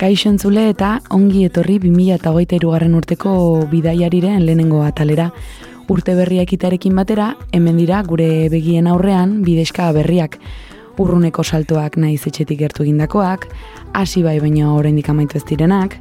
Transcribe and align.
Kaixo 0.00 0.30
entzule 0.30 0.62
eta 0.70 0.94
ongi 1.12 1.42
etorri 1.44 1.74
2008 1.82 2.70
garren 2.70 2.94
urteko 2.96 3.32
bidaiariren 3.68 4.46
lehenengo 4.46 4.78
atalera. 4.80 5.26
Urte 5.92 6.14
berriak 6.16 6.54
itarekin 6.56 6.94
batera, 6.96 7.34
hemen 7.52 7.76
dira 7.76 7.98
gure 8.06 8.48
begien 8.48 8.86
aurrean 8.88 9.42
bideska 9.44 9.90
berriak. 9.92 10.38
Urruneko 10.96 11.44
saltoak 11.44 11.98
naiz 12.00 12.22
etxetik 12.30 12.62
gertu 12.62 12.86
egindakoak, 12.86 13.44
hasi 13.92 14.22
bai 14.24 14.38
baina 14.40 14.72
oraindik 14.72 15.10
amaitu 15.12 15.36
ez 15.36 15.44
direnak, 15.44 15.98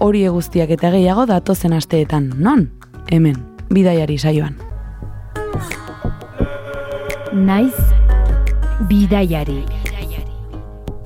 hori 0.00 0.24
guztiak 0.26 0.72
eta 0.74 0.90
gehiago 0.90 1.26
datozen 1.30 1.76
asteetan, 1.76 2.32
non? 2.38 2.66
Hemen, 3.14 3.38
bidaiari 3.70 4.18
saioan. 4.18 4.58
Naiz 7.30 7.78
bidaiari. 8.90 9.62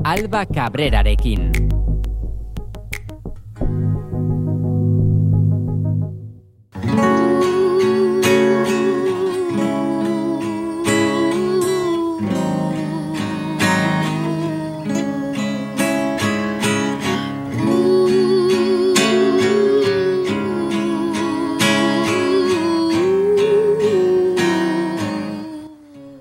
Alba 0.09 0.47
Cabrerarekin. 0.47 1.70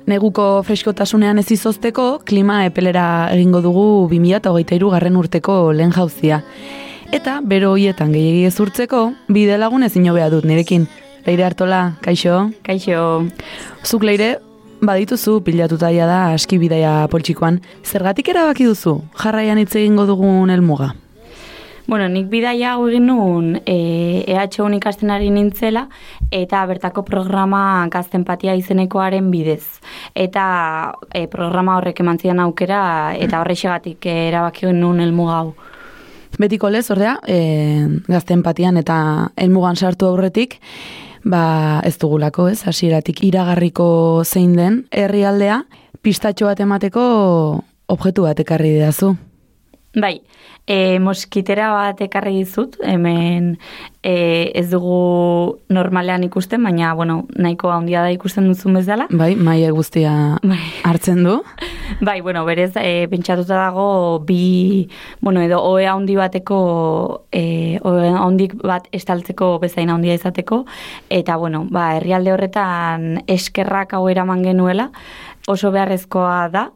Neguko 0.10 0.64
freskotasunean 0.66 1.38
ez 1.38 1.52
izozteko, 1.54 2.04
klima 2.26 2.64
epelera 2.66 3.30
egingo 3.30 3.60
dugu 3.62 3.84
2008 4.10 4.88
garren 4.90 5.18
urteko 5.20 5.58
lehen 5.76 5.92
jauzia. 5.94 6.40
Eta, 7.14 7.36
bero 7.46 7.76
hoietan 7.76 8.16
gehiagi 8.16 8.48
ez 8.48 8.56
urtzeko, 8.64 9.04
bide 9.30 9.60
lagun 9.62 9.86
ezin 9.86 10.08
hobea 10.10 10.32
dut 10.34 10.48
nirekin. 10.50 10.88
Leire 11.28 11.46
hartola, 11.46 11.82
kaixo? 12.02 12.40
Kaixo, 12.66 13.04
Zuk 13.86 14.08
leire, 14.08 14.40
badituzu 14.82 15.44
pilatuta 15.46 15.92
ja 15.94 16.08
da 16.10 16.24
aski 16.34 16.58
bidaia 16.58 17.04
poltsikoan. 17.12 17.62
Zergatik 17.86 18.34
erabaki 18.34 18.66
duzu, 18.66 19.04
jarraian 19.22 19.62
hitz 19.62 19.76
egingo 19.76 20.08
dugun 20.10 20.50
helmuga. 20.50 20.96
Bueno, 21.90 22.06
nik 22.08 22.28
bidaia 22.30 22.76
hau 22.76 22.84
egin 22.86 23.08
nuen 23.10 23.48
e, 23.66 24.22
EHU 24.30 24.68
ikasten 24.78 25.10
ari 25.10 25.32
nintzela 25.34 25.88
eta 26.32 26.62
bertako 26.70 27.02
programa 27.04 27.88
gazten 27.90 28.24
patia 28.26 28.54
izenekoaren 28.54 29.32
bidez. 29.32 29.82
Eta 30.14 30.94
e, 31.10 31.26
programa 31.28 31.80
horrek 31.80 32.00
eman 32.00 32.20
zidan 32.20 32.40
aukera 32.46 33.16
eta 33.18 33.40
horrexegatik 33.42 34.06
erabaki 34.06 34.70
nuen 34.70 35.02
helmuga 35.02 35.40
hau. 35.40 35.54
Betiko 36.38 36.70
lez, 36.70 36.86
ordea, 36.94 37.18
e, 37.26 37.88
gazte 38.08 38.38
empatian 38.38 38.78
eta 38.78 39.32
helmugan 39.36 39.76
sartu 39.76 40.06
aurretik, 40.06 40.60
ba 41.26 41.82
ez 41.84 41.98
dugulako, 41.98 42.48
ez, 42.54 42.62
hasieratik 42.70 43.24
iragarriko 43.26 44.22
zein 44.24 44.54
den 44.56 44.84
herrialdea, 44.92 45.64
pistatxo 46.06 46.46
bat 46.46 46.62
emateko 46.62 47.02
objektu 47.90 48.30
bat 48.30 48.46
ekarri 48.46 48.78
didazu. 48.78 49.16
Bai, 49.98 50.22
e, 50.70 51.00
moskitera 51.02 51.72
bat 51.74 52.02
ekarri 52.06 52.36
dizut, 52.44 52.76
hemen 52.86 53.56
e, 54.06 54.52
ez 54.54 54.68
dugu 54.70 55.58
normalean 55.74 56.22
ikusten, 56.28 56.62
baina, 56.62 56.92
bueno, 56.94 57.24
nahiko 57.34 57.72
handia 57.74 58.04
da 58.06 58.12
ikusten 58.14 58.46
duzun 58.52 58.78
bezala. 58.78 59.08
Bai, 59.10 59.32
maia 59.34 59.72
guztia 59.74 60.12
Bai. 60.44 60.60
hartzen 60.86 61.24
du. 61.26 61.40
Bai, 62.06 62.20
bueno, 62.22 62.46
berez, 62.46 62.70
e, 62.78 63.08
pentsatuta 63.10 63.58
dago 63.58 64.20
bi, 64.28 64.86
bueno, 65.26 65.42
edo 65.42 65.64
oe 65.66 65.90
handi 65.90 66.20
bateko, 66.20 67.26
e, 67.34 67.82
oe 67.82 68.14
handik 68.14 68.54
bat 68.62 68.86
estaltzeko 68.94 69.56
bezain 69.66 69.90
handia 69.90 70.14
izateko, 70.22 70.68
eta, 71.10 71.42
bueno, 71.42 71.66
ba, 71.66 71.96
herrialde 71.98 72.36
horretan 72.38 73.24
eskerrak 73.26 73.98
hau 73.98 74.06
eraman 74.08 74.46
genuela, 74.46 74.92
oso 75.50 75.74
beharrezkoa 75.74 76.48
da, 76.54 76.68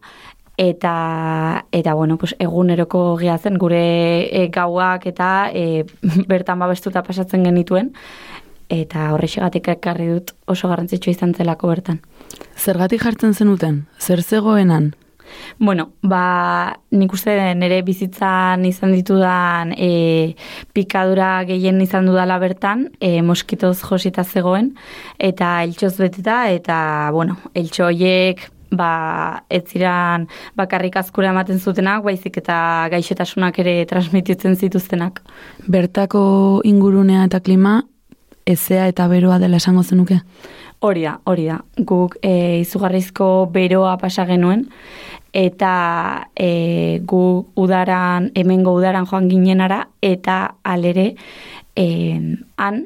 eta, 0.58 1.66
eta 1.72 1.94
bueno, 1.94 2.18
pues, 2.18 2.36
eguneroko 2.40 3.18
gehazen 3.18 3.58
gure 3.58 4.30
e, 4.30 4.48
gauak 4.54 5.08
eta 5.10 5.50
e, 5.54 5.86
bertan 6.32 6.60
babestuta 6.60 7.04
pasatzen 7.04 7.44
genituen, 7.44 7.94
eta 8.70 9.12
horrexegatik 9.14 9.70
ekarri 9.78 10.10
dut 10.12 10.34
oso 10.50 10.70
garrantzitsua 10.72 11.14
izan 11.14 11.34
zelako 11.34 11.70
bertan. 11.74 12.02
Zergatik 12.58 13.04
jartzen 13.04 13.34
zenuten? 13.34 13.86
Zer 14.00 14.24
zegoenan? 14.24 14.94
Bueno, 15.58 15.94
ba, 16.02 16.78
nik 16.92 17.14
uste 17.16 17.34
nire 17.58 17.80
bizitzan 17.86 18.66
izan 18.70 18.94
ditudan 18.94 19.74
e, 19.74 20.36
pikadura 20.76 21.44
gehien 21.50 21.82
izan 21.82 22.10
dudala 22.10 22.38
bertan, 22.42 22.90
e, 23.00 23.22
moskitoz 23.26 23.80
josita 23.82 24.24
zegoen, 24.24 24.74
eta 25.18 25.56
eltsoz 25.64 25.96
beteta, 25.98 26.44
eta, 26.54 26.78
bueno, 27.16 27.40
eltso 27.58 27.88
horiek, 27.88 28.44
ba, 28.78 29.44
ez 29.50 29.64
ziran 29.70 30.28
bakarrik 30.60 30.98
azkura 31.00 31.32
ematen 31.34 31.60
zutenak, 31.60 32.04
baizik 32.04 32.38
eta 32.42 32.58
gaixotasunak 32.94 33.60
ere 33.64 33.78
transmititzen 33.90 34.56
zituztenak. 34.56 35.22
Bertako 35.68 36.62
ingurunea 36.68 37.26
eta 37.30 37.40
klima, 37.40 37.82
ezea 38.46 38.88
eta 38.92 39.08
beroa 39.08 39.40
dela 39.40 39.62
esango 39.62 39.84
zenuke? 39.84 40.20
Hori 40.84 41.06
da, 41.06 41.18
hori 41.24 41.48
da. 41.48 41.62
Guk 41.80 42.18
e, 42.22 42.60
izugarrizko 42.60 43.48
beroa 43.54 43.96
pasa 44.02 44.26
genuen, 44.28 44.66
eta 45.34 45.74
e, 46.36 47.00
gu 47.08 47.24
udaran, 47.56 48.32
hemengo 48.36 48.76
udaran 48.76 49.08
joan 49.08 49.30
ginenara, 49.32 49.86
eta 50.04 50.56
alere, 50.64 51.14
e, 51.76 51.88
han, 52.58 52.84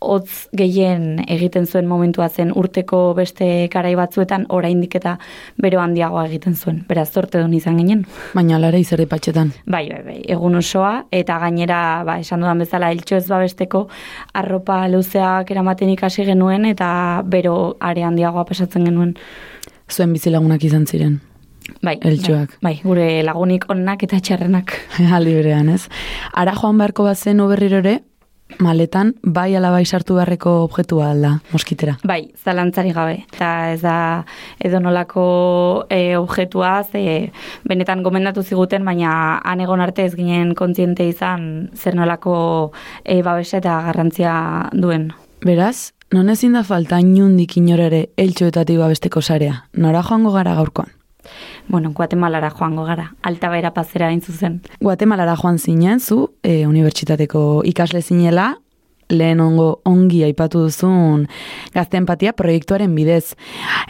hotz 0.00 0.48
gehien 0.56 1.20
egiten 1.28 1.66
zuen 1.66 1.86
momentua 1.88 2.28
zen 2.28 2.52
urteko 2.56 3.12
beste 3.14 3.68
garai 3.72 3.92
batzuetan 3.98 4.46
oraindik 4.48 4.96
eta 4.96 5.16
bero 5.60 5.80
handiagoa 5.82 6.24
egiten 6.30 6.56
zuen. 6.56 6.82
Beraz, 6.88 7.10
zorte 7.12 7.38
duen 7.38 7.54
izan 7.54 7.76
ginen. 7.78 8.06
Baina 8.34 8.58
lara 8.58 8.80
izerri 8.80 9.06
patxetan. 9.06 9.52
Bai, 9.66 9.84
bai, 9.92 10.02
bai, 10.06 10.18
egun 10.32 10.56
osoa, 10.56 11.04
eta 11.12 11.38
gainera, 11.44 11.80
ba, 12.08 12.18
esan 12.24 12.40
dudan 12.40 12.64
bezala, 12.64 12.90
eltxo 12.90 13.20
ez 13.20 13.26
babesteko, 13.28 13.86
arropa 14.34 14.82
luzeak 14.88 15.50
eramaten 15.52 15.92
ikasi 15.92 16.24
genuen, 16.32 16.64
eta 16.72 16.90
bero 17.24 17.76
are 17.80 18.06
handiagoa 18.08 18.46
pasatzen 18.48 18.88
genuen. 18.88 19.16
Zuen 19.90 20.14
bizilagunak 20.16 20.64
izan 20.64 20.86
ziren. 20.86 21.20
Bai, 21.84 21.98
Eltxoak. 22.02 22.56
Bai, 22.60 22.72
bai, 22.72 22.76
gure 22.82 23.06
lagunik 23.24 23.66
onnak 23.70 24.02
eta 24.06 24.18
txarrenak. 24.20 24.72
Aldi 25.16 25.34
berean, 25.36 25.68
ez? 25.68 25.84
Ara 26.32 26.54
joan 26.56 26.80
beharko 26.80 27.04
bat 27.06 27.20
zen 27.20 27.42
berriro 27.52 27.78
ere, 27.84 28.00
maletan, 28.58 29.14
bai 29.22 29.54
ala 29.56 29.70
bai 29.70 29.84
sartu 29.84 30.16
beharreko 30.18 30.50
objektua 30.64 31.10
alda, 31.12 31.32
moskitera. 31.52 31.96
Bai, 32.04 32.32
zalantzari 32.44 32.92
gabe. 32.96 33.24
Eta 33.32 33.50
ez 33.72 33.80
da 33.82 33.96
edonolako 34.58 35.86
e, 35.88 36.16
objetua, 36.18 36.82
ze 36.84 37.32
benetan 37.64 38.02
gomendatu 38.02 38.42
ziguten, 38.42 38.84
baina 38.84 39.40
han 39.44 39.60
egon 39.60 39.80
arte 39.80 40.04
ez 40.04 40.14
ginen 40.16 40.54
kontziente 40.54 41.06
izan 41.08 41.70
zer 41.74 41.96
nolako 41.96 42.72
e, 43.04 43.22
babesa 43.22 43.58
eta 43.58 43.80
garrantzia 43.88 44.34
duen. 44.72 45.10
Beraz, 45.44 45.92
non 46.12 46.28
ezin 46.28 46.52
da 46.58 46.64
falta 46.64 47.00
inundik 47.00 47.56
inorere 47.56 48.08
eltxoetatik 48.16 48.78
babesteko 48.78 49.22
sarea. 49.22 49.64
Nora 49.72 50.02
joango 50.02 50.34
gara 50.36 50.54
gaurkoan? 50.58 50.99
Bueno, 51.68 51.92
Guatemalara 51.92 52.50
joango 52.50 52.84
gara, 52.84 53.12
altabera 53.22 53.74
pazera 53.74 54.08
hain 54.08 54.20
zuzen. 54.20 54.60
Guatemalara 54.80 55.36
joan 55.36 55.58
zinen, 55.58 56.00
zu, 56.00 56.30
e, 56.42 56.66
unibertsitateko 56.66 57.62
ikasle 57.70 58.02
zinela, 58.02 58.54
lehen 59.10 59.40
ongo 59.42 59.80
ongi 59.88 60.22
aipatu 60.24 60.64
duzun 60.66 61.26
gazte 61.74 61.98
empatia 62.00 62.32
proiektuaren 62.36 62.94
bidez. 62.94 63.34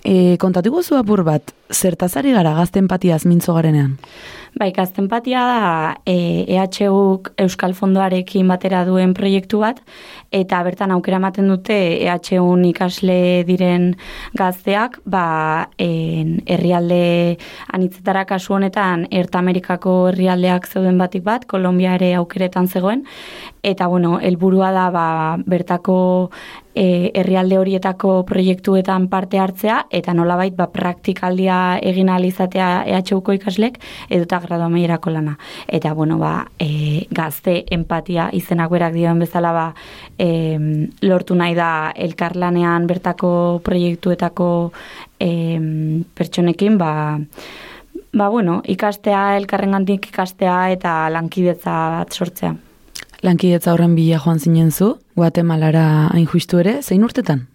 E, 0.04 0.37
kontatu 0.40 0.72
gozu 0.75 0.96
apur 0.98 1.22
bat, 1.26 1.52
zertazari 1.70 2.32
gara 2.34 2.54
gazte 2.56 2.81
empatiaz 2.82 3.25
mintzo 3.28 3.54
garenean? 3.54 3.96
Bai, 4.58 4.72
gazte 4.75 5.02
empatia 5.02 5.42
da 5.46 5.60
e, 6.08 6.44
EHUk 6.56 7.34
Euskal 7.38 7.76
Fondoarekin 7.78 8.48
batera 8.50 8.82
duen 8.88 9.14
proiektu 9.14 9.60
bat, 9.62 9.78
eta 10.30 10.62
bertan 10.62 10.92
aukera 10.94 11.18
ematen 11.18 11.48
dute 11.50 11.76
EHUn 12.06 12.62
ikasle 12.68 13.42
diren 13.48 13.90
gazteak, 14.38 15.00
ba, 15.04 15.68
en, 15.78 16.38
herrialde 16.46 17.36
anitzetara 17.74 18.24
kasu 18.30 18.54
honetan, 18.54 19.06
Erta 19.10 19.42
Amerikako 19.42 19.96
herrialdeak 20.12 20.68
zeuden 20.70 20.98
batik 20.98 21.24
bat, 21.26 21.46
Kolombia 21.50 21.96
ere 21.98 22.14
aukeretan 22.14 22.68
zegoen, 22.68 23.04
eta 23.62 23.88
bueno, 23.90 24.18
helburua 24.22 24.70
da 24.72 24.88
ba, 24.94 25.06
bertako 25.46 26.30
e, 26.75 27.11
herrialde 27.14 27.58
horietako 27.58 28.25
proiektuetan 28.26 29.08
parte 29.08 29.38
hartzea 29.38 29.87
eta 29.90 30.14
nolabait 30.14 30.55
ba 30.56 30.69
praktikaldia 30.72 31.78
egin 31.82 32.11
alizatea 32.11 32.84
EHUko 32.87 33.34
ikaslek 33.38 33.81
edota 34.08 34.40
gradu 34.40 34.67
amaierako 34.69 35.11
lana. 35.11 35.37
Eta 35.69 35.93
bueno, 35.94 36.19
ba, 36.19 36.46
e, 36.58 37.06
gazte 37.11 37.64
empatia 37.70 38.31
izenak 38.32 38.70
berak 38.70 38.94
dioen 38.94 39.19
bezala 39.19 39.52
ba, 39.52 39.67
e, 40.19 40.28
lortu 41.02 41.34
nahi 41.34 41.55
da 41.55 41.93
elkarlanean 41.96 42.87
bertako 42.87 43.61
proiektuetako 43.64 44.49
e, 45.20 45.31
pertsonekin 46.14 46.78
ba, 46.78 46.94
ba 48.12 48.28
bueno, 48.28 48.61
ikastea 48.64 49.37
elkarrengandik 49.37 50.11
ikastea 50.11 50.70
eta 50.78 50.96
lankidetza 51.11 51.78
bat 51.99 52.12
sortzea. 52.12 52.69
Lankidetza 53.22 53.75
horren 53.75 53.94
bila 53.94 54.19
joan 54.19 54.38
zinen 54.40 54.70
zu, 54.72 54.94
Guatemalara 55.17 56.08
hain 56.14 56.26
justu 56.26 56.61
ere, 56.62 56.78
zein 56.82 57.05
urtetan? 57.05 57.46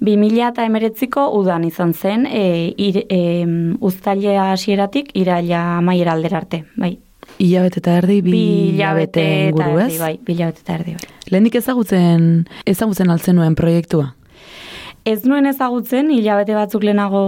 2000 0.00 0.48
eta 0.48 0.64
emeretziko 0.66 1.26
udan 1.38 1.64
izan 1.68 1.92
zen, 1.94 2.26
e, 2.26 2.72
ir, 2.80 3.02
e, 3.12 3.20
uztailea 3.84 4.50
hasieratik 4.52 5.12
iraila 5.14 5.80
maiera 5.84 6.16
alderarte, 6.16 6.64
bai. 6.76 6.96
Ilabete 7.40 7.80
eta 7.80 7.98
erdi, 8.00 8.20
bi 8.24 8.42
hilabete 8.74 9.24
inguru, 9.50 9.78
ez? 9.84 9.92
Bai, 10.00 10.16
bi 10.24 10.36
hilabete 10.36 10.64
eta 10.64 10.76
erdi, 10.78 10.96
bai. 10.98 11.14
Lehenik 11.30 11.56
ezagutzen, 11.60 12.28
ezagutzen 12.68 13.12
altzen 13.12 13.36
nuen 13.40 13.56
proiektua? 13.58 14.12
Ez 15.04 15.20
nuen 15.28 15.44
ezagutzen, 15.44 16.08
hilabete 16.12 16.56
batzuk 16.56 16.84
lehenago 16.84 17.24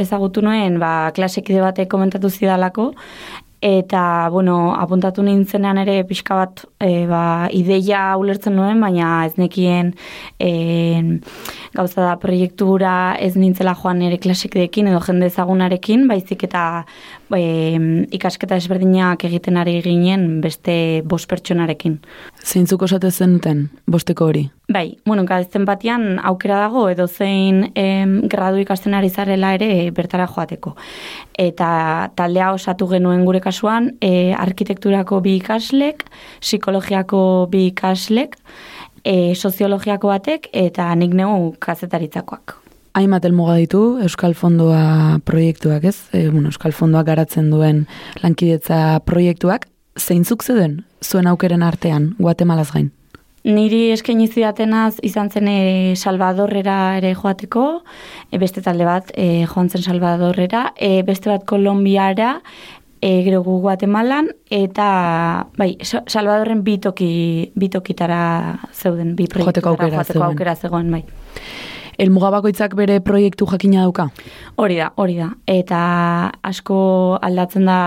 ezagutu 0.00 0.40
nuen, 0.44 0.78
ba, 0.80 1.10
klasekide 1.16 1.60
batek 1.60 1.90
komentatu 1.92 2.30
zidalako, 2.32 2.94
Eta, 3.60 4.28
bueno, 4.30 4.74
apuntatu 4.78 5.22
nintzenean 5.26 5.80
ere 5.82 5.96
pixka 6.06 6.36
bat 6.38 6.60
e, 6.78 7.06
ba, 7.10 7.48
ideia 7.50 8.12
ulertzen 8.20 8.54
nuen, 8.54 8.78
baina 8.78 9.24
ez 9.26 9.34
nekien 9.34 9.90
e, 10.38 11.18
gauza 11.74 12.04
da 12.04 12.12
proiektura 12.22 12.92
ez 13.18 13.32
nintzela 13.34 13.74
joan 13.74 14.04
ere 14.06 14.20
klasekedekin 14.22 14.92
edo 14.92 15.00
jende 15.02 15.26
ezagunarekin, 15.32 16.06
baizik 16.06 16.46
eta 16.46 16.62
e, 17.36 18.04
ikasketa 18.14 18.56
ezberdinak 18.56 19.24
egiten 19.28 19.58
ari 19.60 19.78
ginen 19.84 20.40
beste 20.44 21.02
bost 21.04 21.28
pertsonarekin. 21.30 21.98
Zeintzuk 22.44 22.82
osate 22.86 23.10
zenuten, 23.10 23.66
bosteko 23.86 24.28
hori? 24.30 24.44
Bai, 24.72 24.98
bueno, 25.06 25.24
gazten 25.28 25.64
batian 25.68 26.18
aukera 26.28 26.58
dago 26.60 26.86
edo 26.92 27.06
zein 27.08 27.70
em, 27.74 28.18
gradu 28.28 28.60
ikasten 28.62 28.94
ari 28.94 29.10
zarela 29.10 29.54
ere 29.56 29.90
bertara 29.96 30.28
joateko. 30.28 30.74
Eta 31.38 32.10
taldea 32.16 32.52
osatu 32.52 32.88
genuen 32.90 33.24
gure 33.24 33.40
kasuan, 33.40 33.94
e, 34.00 34.32
arkitekturako 34.36 35.22
bi 35.24 35.38
ikaslek, 35.40 36.04
psikologiako 36.40 37.48
bi 37.50 37.66
ikaslek, 37.72 38.38
e, 39.04 39.34
soziologiako 39.34 40.12
batek 40.14 40.48
eta 40.52 40.92
nik 40.94 41.16
neu 41.16 41.54
kazetaritzakoak. 41.60 42.67
Hainbat 42.98 43.26
elmuga 43.28 43.54
ditu 43.60 43.80
Euskal 44.02 44.32
Fondoa 44.34 45.20
proiektuak, 45.28 45.84
ez? 45.86 46.08
E, 46.10 46.24
bueno, 46.32 46.50
Euskal 46.50 46.72
Fondoak 46.74 47.06
garatzen 47.06 47.50
duen 47.52 47.84
lankidetza 48.24 48.98
proiektuak, 49.06 49.68
zeintzuk 49.98 50.42
zeuden 50.42 50.80
zuen 51.04 51.28
aukeren 51.30 51.62
artean, 51.62 52.14
Guatemalaz 52.18 52.72
gain? 52.72 52.88
Niri 53.46 53.92
eskaini 53.94 54.26
zidatenaz 54.26 54.98
izan 55.06 55.30
zen 55.30 55.46
e, 55.46 55.60
Salvadorrera 55.94 56.96
ere 56.98 57.14
joateko, 57.14 57.68
e, 58.32 58.42
beste 58.42 58.64
talde 58.66 58.88
bat 58.88 59.14
e, 59.14 59.46
joan 59.46 59.70
zen 59.70 59.86
Salvadorrera, 59.86 60.72
e, 60.74 61.04
beste 61.06 61.30
bat 61.30 61.46
Kolombiara, 61.46 62.40
e, 62.98 63.22
gero 63.22 63.44
gu 63.46 63.60
Guatemalan, 63.62 64.32
eta 64.50 64.90
bai, 65.54 65.76
Salvadorren 65.86 66.66
bitoki, 66.66 67.12
bitokitara 67.54 68.20
zeuden, 68.74 69.14
bi 69.14 69.30
proiektara 69.30 69.54
joateko 69.54 69.74
aukera, 69.76 69.96
joateko 70.02 70.30
aukera 70.32 70.58
zegoen, 70.58 70.94
bai. 70.98 71.04
El 71.98 72.12
mugabakoitzak 72.14 72.76
bere 72.78 73.00
proiektu 73.02 73.46
jakina 73.50 73.82
dauka? 73.82 74.08
Hori 74.56 74.78
da, 74.78 74.92
hori 74.96 75.18
da. 75.18 75.32
Eta 75.50 75.80
asko 76.46 76.78
aldatzen 77.22 77.66
da 77.66 77.78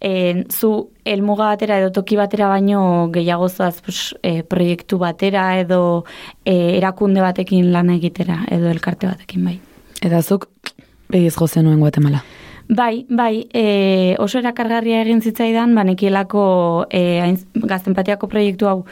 e, 0.00 0.44
zu 0.50 0.90
elmuga 1.04 1.50
batera 1.52 1.78
edo 1.82 1.90
toki 1.90 2.16
batera 2.16 2.48
baino 2.48 3.10
gehiago 3.12 3.48
zoaz 3.48 3.80
pues, 3.82 4.14
e, 4.22 4.42
proiektu 4.42 4.98
batera 5.02 5.58
edo 5.58 6.04
e, 6.44 6.78
erakunde 6.78 7.24
batekin 7.24 7.72
lan 7.72 7.90
egitera 7.90 8.44
edo 8.50 8.70
elkarte 8.70 9.10
batekin 9.10 9.44
bai. 9.50 9.58
Eta 10.02 10.22
zuk 10.22 10.48
behiz 11.10 11.34
gozen 11.36 11.66
nuen 11.66 11.80
Guatemala? 11.80 12.22
Bai, 12.70 13.06
bai, 13.08 13.48
e, 13.54 14.14
oso 14.20 14.36
erakargarria 14.42 14.98
egin 15.00 15.22
zitzaidan, 15.24 15.70
banekielako 15.72 16.42
e, 16.92 17.00
gaztenpatiako 17.64 18.28
proiektu 18.28 18.68
hau 18.68 18.82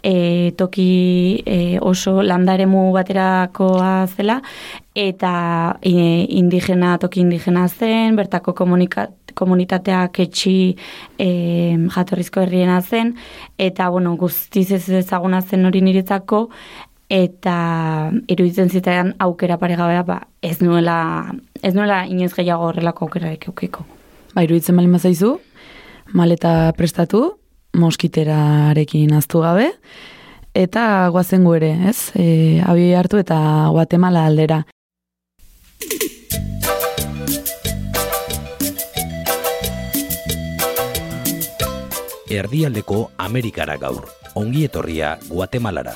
e, 0.00 0.54
toki 0.56 1.42
e, 1.44 1.58
oso 1.84 2.22
landaremu 2.24 2.86
baterakoa 2.94 4.06
zela, 4.08 4.38
eta 4.96 5.34
e, 5.82 5.92
indigena, 6.40 6.94
toki 6.96 7.20
indigena 7.26 7.66
zen, 7.68 8.16
bertako 8.16 8.56
komunikat, 8.56 9.12
komunitateak 9.36 10.22
etxi 10.24 10.56
e, 11.20 11.28
jatorrizko 11.92 12.40
herriena 12.40 12.80
zen, 12.80 13.18
eta 13.60 13.90
bueno, 13.92 14.16
guztiz 14.16 14.70
ez 14.72 14.86
ezaguna 15.04 15.44
zen 15.44 15.68
hori 15.68 15.84
niretzako, 15.84 16.46
eta 17.12 18.10
iruditzen 18.26 18.70
zitean 18.70 19.12
aukera 19.22 19.60
paregabea 19.60 20.02
ba, 20.02 20.20
ez 20.42 20.58
nuela 20.60 21.34
ez 21.66 21.74
nuela 21.74 22.04
inoiz 22.06 22.32
gehiago 22.36 22.68
horrelako 22.68 23.06
aukerarek 23.06 23.48
eukiko. 23.50 23.84
Ba, 24.34 24.44
iruditzen 24.46 24.76
bali 24.78 24.90
mazaizu, 24.92 25.36
maleta 26.14 26.72
prestatu, 26.78 27.24
moskiterarekin 27.76 29.16
aztu 29.18 29.42
gabe, 29.42 29.72
eta 30.54 31.08
guazen 31.12 31.46
ere, 31.56 31.72
ez? 31.90 32.12
E, 32.14 32.62
abi 32.64 32.92
hartu 32.94 33.18
eta 33.18 33.38
Guatemala 33.74 34.26
aldera. 34.26 34.64
erdialdeko 42.36 43.12
Amerikara 43.22 43.76
gaur, 43.80 44.08
ongi 44.34 44.64
etorria 44.66 45.16
Guatemalara. 45.30 45.94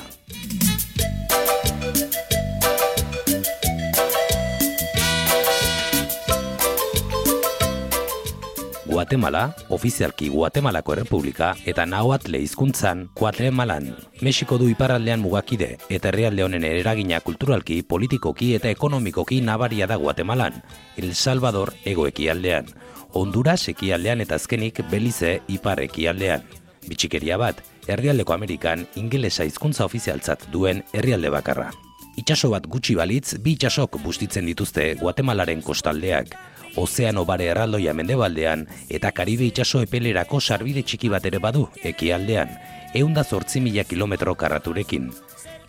Guatemala, 8.91 9.55
ofizialki 9.69 10.27
Guatemalako 10.27 10.91
Errepublika 10.91 11.53
eta 11.65 11.85
Nahuatle 11.87 12.41
hizkuntzan 12.43 13.05
Guatemalan. 13.15 13.85
Mexiko 14.19 14.57
du 14.59 14.67
iparraldean 14.67 15.21
mugakide 15.23 15.77
eta 15.87 16.09
herrialde 16.09 16.43
honen 16.43 16.65
eragina 16.67 17.21
kulturalki, 17.23 17.77
politikoki 17.87 18.49
eta 18.57 18.67
ekonomikoki 18.67 19.39
nabaria 19.47 19.87
da 19.87 19.95
Guatemalan. 19.95 20.59
El 20.97 21.15
Salvador 21.15 21.71
egoekialdean. 21.85 22.67
Honduras 23.13 23.69
ekialdean 23.71 24.25
eta 24.27 24.35
azkenik 24.35 24.83
Belize 24.91 25.37
ipar 25.47 25.79
ekialdean. 25.87 26.43
Bitxikeria 26.89 27.39
bat, 27.39 27.63
herrialdeko 27.87 28.35
Amerikan 28.35 28.83
ingelesa 28.99 29.47
hizkuntza 29.47 29.87
ofizialtzat 29.87 30.49
duen 30.51 30.83
herrialde 30.91 31.31
bakarra. 31.31 31.71
Itxaso 32.19 32.51
bat 32.51 32.67
gutxi 32.67 32.99
balitz, 32.99 33.37
bi 33.39 33.55
itxasok 33.55 34.01
bustitzen 34.03 34.51
dituzte 34.51 34.97
Guatemalaren 34.99 35.61
kostaldeak, 35.63 36.35
Ozeano 36.75 37.25
bare 37.25 37.49
erraldoia 37.51 37.93
mendebaldean 37.93 38.63
eta 38.89 39.11
Karibe 39.11 39.43
itxaso 39.49 39.81
epelerako 39.83 40.39
sarbide 40.39 40.83
txiki 40.87 41.09
bat 41.11 41.25
ere 41.27 41.39
badu 41.43 41.65
ekialdean, 41.83 42.53
eunda 42.95 43.23
zortzi 43.23 43.59
mila 43.59 43.83
kilometro 43.83 44.35
karraturekin. 44.35 45.11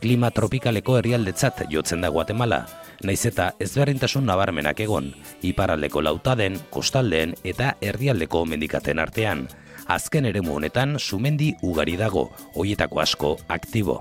Klima 0.02 0.30
tropikaleko 0.35 0.97
herrialdetzat 0.99 1.64
jotzen 1.71 2.00
da 2.02 2.11
Guatemala, 2.11 2.64
naiz 3.02 3.21
eta 3.26 3.52
ezberdintasun 3.62 4.26
nabarmenak 4.26 4.80
egon, 4.82 5.12
iparaldeko 5.42 6.02
lautaden, 6.02 6.59
kostaldeen 6.71 7.37
eta 7.44 7.76
erdialdeko 7.80 8.44
mendikaten 8.47 9.02
artean. 9.02 9.47
Azken 9.90 10.26
eremu 10.26 10.56
honetan 10.59 10.99
sumendi 10.99 11.52
ugari 11.62 11.97
dago, 11.99 12.28
hoietako 12.54 13.00
asko 13.02 13.37
aktibo. 13.49 14.00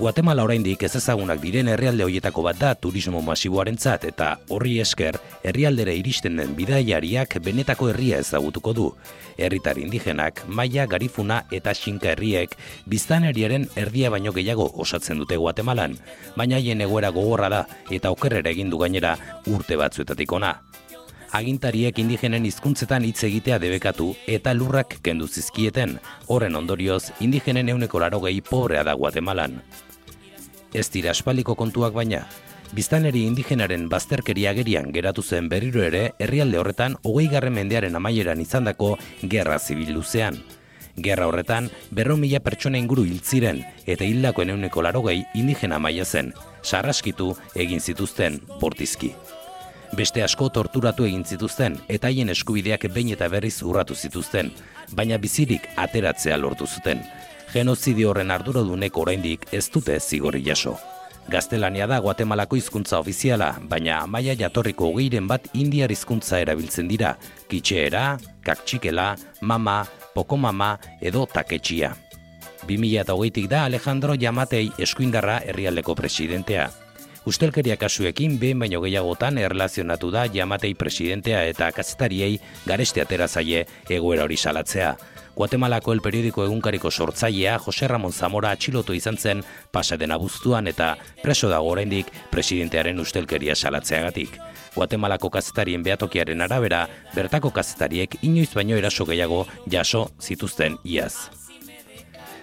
Guatemala 0.00 0.46
oraindik 0.46 0.80
ez 0.86 0.94
ezagunak 0.96 1.42
diren 1.42 1.68
herrialde 1.68 2.06
hoietako 2.06 2.40
bat 2.46 2.56
da 2.56 2.68
turismo 2.72 3.20
masiboarentzat 3.20 4.06
eta 4.08 4.28
horri 4.48 4.78
esker 4.80 5.18
herrialdere 5.44 5.92
iristen 5.98 6.38
den 6.40 6.54
bidaiariak 6.56 7.36
benetako 7.44 7.90
herria 7.90 8.16
ezagutuko 8.24 8.72
du. 8.72 8.86
Herritar 9.36 9.76
indigenak, 9.76 10.40
maia, 10.48 10.86
garifuna 10.88 11.42
eta 11.52 11.74
xinka 11.76 12.14
herriek 12.14 12.56
biztaneriaren 12.88 13.66
erdia 13.76 14.08
baino 14.08 14.32
gehiago 14.32 14.70
osatzen 14.86 15.20
dute 15.20 15.36
Guatemalan, 15.36 15.98
baina 16.32 16.56
haien 16.56 16.80
egoera 16.80 17.12
gogorra 17.12 17.52
da 17.52 17.60
eta 17.90 18.14
okerrera 18.16 18.56
egin 18.56 18.72
du 18.72 18.80
gainera 18.80 19.18
urte 19.52 19.76
batzuetatik 19.76 20.32
ona 20.32 20.54
agintariek 21.30 22.00
indigenen 22.00 22.48
hizkuntzetan 22.48 23.04
hitz 23.04 23.20
egitea 23.28 23.60
debekatu 23.62 24.08
eta 24.26 24.56
lurrak 24.56 24.96
kendu 25.04 25.28
zizkieten, 25.28 25.98
horren 26.26 26.56
ondorioz 26.56 27.12
indigenen 27.20 27.68
euneko 27.76 28.00
larogei 28.00 28.40
pobrea 28.40 28.82
da 28.82 28.96
Guatemalan. 28.96 29.60
Ez 30.74 30.86
dira 30.94 31.10
aspaliko 31.10 31.56
kontuak 31.58 31.94
baina, 31.94 32.20
biztaneri 32.72 33.24
indigenaren 33.26 33.88
bazterkeria 33.90 34.52
gerian 34.54 34.92
geratu 34.94 35.22
zen 35.22 35.48
berriro 35.50 35.82
ere 35.82 36.12
herrialde 36.18 36.60
horretan 36.60 36.94
hogei 37.02 37.26
garren 37.32 37.56
mendearen 37.56 37.98
amaieran 37.98 38.40
izandako 38.40 38.96
gerra 39.22 39.58
zibil 39.58 39.94
luzean. 39.96 40.38
Gerra 40.96 41.26
horretan, 41.30 41.70
berro 41.90 42.16
mila 42.16 42.40
pertsona 42.44 42.78
inguru 42.78 43.06
hiltziren 43.08 43.64
eta 43.86 44.04
hildako 44.04 44.42
eneuneko 44.46 44.82
larogei 44.82 45.24
indigena 45.34 45.78
maia 45.78 46.04
zen, 46.04 46.32
sarraskitu 46.62 47.34
egin 47.54 47.80
zituzten 47.80 48.40
bortizki 48.60 49.14
beste 49.96 50.22
asko 50.22 50.48
torturatu 50.54 51.06
egin 51.06 51.24
zituzten 51.24 51.78
eta 51.88 52.10
haien 52.10 52.30
eskubideak 52.30 52.86
behin 52.94 53.14
eta 53.16 53.28
berriz 53.28 53.56
urratu 53.66 53.94
zituzten, 53.94 54.52
baina 54.94 55.18
bizirik 55.18 55.66
ateratzea 55.76 56.36
lortu 56.38 56.66
zuten. 56.66 57.02
Genozidio 57.50 58.12
horren 58.12 58.30
arduradunek 58.30 58.94
oraindik 59.02 59.48
ez 59.50 59.64
dute 59.74 59.96
zigorri 59.98 60.44
jaso. 60.46 60.76
Gaztelania 61.30 61.88
da 61.90 61.96
Guatemalako 61.98 62.54
hizkuntza 62.56 63.00
ofiziala, 63.02 63.48
baina 63.72 64.04
maia 64.06 64.36
jatorriko 64.38 64.86
hogeiren 64.86 65.26
bat 65.26 65.48
indiar 65.58 65.90
hizkuntza 65.90 66.38
erabiltzen 66.38 66.86
dira, 66.86 67.16
kitxeera, 67.50 68.04
kaktxikela, 68.46 69.16
mama, 69.40 69.82
pokomama 70.14 70.76
edo 71.02 71.26
taketxia. 71.26 71.90
2008 72.68 73.48
da 73.50 73.64
Alejandro 73.64 74.14
Jamatei 74.14 74.70
eskuindarra 74.78 75.40
herrialdeko 75.50 75.96
presidentea. 75.98 76.68
Ustelkeria 77.26 77.76
kasuekin 77.76 78.38
behin 78.38 78.62
baino 78.62 78.80
gehiagotan 78.80 79.38
erlazionatu 79.38 80.12
da 80.14 80.28
jamatei 80.30 80.74
presidentea 80.74 81.42
eta 81.50 81.72
kazetariei 81.74 82.38
gareste 82.66 83.02
atera 83.02 83.26
zaie 83.28 83.66
egoera 83.90 84.24
hori 84.24 84.38
salatzea. 84.38 84.94
Guatemalako 85.40 85.94
el 85.94 86.02
periodiko 86.04 86.44
egunkariko 86.44 86.90
sortzailea 86.90 87.54
Jose 87.64 87.86
Ramon 87.88 88.12
Zamora 88.12 88.50
atxilotu 88.52 88.92
izan 88.92 89.16
zen 89.16 89.38
pasaden 89.72 90.12
abuztuan 90.12 90.66
eta 90.68 90.90
preso 91.22 91.48
dago 91.48 91.70
oraindik 91.72 92.10
presidentearen 92.28 93.00
ustelkeria 93.00 93.54
salatzeagatik. 93.56 94.36
Guatemalako 94.74 95.30
kazetarien 95.32 95.80
behatokiaren 95.86 96.44
arabera, 96.44 96.82
bertako 97.14 97.54
kazetariek 97.56 98.18
inoiz 98.20 98.50
baino 98.52 98.76
eraso 98.76 99.08
gehiago 99.08 99.46
jaso 99.64 100.10
zituzten 100.20 100.76
iaz. 100.84 101.30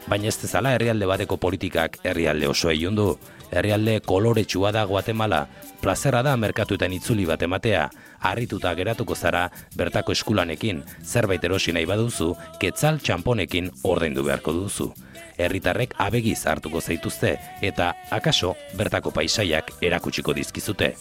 Baina 0.08 0.34
ez 0.34 0.38
tezala 0.42 0.74
herrialde 0.74 1.06
bateko 1.06 1.38
politikak 1.38 2.00
herrialde 2.02 2.50
oso 2.50 2.74
egin 2.74 2.98
du 2.98 3.12
herrialde 3.52 4.00
koloretsua 4.02 4.74
da 4.74 4.88
Guatemala, 4.90 5.46
plazera 5.86 6.24
da 6.26 6.34
merkatuetan 6.36 6.98
itzuli 6.98 7.30
bat 7.30 7.46
ematea, 7.46 7.92
harrituta 8.20 8.74
geratuko 8.76 9.16
zara 9.16 9.50
bertako 9.78 10.12
eskulanekin, 10.12 10.84
zerbait 11.04 11.44
erosi 11.44 11.74
nahi 11.74 11.86
baduzu, 11.86 12.34
ketzal 12.60 13.00
txamponekin 13.00 13.72
ordaindu 13.84 14.24
beharko 14.24 14.54
duzu. 14.54 14.92
Herritarrek 15.38 15.94
abegiz 16.02 16.46
hartuko 16.48 16.82
zaituzte 16.82 17.38
eta 17.62 17.94
akaso 18.12 18.56
bertako 18.78 19.12
paisaiak 19.12 19.72
erakutsiko 19.82 20.34
dizkizute. 20.34 20.96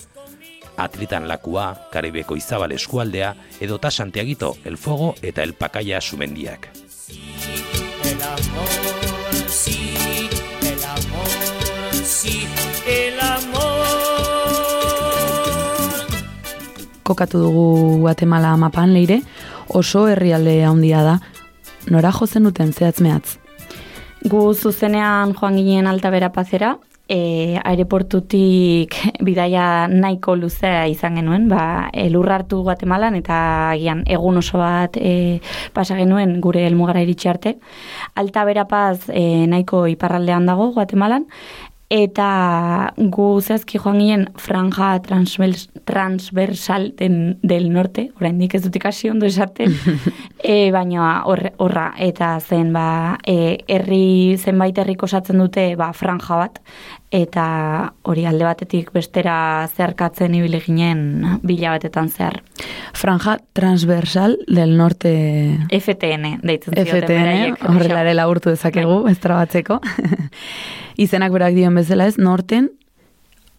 Atritan 0.77 1.25
lakua, 1.29 1.71
Karibeko 1.93 2.37
izabal 2.37 2.73
eskualdea, 2.77 3.35
edo 3.61 3.79
ta 3.79 3.91
Santiagito, 3.91 4.57
el 4.65 4.77
fuego 4.77 5.15
eta 5.23 5.43
el 5.43 5.55
pakaia 5.55 6.01
sumendiak. 6.01 6.69
El 8.05 8.23
amor, 8.23 9.49
sí, 9.49 9.97
el 10.63 10.85
amor 10.85 11.57
el 12.87 13.21
amor. 13.21 13.56
Kokatu 17.07 17.39
dugu 17.39 17.99
Guatemala 18.03 18.57
mapan 18.59 18.91
leire, 18.91 19.21
oso 19.69 20.09
herrialde 20.11 20.57
handia 20.67 21.05
da. 21.07 21.21
Nora 21.87 22.11
jozen 22.11 22.49
duten 22.49 22.73
zehatz 22.75 22.99
mehatz? 23.05 23.37
Gu 24.27 24.41
zuzenean 24.55 25.37
joan 25.39 25.55
ginen 25.55 25.87
alta 25.87 26.11
bera 26.11 26.33
pazera, 26.35 26.73
e, 27.09 27.61
aireportutik 27.63 28.97
bidaia 29.27 29.87
nahiko 29.87 30.35
luzea 30.35 30.89
izan 30.91 31.21
genuen, 31.21 31.47
ba, 31.49 31.93
elur 31.95 32.27
hartu 32.35 32.65
Guatemalan 32.67 33.21
eta 33.21 33.39
agian 33.77 34.03
egun 34.11 34.43
oso 34.43 34.59
bat 34.59 34.99
e, 34.99 35.39
pasa 35.77 35.95
genuen 36.01 36.41
gure 36.43 36.67
elmugara 36.67 37.07
iritsi 37.07 37.31
arte. 37.31 37.57
Alta 38.19 38.45
berapaz 38.51 39.13
e, 39.15 39.47
nahiko 39.47 39.87
iparraldean 39.95 40.51
dago 40.51 40.73
Guatemalan, 40.75 41.31
eta 41.93 42.93
gu 42.99 43.27
zehazki 43.41 43.79
joan 43.79 44.01
ginen 44.01 44.25
franja 44.43 44.89
transversal 45.87 46.89
den, 46.99 47.39
del 47.47 47.69
norte, 47.71 48.09
oraindik 48.19 48.57
ez 48.59 48.63
dut 48.65 48.77
ikasi 48.81 49.11
ondo 49.13 49.27
esate, 49.29 49.69
e, 50.43 50.71
baina 50.75 51.23
horra, 51.31 51.93
eta 52.03 52.37
zen 52.41 52.73
ba, 52.75 53.17
e, 53.23 53.63
herri 53.71 54.37
zenbait 54.37 54.79
herrik 54.83 55.05
osatzen 55.07 55.39
dute 55.39 55.69
ba, 55.79 55.93
franja 55.95 56.41
bat, 56.41 56.59
eta 57.15 57.47
hori 58.03 58.25
alde 58.27 58.49
batetik 58.49 58.91
bestera 58.93 59.37
zeharkatzen 59.71 60.35
ibili 60.35 60.59
ginen 60.65 61.39
bila 61.47 61.77
batetan 61.77 62.11
zehar. 62.11 62.41
Franja 62.99 63.37
transversal 63.55 64.35
del 64.49 64.75
norte... 64.77 65.13
FTN, 65.71 66.41
deitzen 66.43 66.75
zioten 66.75 67.07
FTN, 67.07 67.71
horrelare 67.77 68.17
laburtu 68.19 68.51
dezakegu, 68.51 69.05
bai. 69.07 69.15
ez 69.15 69.23
trabatzeko. 69.23 69.79
izenak 70.97 71.33
berak 71.33 71.55
dion 71.55 71.75
bezala 71.75 72.07
ez, 72.07 72.17
norten 72.19 72.71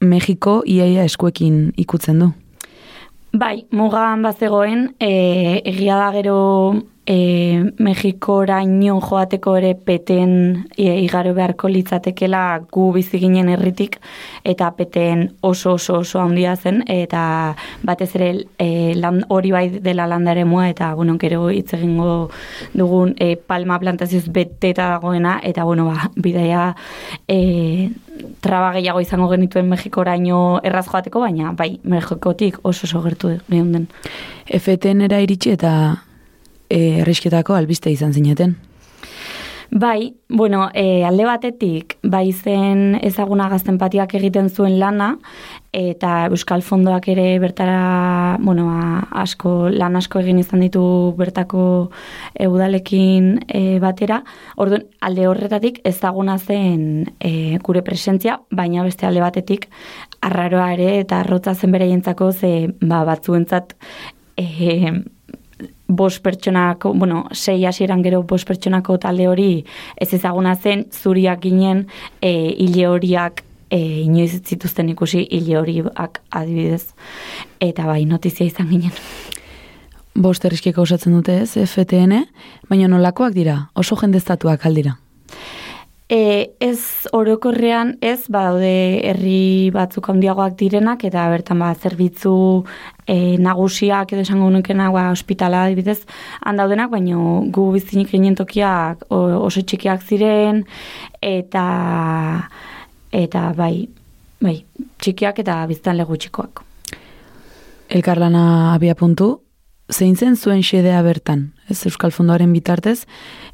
Mexiko 0.01 0.62
iaia 0.70 1.06
eskuekin 1.08 1.72
ikutzen 1.77 2.20
du. 2.22 2.32
Bai, 3.38 3.65
mugan 3.72 4.22
bazegoen, 4.25 4.91
e, 5.01 5.62
egia 5.65 5.98
da 5.98 6.12
gero 6.13 6.38
e, 7.08 7.72
Mexikora 7.80 8.62
ino 8.62 9.00
joateko 9.00 9.56
ere 9.58 9.74
peten 9.76 10.68
e, 10.76 11.00
igaro 11.00 11.34
beharko 11.34 11.70
litzatekela 11.72 12.60
gu 12.72 12.90
biziginen 12.94 13.48
herritik 13.50 13.96
eta 14.44 14.70
peten 14.76 15.30
oso 15.42 15.78
oso 15.80 16.02
oso 16.04 16.20
handia 16.20 16.56
zen 16.56 16.84
eta 16.88 17.56
batez 17.88 18.10
ere 18.20 18.30
e, 18.60 18.94
land, 18.96 19.24
hori 19.30 19.54
bai 19.56 19.70
dela 19.80 20.08
landare 20.08 20.44
mua 20.46 20.68
eta 20.70 20.94
bueno, 20.96 21.16
gero 21.18 21.50
hitz 21.50 21.74
egingo 21.74 22.30
dugun 22.74 23.16
e, 23.18 23.38
palma 23.38 23.80
plantazioz 23.80 24.28
beteta 24.28 24.90
dagoena 24.90 25.40
eta 25.44 25.64
bueno, 25.64 25.86
ba, 25.86 26.12
bidaia 26.16 26.76
e, 27.28 27.90
traba 28.42 28.74
gehiago 28.74 29.00
izango 29.00 29.30
genituen 29.32 29.70
Mexikoraino 29.70 30.60
erraz 30.64 30.88
joateko, 30.90 31.22
baina 31.24 31.54
bai, 31.56 31.80
Mexikotik 31.84 32.60
oso 32.64 32.84
oso 32.84 33.02
gertu 33.06 33.32
den. 33.48 33.88
FTN 34.48 35.06
era 35.08 35.22
iritsi 35.22 35.54
eta 35.56 35.72
e, 36.70 37.00
errisketako 37.02 37.56
albiste 37.56 37.92
izan 37.92 38.14
zineten? 38.14 38.56
Bai, 39.70 40.16
bueno, 40.30 40.70
e, 40.74 41.04
alde 41.04 41.26
batetik, 41.28 41.98
bai 42.02 42.32
zen 42.32 42.96
ezaguna 43.04 43.50
gazten 43.52 43.76
patiak 43.78 44.14
egiten 44.16 44.48
zuen 44.48 44.78
lana, 44.80 45.18
eta 45.76 46.30
Euskal 46.32 46.64
Fondoak 46.64 47.10
ere 47.12 47.26
bertara, 47.44 48.38
bueno, 48.40 48.70
asko, 49.12 49.68
lan 49.68 50.00
asko 50.00 50.22
egin 50.24 50.40
izan 50.40 50.64
ditu 50.64 50.86
bertako 51.20 51.66
eudalekin 52.48 53.44
e, 53.48 53.80
batera. 53.84 54.22
Orduan, 54.56 54.88
alde 55.02 55.28
horretatik 55.28 55.82
ezaguna 55.84 56.38
zen 56.40 57.12
e, 57.20 57.60
gure 57.60 57.84
presentzia, 57.84 58.40
baina 58.50 58.88
beste 58.88 59.06
alde 59.06 59.26
batetik, 59.26 59.68
arraroa 60.22 60.72
ere 60.78 60.94
eta 61.02 61.20
arrotza 61.26 61.54
zen 61.56 61.76
bere 61.76 61.92
jentzako, 61.92 62.32
ze 62.32 62.72
ba, 62.80 63.04
batzuentzat, 63.04 63.76
e, 64.40 64.94
bos 65.88 66.20
pertsonako, 66.20 66.94
bueno, 66.94 67.25
sei 67.32 67.65
hasieran 67.65 68.03
gero 68.03 68.24
bos 68.24 68.44
pertsonako 68.46 68.98
talde 69.00 69.27
hori 69.27 69.65
ez 69.96 70.13
ezaguna 70.13 70.56
zen, 70.56 70.86
zuriak 70.91 71.41
ginen 71.41 71.88
e, 72.22 72.32
hile 72.58 72.88
horiak 72.88 73.44
e, 73.70 73.79
inoiz 74.03 74.41
zituzten 74.44 74.89
ikusi 74.89 75.25
hile 75.32 75.58
horiak 75.60 76.22
adibidez. 76.29 76.94
Eta 77.60 77.88
bai, 77.88 78.03
notizia 78.06 78.48
izan 78.48 78.70
ginen. 78.70 78.94
Bost 80.17 80.46
erriskeko 80.46 80.82
osatzen 80.82 81.13
dute 81.13 81.41
ez, 81.44 81.51
FTN, 81.53 82.24
baina 82.70 82.88
nolakoak 82.89 83.36
dira, 83.38 83.67
oso 83.75 83.96
jendeztatuak 83.96 84.65
aldira. 84.65 84.98
E, 86.08 86.56
ez 86.64 86.80
orokorrean 87.12 87.98
ez 88.00 88.30
badaude 88.32 88.70
herri 89.10 89.68
batzuk 89.76 90.06
handiagoak 90.08 90.54
direnak 90.56 91.02
eta 91.04 91.26
bertan 91.28 91.60
ba 91.60 91.74
zerbitzu 91.76 92.64
e, 93.04 93.36
nagusiak 93.44 94.14
edo 94.16 94.24
esango 94.24 94.48
nukena 94.54 94.88
ba 94.96 95.10
ospitala 95.12 95.66
adibidez 95.68 96.06
handaudenak 96.46 96.94
baino 96.96 97.44
gu 97.52 97.66
bizinik 97.74 98.14
ginen 98.16 98.40
tokiak 98.40 99.04
oso 99.12 99.62
txikiak 99.62 100.06
ziren 100.08 100.64
eta 101.20 101.66
eta 103.12 103.52
bai, 103.58 103.88
bai, 104.40 104.62
txikiak 105.00 105.44
eta 105.44 105.60
biztan 105.68 106.00
gutxikoak. 106.08 106.64
Elkarlana 107.90 108.76
abia 108.76 108.96
puntu, 108.96 109.47
zein 109.91 110.15
zen 110.15 110.36
zuen 110.36 110.62
xedea 110.62 111.01
bertan, 111.01 111.53
ez 111.70 111.86
Euskal 111.88 112.12
Fondoaren 112.12 112.51
bitartez, 112.53 113.06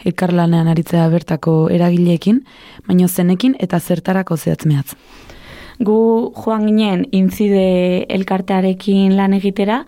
elkarlanean 0.06 0.68
aritzea 0.68 1.08
bertako 1.10 1.70
eragileekin, 1.74 2.44
baino 2.88 3.08
zenekin 3.08 3.56
eta 3.60 3.80
zertarako 3.80 4.38
zehatzmeatz. 4.38 4.96
Gu 5.84 5.98
joan 6.38 6.68
ginen 6.70 7.06
inzide 7.12 8.06
elkartearekin 8.14 9.16
lan 9.18 9.34
egitera, 9.34 9.84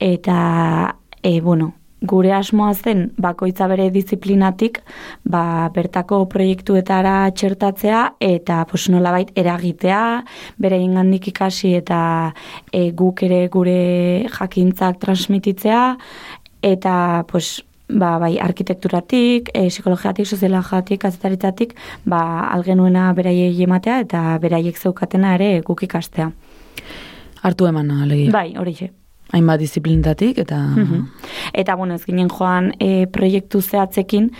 eta, 0.00 0.96
e, 1.22 1.40
bueno, 1.40 1.72
gure 2.04 2.32
asmoa 2.36 2.72
zen 2.74 3.10
bakoitza 3.20 3.66
bere 3.70 3.88
disiplinatik 3.94 4.80
ba, 5.24 5.70
bertako 5.74 6.24
proiektuetara 6.32 7.30
txertatzea 7.32 8.04
eta 8.20 8.62
pues, 8.70 8.88
nolabait 8.92 9.30
eragitea, 9.38 10.00
bere 10.60 10.80
ingandik 10.80 11.28
ikasi 11.32 11.74
eta 11.80 12.00
e, 12.72 12.90
guk 12.92 13.24
ere 13.26 13.46
gure 13.52 13.78
jakintzak 14.38 15.00
transmititzea 15.02 15.84
eta 16.64 16.96
pues, 17.28 17.62
ba, 17.88 18.16
bai, 18.18 18.34
arkitekturatik, 18.40 19.50
e, 19.54 19.68
psikologiatik, 19.68 20.26
soziologiatik, 20.26 21.04
azetaritzatik, 21.04 21.76
ba, 22.08 22.48
algenuena 22.54 23.12
beraiei 23.16 23.54
ematea 23.68 24.00
eta 24.06 24.26
beraiek 24.42 24.80
zeukatena 24.80 25.34
ere 25.38 25.54
guk 25.66 25.86
ikastea. 25.88 26.30
Hartu 27.44 27.68
eman, 27.68 27.90
alegia. 28.04 28.32
Bai, 28.32 28.52
hori 28.56 28.76
hainbat 29.34 29.60
disiplintatik 29.60 30.38
eta 30.38 30.60
mhm. 30.76 31.02
eta 31.52 31.74
bueno, 31.76 31.94
ez 31.94 32.04
ginen 32.06 32.30
joan 32.30 32.72
e, 32.78 33.06
proiektu 33.10 33.60
zehatzekin 33.62 34.30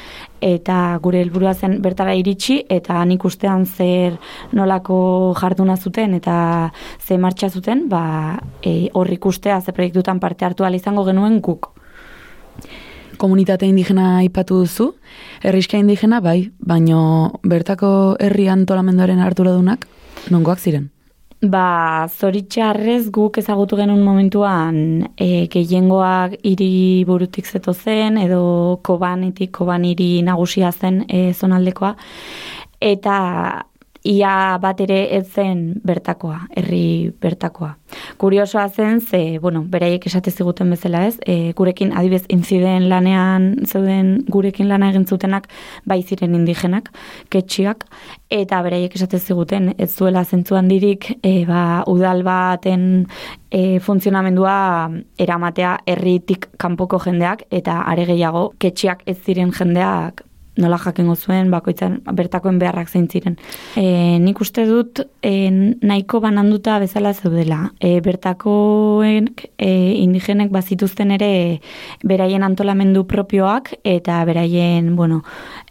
eta 0.45 0.99
gure 1.03 1.21
helburua 1.23 1.55
zen 1.55 1.81
bertara 1.83 2.15
iritsi 2.15 2.61
eta 2.71 3.03
nik 3.09 3.25
ustean 3.25 3.67
zer 3.67 4.19
nolako 4.53 5.35
jarduna 5.41 5.77
zuten 5.77 6.15
eta 6.15 6.71
ze 7.01 7.19
martxa 7.19 7.51
zuten, 7.51 7.89
ba 7.89 8.39
e, 8.63 8.89
hor 8.93 9.11
ikustea 9.13 9.61
ze 9.61 9.73
proiektutan 9.73 10.21
parte 10.21 10.45
hartu 10.45 10.65
ala 10.65 10.77
izango 10.77 11.05
genuen 11.05 11.41
guk. 11.41 11.71
Komunitate 13.17 13.67
indigena 13.67 14.19
aipatu 14.19 14.59
duzu, 14.65 14.95
herriska 15.43 15.79
indigena 15.79 16.21
bai, 16.21 16.51
baino 16.59 17.41
bertako 17.43 18.17
herri 18.21 18.49
antolamenduaren 18.49 19.23
arduradunak 19.23 19.87
nongoak 20.31 20.59
ziren? 20.59 20.94
Ba, 21.43 22.07
zoritxarrez 22.09 23.11
guk 23.13 23.37
ezagutu 23.37 23.77
genuen 23.77 24.01
momentuan 24.01 24.77
e, 25.21 25.47
gehiengoak 25.53 26.39
hiri 26.47 27.05
burutik 27.05 27.45
zeto 27.45 27.75
zen, 27.75 28.17
edo 28.17 28.81
kobanetik, 28.83 29.51
koban 29.53 29.85
hiri 29.85 30.23
nagusia 30.23 30.73
zen 30.73 31.03
e, 31.09 31.33
zonaldekoa. 31.35 31.95
Eta 32.81 33.17
ia 34.05 34.59
bat 34.61 34.81
ere 34.85 34.99
ez 35.17 35.25
zen 35.33 35.81
bertakoa, 35.85 36.43
herri 36.57 37.11
bertakoa. 37.21 37.71
Kuriosoa 38.21 38.67
zen, 38.69 39.01
ze, 39.01 39.39
bueno, 39.41 39.63
beraiek 39.71 40.05
esate 40.07 40.31
ziguten 40.31 40.71
bezala 40.75 41.07
ez, 41.09 41.17
e, 41.27 41.53
gurekin 41.57 41.95
adibez 41.97 42.25
inziden 42.29 42.91
lanean 42.91 43.55
zeuden 43.65 44.19
gurekin 44.29 44.69
lana 44.69 44.91
egin 44.93 45.07
zutenak 45.07 45.49
bai 45.89 46.03
ziren 46.03 46.35
indigenak, 46.37 46.91
ketxiak, 47.33 47.87
eta 48.29 48.61
beraiek 48.67 48.95
esate 48.95 49.19
ziguten 49.19 49.73
ez 49.79 49.91
zuela 49.95 50.25
zentzuan 50.25 50.69
dirik 50.69 51.09
e, 51.23 51.47
ba, 51.49 51.65
udal 51.89 52.23
baten 52.29 53.07
e, 53.51 53.81
funtzionamendua 53.81 54.59
eramatea 55.19 55.79
herritik 55.87 56.51
kanpoko 56.61 57.01
jendeak, 57.07 57.49
eta 57.51 57.81
are 57.89 58.05
gehiago 58.05 58.51
ketxiak 58.61 59.03
ez 59.09 59.19
ziren 59.25 59.53
jendeak 59.57 60.27
nola 60.57 60.79
jakengo 60.79 61.17
zuen 61.17 61.51
bakoitzan 61.51 61.99
bertakoen 62.15 62.59
beharrak 62.59 62.89
zein 62.89 63.09
ziren. 63.11 63.37
E, 63.77 64.19
nik 64.23 64.41
uste 64.41 64.67
dut 64.69 65.03
e, 65.23 65.51
nahiko 65.51 66.21
bananduta 66.23 66.79
bezala 66.83 67.15
zeudela. 67.15 67.73
E, 67.81 67.99
bertakoen 68.05 69.33
e, 69.59 69.71
indigenek 69.99 70.53
bazituzten 70.55 71.15
ere 71.17 71.33
beraien 72.05 72.47
antolamendu 72.47 73.05
propioak 73.11 73.75
eta 73.83 74.23
beraien, 74.29 74.95
bueno, 74.97 75.23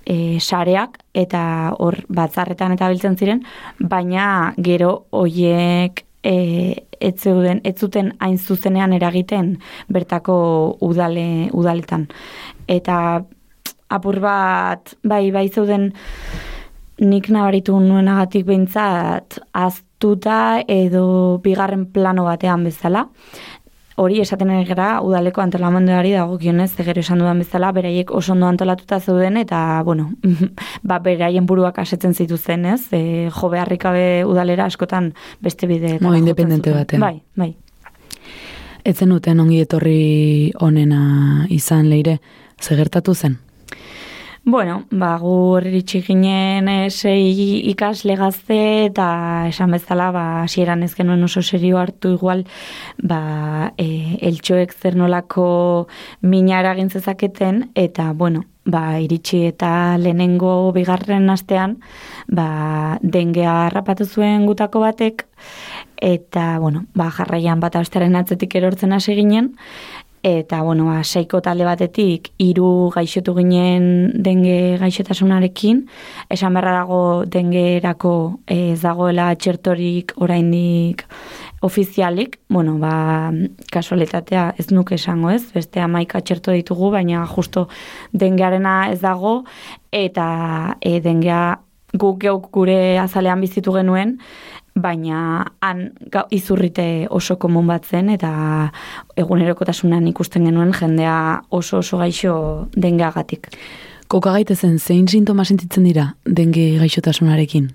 e, 0.05 0.39
sareak 0.39 0.99
eta 1.13 1.43
hor 1.79 2.01
batzarretan 2.09 2.75
eta 2.75 2.89
biltzen 2.91 3.15
ziren, 3.17 3.43
baina 3.79 4.53
gero 4.57 5.05
hoiek 5.11 6.03
e, 6.23 6.35
ez 6.99 7.15
zeuden 7.19 7.61
ez 7.63 7.75
zuten 7.79 8.13
hain 8.19 8.37
zuzenean 8.37 8.93
eragiten 8.95 9.57
bertako 9.91 10.35
udale 10.81 11.49
udaletan. 11.53 12.07
Eta 12.67 13.23
apur 13.93 14.19
bat, 14.23 14.95
bai, 15.03 15.27
bai 15.31 15.47
zeuden 15.49 15.91
nik 17.01 17.29
nabaritu 17.33 17.79
nuenagatik 17.81 18.45
behintzat 18.45 19.39
aztuta 19.53 20.61
edo 20.67 21.39
bigarren 21.43 21.87
plano 21.91 22.25
batean 22.27 22.63
bezala. 22.67 23.07
Hori 24.01 24.17
esaten 24.23 24.49
gara 24.65 25.03
udaleko 25.05 25.41
antolamenduari 25.43 26.15
dago 26.15 26.39
gionez, 26.41 26.71
egero 26.81 27.03
esan 27.03 27.19
dudan 27.21 27.43
bezala, 27.43 27.69
beraiek 27.71 28.09
oso 28.11 28.33
ondo 28.33 28.47
antolatuta 28.47 28.97
zeuden, 28.99 29.37
eta, 29.37 29.83
bueno, 29.85 30.09
ba, 30.89 30.97
beraien 30.99 31.45
buruak 31.45 31.77
asetzen 31.83 32.15
zituzen, 32.17 32.65
ez? 32.65 32.87
E, 32.89 33.29
jo 33.29 33.49
beharrikabe 33.53 34.23
udalera 34.25 34.65
askotan 34.65 35.11
beste 35.41 35.69
bide. 35.69 35.99
Mo, 36.01 36.15
independente 36.17 36.73
batean. 36.73 37.05
Bai, 37.05 37.21
bai. 37.37 37.53
Etzen 38.83 39.13
duten 39.13 39.39
ongi 39.39 39.61
etorri 39.61 40.51
onena 40.59 41.45
izan 41.53 41.85
leire, 41.93 42.17
zegertatu 42.59 43.13
zen? 43.13 43.37
Bueno, 44.45 44.83
ba, 44.91 45.13
gu 45.21 45.55
iritsi 45.63 46.01
ginen 46.03 46.67
sei 46.91 47.61
ikasle 47.71 48.17
gazte 48.19 48.57
eta 48.89 49.05
esan 49.47 49.71
bezala, 49.71 50.09
ba, 50.11 50.23
asieran 50.43 50.83
ez 50.83 50.91
genuen 50.97 51.23
oso 51.23 51.41
serio 51.41 51.77
hartu 51.79 52.11
igual, 52.17 52.43
ba, 52.99 53.71
e, 53.77 54.17
eltsoek 54.19 54.73
zer 54.75 54.97
nolako 54.99 55.87
mina 56.19 56.59
eragin 56.59 56.91
zezaketen, 56.91 57.69
eta, 57.73 58.11
bueno, 58.11 58.43
ba, 58.65 58.99
iritsi 58.99 59.45
eta 59.47 59.95
lehenengo 59.97 60.73
bigarren 60.75 61.29
astean, 61.31 61.77
ba, 62.27 62.99
dengea 63.01 63.69
rapatu 63.71 64.03
zuen 64.03 64.45
gutako 64.45 64.83
batek, 64.83 65.23
eta, 66.03 66.59
bueno, 66.59 66.83
ba, 66.99 67.07
jarraian 67.15 67.63
bat 67.63 67.77
abestaren 67.79 68.19
atzetik 68.19 68.55
erortzen 68.59 68.91
hasi 68.91 69.15
ginen, 69.15 69.53
eta 70.23 70.61
bueno, 70.63 70.85
ba, 70.87 71.01
seiko 71.03 71.41
talde 71.43 71.65
batetik 71.67 72.29
hiru 72.39 72.89
gaixotu 72.95 73.33
ginen 73.35 74.13
denge 74.23 74.77
gaixotasunarekin, 74.79 75.81
esan 76.31 76.55
beharra 76.55 76.77
dago 76.79 76.99
dengerako 77.27 78.13
ez 78.47 78.79
dagoela 78.81 79.33
txertorik 79.35 80.15
oraindik 80.23 81.03
ofizialik, 81.63 82.39
bueno, 82.47 82.77
ba, 82.79 83.33
kasualitatea 83.71 84.53
ez 84.59 84.69
nuke 84.71 84.95
esango 84.95 85.29
ez, 85.31 85.43
beste 85.51 85.83
amaika 85.83 86.23
txerto 86.23 86.55
ditugu, 86.55 86.89
baina 86.95 87.25
justo 87.27 87.67
dengearena 88.11 88.93
ez 88.95 89.01
dago, 89.03 89.41
eta 89.91 90.77
e, 90.79 91.01
dengea 91.03 91.43
guk 91.93 92.23
geuk 92.23 92.47
gure 92.55 92.97
azalean 92.97 93.43
bizitu 93.43 93.75
genuen, 93.75 94.17
baina 94.75 95.45
han 95.61 95.83
izurrite 96.33 97.07
oso 97.13 97.37
komun 97.37 97.67
bat 97.69 97.85
zen 97.85 98.09
eta 98.09 98.31
egunerokotasunan 99.19 100.07
ikusten 100.09 100.45
genuen 100.49 100.73
jendea 100.73 101.43
oso 101.49 101.79
oso 101.83 101.99
gaixo 102.01 102.35
dengeagatik. 102.75 103.51
Koka 104.07 104.33
gaite 104.33 104.55
zen, 104.55 104.79
zein 104.79 105.07
sintoma 105.07 105.45
sentitzen 105.45 105.85
dira 105.87 106.13
denge 106.25 106.77
gaixotasunarekin? 106.81 107.69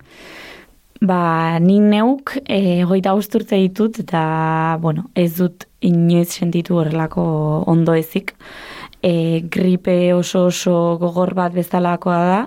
Ba, 0.98 1.58
ni 1.62 1.78
neuk 1.78 2.34
e, 2.42 2.82
goita 2.87 3.12
usturtze 3.14 3.61
ditut 3.62 4.00
eta, 4.02 4.78
bueno, 4.82 5.06
ez 5.14 5.30
dut 5.37 5.68
inoiz 5.87 6.32
sentitu 6.34 6.80
horrelako 6.80 7.22
ondo 7.70 7.94
ezik. 7.94 8.34
E, 8.98 9.44
gripe 9.46 10.12
oso 10.14 10.48
oso 10.48 10.74
gogor 10.98 11.37
bat 11.38 11.54
bezalakoa 11.54 12.18
da, 12.26 12.40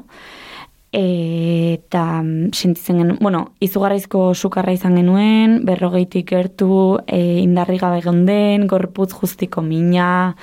eta 0.92 2.22
mm, 2.22 2.52
sentitzen 2.52 2.98
genuen, 3.00 3.18
bueno, 3.22 3.46
izugarraizko 3.64 4.34
sukarra 4.36 4.74
izan 4.76 4.98
genuen, 5.00 5.62
berrogeitik 5.66 6.28
gertu 6.34 7.00
e, 7.08 7.40
indarri 7.40 7.78
gabe 7.80 8.02
den, 8.28 8.68
gorputz 8.68 9.14
justiko 9.14 9.62
mina, 9.62 10.36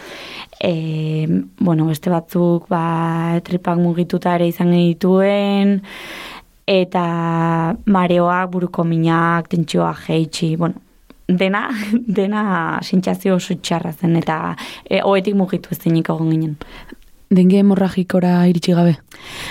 e, 0.60 1.28
bueno, 1.60 1.86
beste 1.86 2.10
batzuk 2.10 2.68
ba, 2.68 3.40
tripak 3.44 3.78
mugituta 3.78 4.34
ere 4.36 4.48
izan 4.48 4.72
genituen, 4.72 5.82
eta 6.66 7.76
mareoak, 7.84 8.50
buruko 8.50 8.84
minak, 8.84 9.48
tentsioa 9.48 9.94
jeitsi, 10.06 10.56
bueno, 10.56 10.80
dena, 11.28 11.68
dena 12.18 12.80
sentsazio 12.82 13.36
oso 13.36 13.54
txarra 13.60 13.92
zen, 13.92 14.16
eta 14.16 14.56
e, 14.88 15.02
oetik 15.02 15.36
mugitu 15.36 15.68
ez 15.72 15.80
egon 15.84 16.30
ginen. 16.30 16.56
Denge 17.28 17.58
hemorragikora 17.60 18.46
iritsi 18.48 18.72
gabe? 18.72 18.94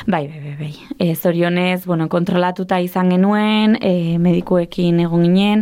Bai, 0.09 0.23
bai, 0.25 0.39
bai, 0.41 0.55
bai. 0.57 0.71
E, 0.97 1.13
zorionez, 1.15 1.85
bueno, 1.85 2.07
kontrolatuta 2.09 2.79
izan 2.81 3.11
genuen, 3.13 3.75
e, 3.85 4.17
medikuekin 4.17 4.97
egon 5.03 5.27
ginen, 5.27 5.61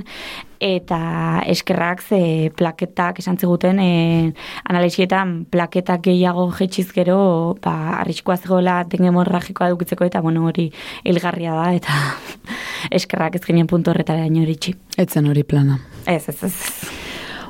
eta 0.63 1.43
eskerrak 1.51 2.01
ze 2.01 2.51
plaketak 2.55 3.19
esan 3.19 3.35
ziguten 3.37 3.81
e, 3.83 4.31
analizietan 4.63 5.45
plaketak 5.51 6.05
gehiago 6.07 6.47
jetxiz 6.55 6.87
gero 6.95 7.57
ba, 7.61 7.99
arriskoa 7.99 8.37
zegoela 8.37 8.77
dengue 8.87 9.11
hemorragikoa 9.11 9.69
dukitzeko 9.73 10.07
eta 10.07 10.21
bueno 10.21 10.45
hori 10.47 10.69
hilgarria 11.03 11.53
da 11.53 11.67
eta 11.75 11.91
eskerrak 12.97 13.35
ez 13.35 13.43
ginen 13.43 13.67
puntu 13.67 13.91
horretara 13.91 14.25
iritsi. 14.25 14.75
Etzen 14.97 15.27
hori 15.27 15.43
plana. 15.43 15.81
Ez, 16.07 16.29
ez, 16.29 16.43
ez. 16.43 16.55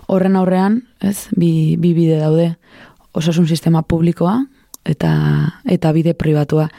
Horren 0.08 0.36
aurrean, 0.36 0.82
ez, 1.02 1.30
bi, 1.38 1.78
bi 1.78 1.94
bide 1.94 2.18
daude, 2.18 2.56
osasun 3.14 3.48
sistema 3.48 3.82
publikoa 3.82 4.42
eta 4.86 5.14
eta 5.66 5.92
bide 5.92 6.14
pribatua. 6.14 6.70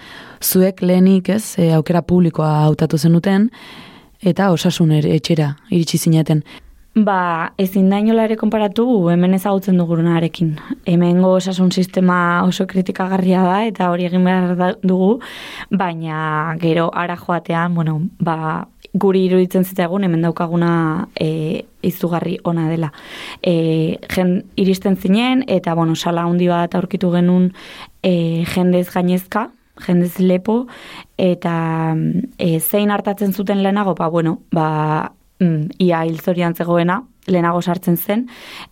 Zuek 0.42 0.82
lehenik, 0.82 1.28
ez, 1.28 1.56
e, 1.58 1.72
aukera 1.74 2.02
publikoa 2.02 2.62
hautatu 2.64 2.98
zenuten 2.98 3.50
eta 4.22 4.50
osasun 4.50 4.92
ere 4.92 5.16
etxera 5.16 5.54
iritsi 5.70 5.98
zineten. 5.98 6.42
Ba, 6.96 7.52
ezin 7.60 7.90
da 7.92 7.98
inola 8.00 8.22
ere 8.24 8.38
konparatu 8.40 8.86
hemen 9.12 9.36
ezagutzen 9.36 9.76
dugurunarekin. 9.76 10.54
Hemengo 10.88 11.34
osasun 11.36 11.68
sistema 11.68 12.40
oso 12.46 12.64
kritikagarria 12.66 13.42
da 13.44 13.58
eta 13.68 13.90
hori 13.92 14.06
egin 14.08 14.24
behar 14.24 14.78
dugu, 14.80 15.18
baina 15.68 16.54
gero 16.62 16.88
ara 16.94 17.18
joatean, 17.20 17.74
bueno, 17.76 17.98
ba, 18.18 18.64
guri 18.96 19.26
iruditzen 19.26 19.64
zitzagun 19.64 20.06
hemen 20.06 20.24
daukaguna 20.24 20.70
e, 21.20 21.66
izugarri 21.84 22.38
ona 22.44 22.66
dela. 22.70 22.90
E, 23.42 23.98
jen 24.14 24.38
iristen 24.56 24.96
zinen 24.96 25.44
eta 25.46 25.74
bueno, 25.76 25.94
sala 25.94 26.24
handi 26.24 26.48
bat 26.48 26.74
aurkitu 26.74 27.12
genuen 27.12 27.50
e, 28.06 28.44
jendez 28.54 28.86
gainezka, 28.94 29.50
jendez 29.82 30.20
lepo, 30.22 30.66
eta 31.18 31.96
e, 32.38 32.60
zein 32.60 32.94
hartatzen 32.94 33.34
zuten 33.34 33.62
lehenago, 33.64 33.96
ba, 33.98 34.08
bueno, 34.08 34.38
ba, 34.54 35.12
mm, 35.42 35.76
ia 35.82 36.04
hilzorian 36.06 36.54
zegoena, 36.54 37.02
lehenago 37.26 37.60
sartzen 37.60 37.96
zen, 37.98 38.26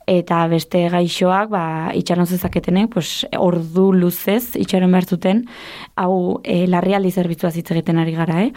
eta 0.06 0.44
beste 0.48 0.86
gaixoak, 0.92 1.50
ba, 1.50 1.64
itxaron 1.98 2.30
zezaketenek, 2.30 2.92
pues, 2.94 3.24
ordu 3.38 3.90
luzez 3.92 4.54
itxaron 4.60 4.94
behar 4.94 5.08
zuten, 5.10 5.44
hau 5.98 6.40
e, 6.44 6.64
larrialdi 6.70 7.10
zerbitzua 7.10 7.50
hitz 7.50 7.72
egiten 7.74 7.98
ari 7.98 8.14
gara, 8.14 8.44
eh? 8.46 8.52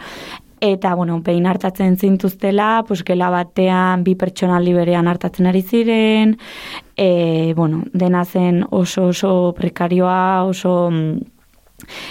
Eta, 0.60 0.94
bueno, 0.94 1.20
behin 1.22 1.46
hartatzen 1.46 1.96
zintuztela, 1.96 2.84
pues, 2.86 3.04
gela 3.06 3.30
batean 3.30 4.02
bi 4.04 4.16
pertsonaldi 4.18 4.74
berean 4.74 5.08
hartatzen 5.08 5.46
ari 5.46 5.62
ziren, 5.62 6.36
e, 6.96 7.52
bueno, 7.54 7.84
dena 7.92 8.24
zen 8.24 8.64
oso 8.70 9.08
oso 9.12 9.54
prekarioa, 9.56 10.44
oso 10.44 10.90
mm, 10.90 11.38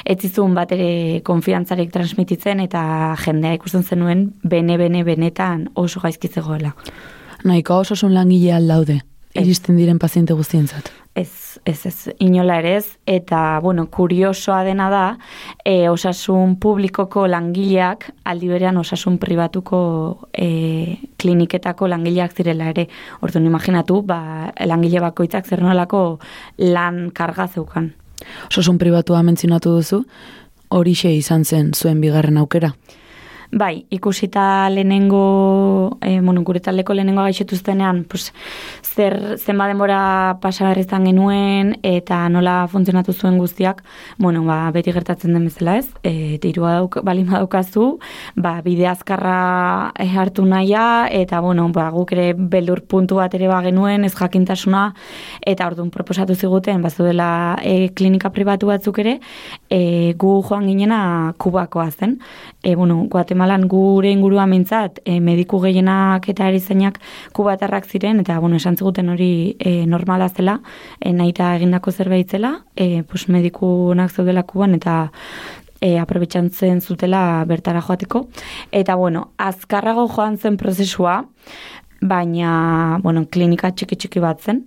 ez 0.06 0.18
zizun 0.22 0.56
bat 0.56 0.72
ere 0.72 1.22
konfiantzarik 1.28 1.92
transmititzen 1.92 2.62
eta 2.64 3.16
jendea 3.26 3.58
ikusten 3.58 3.84
zenuen 3.84 4.30
bene 4.44 4.78
bene 4.78 5.04
benetan 5.04 5.68
oso 5.76 6.00
gaizki 6.00 6.28
zegoela. 6.28 6.74
Nahiko 7.44 7.82
osasun 7.84 8.14
langile 8.16 8.54
aldaude, 8.56 9.02
iristen 9.36 9.78
diren 9.78 10.00
paziente 10.00 10.34
guztientzat. 10.34 10.92
Ez, 11.18 11.58
ez, 11.66 11.80
ez, 11.90 11.96
inola 12.22 12.60
ere 12.62 12.76
ez, 12.78 12.92
eta, 13.10 13.58
bueno, 13.64 13.88
kuriosoa 13.90 14.60
dena 14.68 14.92
da, 14.94 15.06
e, 15.66 15.90
osasun 15.90 16.60
publikoko 16.62 17.24
langileak, 17.32 18.12
aldi 18.30 18.52
berean 18.52 18.78
osasun 18.78 19.18
pribatuko 19.18 19.80
e, 20.30 21.00
kliniketako 21.18 21.90
langileak 21.90 22.38
zirela 22.38 22.70
ere. 22.70 22.86
Orduan, 23.26 23.50
imaginatu, 23.50 24.04
ba, 24.06 24.52
langile 24.70 25.02
bakoitzak 25.02 25.50
zer 25.50 25.66
nolako 25.66 26.04
lan 26.62 27.08
karga 27.18 27.48
zeukan. 27.48 27.90
Osasun 28.52 28.78
pribatua 28.78 29.24
mentzionatu 29.26 29.74
duzu, 29.80 30.04
horixe 30.70 31.10
izan 31.18 31.46
zen 31.46 31.74
zuen 31.74 32.02
bigarren 32.04 32.38
aukera. 32.38 32.76
Bai, 33.52 33.86
ikusita 33.90 34.70
lehenengo, 34.70 35.98
e, 36.02 36.20
bueno, 36.20 36.42
gure 36.44 36.60
taldeko 36.60 36.94
lehenengo 36.94 37.24
gaixetuztenean, 37.24 38.04
pues, 38.04 38.34
zer 38.84 39.38
zenba 39.38 39.70
denbora 39.70 40.38
pasa 40.42 40.66
behar 40.66 40.82
izan 40.82 41.06
genuen 41.08 41.78
eta 41.82 42.18
nola 42.28 42.68
funtzionatu 42.68 43.14
zuen 43.14 43.38
guztiak, 43.40 43.84
bueno, 44.18 44.44
ba, 44.44 44.58
beti 44.76 44.92
gertatzen 44.92 45.32
den 45.32 45.46
bezala 45.48 45.78
ez, 45.80 45.88
e, 46.04 46.38
dirua 46.44 46.74
dauk, 46.82 46.98
balin 47.08 47.30
badaukazu, 47.32 47.86
ba, 48.36 48.58
bide 48.66 48.90
azkarra 48.92 49.94
eh, 49.96 50.10
hartu 50.12 50.44
nahia, 50.46 51.08
eta, 51.08 51.40
bueno, 51.40 51.70
ba, 51.72 51.88
guk 51.96 52.12
ere 52.18 52.34
beldur 52.34 52.84
puntu 52.84 53.22
bat 53.22 53.34
ere 53.34 53.48
ba 53.48 53.62
genuen, 53.64 54.04
ez 54.04 54.12
jakintasuna, 54.18 54.90
eta 55.40 55.70
orduan 55.72 55.90
proposatu 55.94 56.36
ziguten, 56.36 56.84
bazuela 56.84 57.30
e, 57.64 57.94
klinika 57.96 58.34
pribatu 58.36 58.68
batzuk 58.74 59.00
ere, 59.06 59.22
e, 59.70 60.14
gu 60.20 60.36
joan 60.44 60.68
ginena 60.68 61.34
kubakoa 61.40 61.88
zen. 61.92 62.20
E, 62.68 62.76
bueno, 62.76 63.06
Guatemalan 63.08 63.62
gure 63.72 64.10
ingurua 64.12 64.44
mintzat, 64.46 64.98
e, 65.08 65.22
mediku 65.24 65.62
gehienak 65.64 66.26
eta 66.34 66.50
erizainak 66.52 66.98
kubatarrak 67.32 67.86
ziren, 67.88 68.20
eta 68.20 68.42
bueno, 68.44 68.58
esan 68.60 68.76
ziguten 68.76 69.08
hori 69.14 69.56
e, 69.56 69.86
normala 69.88 70.28
zela, 70.28 70.58
e, 71.00 71.14
nahita 71.16 71.54
egindako 71.56 71.94
zerbait 71.96 72.36
zela, 72.36 72.52
e, 72.76 73.06
pues, 73.08 73.30
medikunak 73.32 74.12
zeudela 74.12 74.44
kuban, 74.44 74.76
eta 74.76 74.98
e, 75.80 75.94
aprobetxantzen 76.02 76.84
zutela 76.84 77.46
bertara 77.48 77.80
joateko. 77.88 78.26
Eta, 78.76 79.00
bueno, 79.00 79.30
azkarrago 79.38 80.10
joan 80.12 80.36
zen 80.36 80.60
prozesua, 80.60 81.22
baina, 82.02 83.00
bueno, 83.00 83.24
klinika 83.32 83.72
txiki-txiki 83.72 84.20
bat 84.20 84.44
zen, 84.44 84.66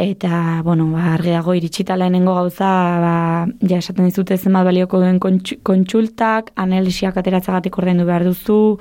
eta, 0.00 0.62
bueno, 0.64 0.86
ba, 0.92 1.14
argiago 1.14 1.52
iritsita 1.54 1.96
lehenengo 1.96 2.34
gauza, 2.34 2.68
ba, 3.02 3.14
ja 3.60 3.78
esaten 3.78 4.06
dizute 4.08 4.38
zenbat 4.38 4.64
balioko 4.64 5.00
duen 5.02 5.18
kontsu- 5.20 5.58
kontsultak, 5.62 6.52
analisiak 6.56 7.18
ateratzagatik 7.20 7.76
ordaindu 7.78 8.06
behar 8.08 8.24
duzu, 8.24 8.78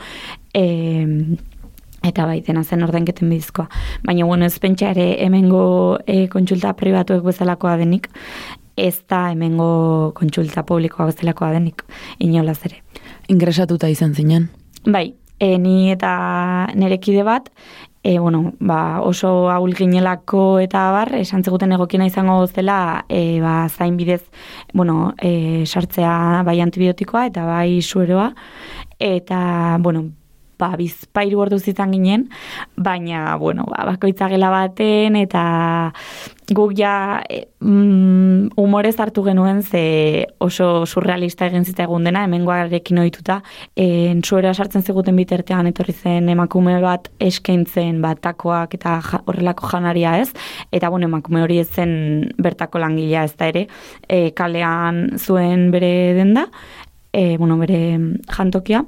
e, 0.55 0.63
eta 2.07 2.25
bai, 2.25 2.39
dena 2.47 2.63
zen 2.63 2.87
ordainketen 2.87 3.29
bidizkoa. 3.29 3.67
Baina, 4.07 4.25
bueno, 4.25 4.47
ez 4.47 4.59
pentsa 4.63 4.93
ere 4.95 5.09
hemengo 5.25 5.99
e, 6.07 6.27
kontsulta 6.31 6.71
pribatuek 6.79 7.25
bezalakoa 7.27 7.75
denik, 7.81 8.07
ez 8.79 9.01
da 9.11 9.25
hemengo 9.33 10.13
kontsulta 10.15 10.63
publikoa 10.63 11.09
bezalakoa 11.11 11.51
denik, 11.57 11.83
inolaz 12.23 12.61
ere. 12.69 12.79
Ingresatuta 13.27 13.91
izan 13.91 14.15
zinen. 14.15 14.47
Bai, 14.87 15.09
e, 15.39 15.57
ni 15.57 15.91
eta 15.91 16.69
nerekide 16.79 17.27
bat, 17.27 17.51
e, 18.03 18.19
bueno, 18.19 18.53
ba, 18.59 19.01
oso 19.01 19.49
ahul 19.49 19.75
ginelako 19.75 20.59
eta 20.59 20.89
bar, 20.91 21.13
esan 21.15 21.43
zeguten 21.43 21.73
egokina 21.75 22.07
izango 22.07 22.45
zela, 22.47 23.05
e, 23.09 23.39
ba, 23.41 23.67
zain 23.69 23.97
bidez, 23.97 24.23
bueno, 24.73 25.13
e, 25.21 25.65
sartzea 25.65 26.43
bai 26.47 26.59
antibiotikoa 26.61 27.25
eta 27.27 27.45
bai 27.45 27.81
sueroa, 27.81 28.33
eta, 28.99 29.77
bueno, 29.79 30.07
ba, 30.59 30.73
bizpairu 30.79 31.39
ordu 31.39 31.59
izan 31.71 31.93
ginen, 31.95 32.27
baina, 32.75 33.35
bueno, 33.39 33.65
ba, 33.69 33.85
bakoitza 33.93 34.27
gela 34.31 34.51
baten, 34.51 35.15
eta 35.15 35.43
guk 36.53 36.73
ja 36.77 37.21
e, 37.29 37.45
mm, 37.61 38.49
hartu 38.99 39.23
genuen 39.23 39.61
ze 39.63 40.25
oso 40.39 40.85
surrealista 40.85 41.45
egin 41.45 41.65
zitaigun 41.65 42.03
dena, 42.03 42.23
hemengoarekin 42.25 42.99
ohituta, 42.99 43.41
e, 43.75 44.19
suera 44.23 44.53
sartzen 44.53 44.83
ziguten 44.83 45.15
bitartean 45.15 45.67
etorri 45.67 45.93
zen 45.93 46.29
emakume 46.29 46.79
bat 46.81 47.09
eskaintzen 47.19 48.01
bat 48.01 48.19
takoak 48.21 48.73
eta 48.73 48.99
horrelako 49.25 49.69
janaria 49.71 50.17
ez, 50.19 50.29
eta 50.71 50.89
bueno, 50.89 51.07
emakume 51.07 51.43
hori 51.43 51.59
ez 51.59 51.69
zen 51.69 52.33
bertako 52.37 52.79
langilea 52.79 53.23
ez 53.23 53.35
da 53.35 53.47
ere, 53.47 53.67
e, 54.07 54.31
kalean 54.31 55.17
zuen 55.17 55.69
bere 55.71 56.13
denda, 56.17 56.49
e, 57.13 57.37
bueno, 57.37 57.57
bere 57.57 57.99
jantokia, 58.29 58.85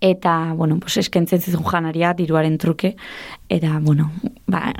eta, 0.00 0.52
bueno, 0.54 0.78
pues 0.80 0.96
eskentzen 0.98 1.40
zizun 1.40 1.64
janaria 1.64 2.12
diruaren 2.14 2.58
truke, 2.58 2.94
eta, 3.48 3.78
bueno, 3.82 4.10
ba, 4.46 4.72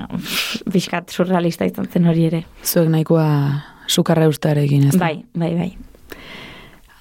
bizkat 0.66 1.10
surrealista 1.10 1.66
izan 1.68 1.88
zen 1.90 2.06
hori 2.06 2.28
ere. 2.30 2.44
Zuek 2.64 2.90
nahikoa 2.92 3.28
sukarra 3.88 4.28
eustarekin, 4.28 4.88
ez 4.88 4.94
da? 4.96 5.06
Bai, 5.06 5.24
bai, 5.34 5.52
bai. 5.56 5.70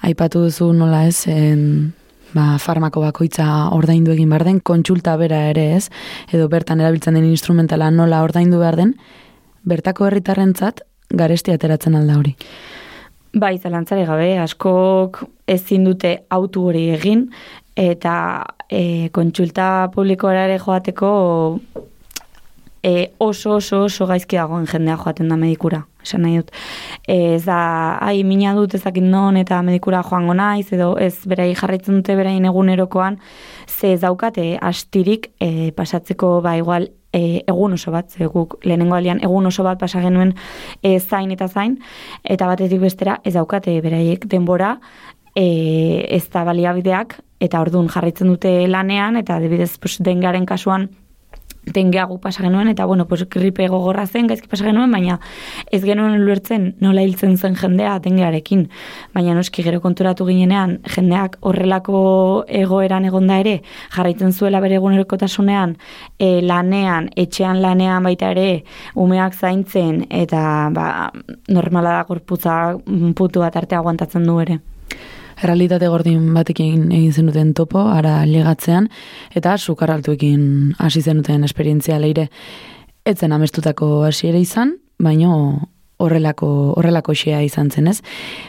Aipatu 0.08 0.44
duzu 0.46 0.72
nola 0.72 1.04
ez, 1.08 1.26
en, 1.30 1.92
ba, 2.34 2.56
farmako 2.62 3.02
bakoitza 3.04 3.68
ordaindu 3.76 4.14
egin 4.14 4.30
behar 4.30 4.46
den, 4.48 4.60
kontsulta 4.60 5.16
bera 5.20 5.44
ere 5.50 5.70
ez, 5.76 5.88
edo 6.32 6.48
bertan 6.48 6.80
erabiltzen 6.80 7.18
den 7.18 7.28
instrumentala 7.28 7.90
nola 7.90 8.22
ordaindu 8.26 8.60
behar 8.62 8.78
den, 8.80 8.94
bertako 9.68 10.08
herritarrentzat 10.08 10.84
garesti 11.10 11.52
ateratzen 11.54 11.96
alda 11.98 12.18
hori. 12.18 12.34
Bai, 13.38 13.58
zalantzare 13.60 14.06
gabe, 14.08 14.30
askok 14.40 15.20
ezin 15.48 15.84
dute 15.84 16.14
autu 16.32 16.64
hori 16.70 16.88
egin, 16.94 17.26
eta 17.78 18.44
e, 18.68 19.08
kontsulta 19.14 19.88
publikora 19.94 20.48
ere 20.48 20.58
joateko 20.58 21.10
e, 22.82 23.12
oso 23.18 23.54
oso 23.56 23.84
oso 23.84 24.06
gaizki 24.06 24.36
dagoen 24.36 24.66
jendea 24.66 24.96
joaten 24.96 25.28
da 25.28 25.36
medikura, 25.36 25.84
esan 26.02 26.24
nahi 26.26 26.40
dut. 26.40 26.50
E, 27.06 27.36
ez 27.36 27.44
da, 27.46 27.60
ai, 28.02 28.22
mina 28.26 28.54
dut 28.56 28.74
ezakit 28.74 29.04
non 29.04 29.38
eta 29.38 29.60
medikura 29.62 30.02
joango 30.02 30.34
naiz, 30.34 30.66
edo 30.74 30.94
ez 30.98 31.14
berai 31.30 31.52
jarraitzen 31.54 32.00
dute 32.00 32.16
berain 32.18 32.44
egunerokoan, 32.50 33.18
ze 33.68 33.92
ez 33.94 34.00
daukate 34.02 34.56
astirik 34.60 35.30
e, 35.40 35.70
pasatzeko 35.76 36.40
ba 36.42 36.56
igual 36.58 36.90
e, 37.12 37.44
egun 37.46 37.78
oso 37.78 37.94
bat, 37.94 38.10
ze 38.10 38.26
guk 38.26 38.58
lehenengo 38.64 38.98
alian 38.98 39.22
egun 39.22 39.46
oso 39.46 39.62
bat 39.62 39.78
pasa 39.78 40.02
genuen 40.02 40.34
e, 40.82 40.98
zain 40.98 41.30
eta 41.30 41.48
zain, 41.48 41.78
eta 42.24 42.50
batetik 42.50 42.82
bestera 42.82 43.20
ez 43.24 43.34
daukate 43.38 43.78
beraiek 43.84 44.26
denbora, 44.26 44.76
e, 45.34 46.04
ez 46.10 46.26
da 46.32 46.44
baliabideak, 46.44 47.20
eta 47.40 47.60
orduan 47.60 47.88
jarraitzen 47.88 48.28
dute 48.28 48.54
lanean, 48.68 49.16
eta 49.16 49.36
adibidez 49.36 49.76
pues, 49.78 49.98
dengaren 50.02 50.46
kasuan 50.46 50.88
dengea 51.72 52.08
pasa 52.20 52.42
genuen, 52.42 52.68
eta 52.68 52.84
bueno, 52.84 53.06
pues, 53.06 53.28
gripe 53.28 53.68
gogorra 53.68 54.06
zen, 54.06 54.26
gaizki 54.26 54.48
pasa 54.48 54.64
genuen, 54.64 54.90
baina 54.90 55.18
ez 55.70 55.82
genuen 55.84 56.20
ulertzen 56.20 56.74
nola 56.80 57.02
hiltzen 57.02 57.36
zen 57.36 57.56
jendea 57.56 57.98
dengearekin. 57.98 58.68
Baina 59.14 59.34
noski 59.34 59.62
gero 59.62 59.80
konturatu 59.80 60.26
ginenean, 60.26 60.78
jendeak 60.94 61.38
horrelako 61.40 62.44
egoeran 62.48 63.04
egonda 63.04 63.38
ere, 63.40 63.62
jarraitzen 63.94 64.32
zuela 64.32 64.60
bere 64.60 64.78
egunerokotasunean, 64.80 65.76
e, 66.18 66.40
lanean, 66.42 67.10
etxean 67.16 67.62
lanean 67.62 68.02
baita 68.02 68.32
ere, 68.32 68.64
umeak 68.94 69.34
zaintzen, 69.34 70.06
eta 70.10 70.70
ba, 70.72 71.12
normala 71.48 71.98
da 71.98 72.02
gorputza 72.08 72.58
mm, 72.78 73.12
putu 73.18 73.44
bat 73.44 73.56
arte 73.56 73.76
aguantatzen 73.76 74.24
du 74.24 74.40
ere. 74.40 74.60
Realitate 75.42 75.86
gordin 75.86 76.32
batekin 76.34 76.90
egin 76.90 77.12
zenuten 77.12 77.52
topo, 77.54 77.84
ara 77.86 78.24
ligatzean, 78.26 78.88
eta 79.38 79.56
sukar 79.58 79.92
altuekin 79.94 80.74
hasi 80.78 81.02
zenuten 81.02 81.44
esperientzia 81.46 81.98
leire. 82.02 82.28
Etzen 83.06 83.32
amestutako 83.32 84.02
hasiera 84.08 84.38
izan, 84.38 84.76
baino 84.98 85.70
horrelako 85.98 86.48
horrelako 86.78 87.14
xea 87.14 87.40
izan 87.46 87.70
zen, 87.70 87.86
ez? 87.90 88.00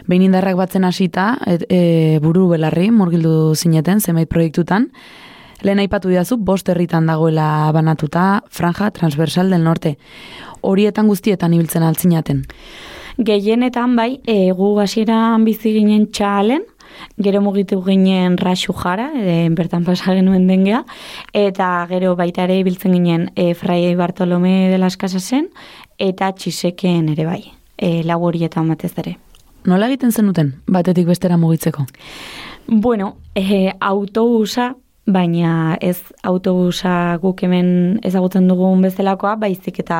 Behin 0.07 0.25
indarrak 0.25 0.57
batzen 0.57 0.85
hasita, 0.85 1.31
et, 1.45 1.65
e, 1.69 2.19
buru 2.21 2.47
belarri 2.49 2.89
murgildu 2.91 3.55
zineten 3.55 4.01
zenbait 4.01 4.29
proiektutan, 4.29 4.89
Lehen 5.59 5.81
aipatu 5.81 6.07
didazu, 6.07 6.37
bost 6.39 6.69
herritan 6.71 7.09
dagoela 7.09 7.69
banatuta 7.75 8.43
franja 8.47 8.93
transversal 8.95 9.49
del 9.51 9.65
norte. 9.65 9.97
Horietan 10.63 11.09
guztietan 11.11 11.53
ibiltzen 11.53 11.83
altzinaten. 11.83 12.45
Gehienetan 13.17 13.97
bai, 13.97 14.21
e, 14.23 14.53
gu 14.55 14.69
hasieran 14.79 15.43
bizi 15.43 15.73
ginen 15.75 16.07
txalen, 16.15 16.63
gero 17.17 17.41
mugitu 17.41 17.81
ginen 17.85 18.37
raxu 18.37 18.73
jara, 18.73 19.09
e, 19.15 19.49
bertan 19.55 19.85
pasa 19.85 20.13
genuen 20.15 20.47
dengea, 20.47 20.83
eta 21.33 21.85
gero 21.89 22.15
baita 22.15 22.45
ere 22.47 22.59
ibiltzen 22.59 22.93
ginen 22.97 23.29
e, 23.35 23.53
Frai 23.53 23.95
Bartolome 23.95 24.69
de 24.69 24.77
las 24.77 24.97
Casasen, 24.97 25.49
eta 25.97 26.31
txiseken 26.31 27.09
ere 27.15 27.25
bai, 27.25 27.41
e, 27.77 28.03
lau 28.03 28.21
horietan 28.23 28.69
batez 28.69 28.93
ere. 28.97 29.17
Nola 29.65 29.89
egiten 29.89 30.11
zenuten, 30.11 30.53
batetik 30.67 31.07
bestera 31.07 31.37
mugitzeko? 31.37 31.85
Bueno, 32.67 33.17
e, 33.35 33.73
autobusa, 33.79 34.75
baina 35.09 35.77
ez 35.81 35.97
autobusa 36.23 37.17
guk 37.21 37.43
hemen 37.43 37.99
ezagutzen 38.05 38.47
dugun 38.47 38.83
bezalakoa, 38.85 39.35
baizik 39.41 39.81
eta 39.83 39.99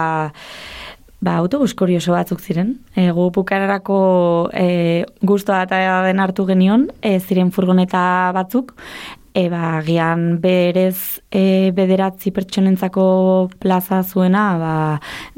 ba, 1.22 1.36
autobus 1.38 1.74
kurioso 1.76 2.14
batzuk 2.16 2.42
ziren. 2.42 2.78
E, 2.96 3.10
gu 3.16 3.30
bukararako 3.36 4.00
e, 4.56 5.06
guztua 5.22 5.64
eta 5.68 6.02
den 6.08 6.20
hartu 6.24 6.48
genion, 6.48 6.90
e, 7.02 7.18
ziren 7.20 7.52
furgoneta 7.52 8.02
batzuk, 8.36 8.76
e, 9.34 9.48
ba, 9.52 9.82
gian 9.86 10.40
berez 10.42 11.22
e, 11.32 11.72
bederatzi 11.76 12.32
pertsonentzako 12.36 13.50
plaza 13.60 14.02
zuena, 14.04 14.46
ba, 14.60 14.74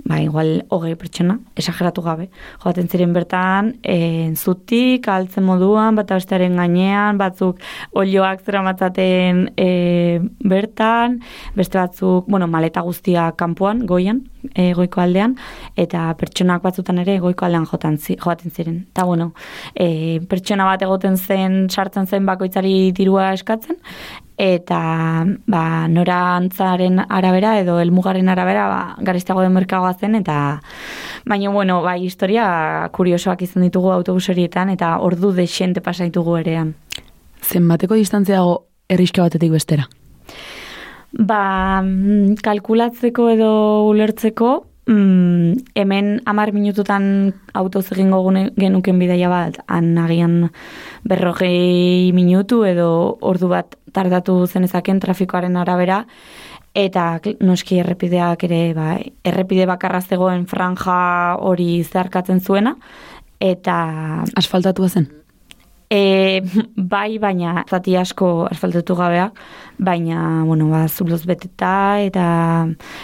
ba, 0.06 0.20
igual 0.22 0.64
hogei 0.70 0.96
pertsona, 0.96 1.38
esageratu 1.58 2.04
gabe. 2.06 2.30
Joaten 2.64 2.90
ziren 2.90 3.14
bertan, 3.14 3.76
e, 3.84 4.32
zutik, 4.36 5.10
altzen 5.12 5.46
moduan, 5.48 5.98
bat 6.00 6.14
bestearen 6.14 6.58
gainean, 6.62 7.20
batzuk 7.22 7.62
olioak 7.98 8.46
zera 8.46 8.64
matzaten 8.66 9.48
e, 9.58 10.22
bertan, 10.46 11.20
beste 11.58 11.82
batzuk, 11.82 12.30
bueno, 12.30 12.48
maleta 12.48 12.86
guztia 12.86 13.32
kanpoan, 13.38 13.86
goian, 13.90 14.24
e, 14.54 14.72
goiko 14.78 15.02
aldean, 15.02 15.36
eta 15.80 16.10
pertsonak 16.20 16.64
batzutan 16.64 17.02
ere 17.04 17.20
goiko 17.20 17.46
aldean 17.46 17.68
jotan 17.70 17.98
joaten 17.98 18.52
ziren. 18.52 18.82
Eta 18.92 19.06
bueno, 19.06 19.32
e, 19.76 20.20
pertsona 20.30 20.66
bat 20.66 20.82
egoten 20.82 21.18
zen, 21.18 21.68
sartzen 21.70 22.08
zen 22.08 22.26
bakoitzari 22.26 22.92
dirua 22.98 23.32
eskatzen, 23.38 23.78
eta 24.42 24.82
ba, 25.46 25.64
nora 25.88 26.20
antzaren 26.36 27.04
arabera 27.08 27.58
edo 27.62 27.78
elmugaren 27.80 28.30
arabera 28.30 28.68
ba, 28.68 28.82
garistago 29.06 29.44
den 29.46 29.54
merkagoa 29.54 29.94
zen, 29.94 30.16
eta 30.16 30.62
baina, 31.26 31.52
bueno, 31.54 31.82
bai, 31.86 32.00
historia 32.06 32.90
kuriosoak 32.96 33.44
izan 33.46 33.68
ditugu 33.68 33.92
autobuserietan, 33.94 34.74
eta 34.74 34.98
ordu 35.06 35.32
desente 35.38 35.82
pasaitugu 35.86 36.40
erean. 36.42 36.74
Zenbateko 37.42 37.98
distantziago 38.00 38.64
erriska 38.90 39.24
batetik 39.28 39.54
bestera? 39.54 39.88
Ba, 41.12 41.82
mm, 41.84 42.38
kalkulatzeko 42.40 43.30
edo 43.34 43.52
ulertzeko, 43.90 44.52
mm, 44.88 45.74
hemen 45.76 46.22
amar 46.26 46.54
minututan 46.54 47.34
autoz 47.54 47.92
egingo 47.92 48.24
genuken 48.56 49.00
bidaia 49.00 49.30
bat, 49.30 49.60
han 49.68 49.98
agian 49.98 50.50
berrogei 51.04 52.12
minutu 52.14 52.64
edo 52.64 53.18
ordu 53.22 53.50
bat 53.50 53.76
tardatu 53.92 54.48
zenezaken 54.48 55.00
trafikoaren 55.00 55.58
arabera, 55.58 56.06
eta 56.74 57.20
noski 57.42 57.82
errepideak 57.84 58.44
ere, 58.48 58.74
ba, 58.74 58.98
errepide 59.28 59.66
bakarra 59.68 60.02
zegoen 60.02 60.46
franja 60.48 61.36
hori 61.40 61.84
zeharkatzen 61.84 62.40
zuena, 62.40 62.78
eta 63.40 64.24
Asfaltatua 64.38 64.88
zen? 64.88 65.21
E, 65.92 66.42
bai, 66.94 67.18
baina 67.20 67.66
zati 67.68 67.98
asko 68.00 68.48
asfaltatu 68.48 68.96
gabeak, 68.96 69.40
baina, 69.78 70.46
bueno, 70.48 70.70
ba, 70.72 70.86
zuloz 70.88 71.26
beteta 71.28 72.00
eta 72.00 72.26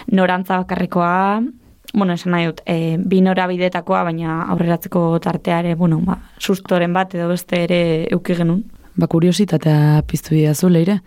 norantza 0.07 0.61
bakarrekoa, 0.61 1.43
bueno, 1.93 2.13
esan 2.13 2.31
nahi 2.31 2.47
dut, 2.47 2.63
e, 2.65 2.95
bi 2.97 3.19
norabidetakoa, 3.25 4.05
baina 4.07 4.39
aurreratzeko 4.53 5.19
tarteare, 5.19 5.75
bueno, 5.75 5.99
ba, 6.05 6.19
sustoren 6.39 6.95
bat 6.95 7.15
edo 7.15 7.27
beste 7.33 7.63
ere 7.67 7.81
euki 8.07 8.39
genuen. 8.39 8.63
Ba, 8.95 9.11
kuriositatea 9.11 10.03
piztu 10.07 10.35
didazu, 10.37 10.71
leire. 10.71 11.01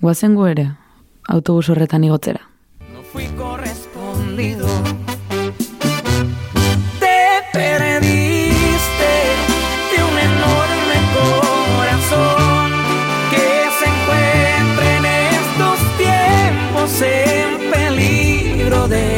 Guazen 0.00 0.36
gu 0.38 0.46
ere, 0.52 0.70
autobus 1.28 1.70
horretan 1.72 2.04
igotzera. 2.06 2.44
No 2.92 3.02
fui 3.02 3.26
correspondido. 3.36 4.85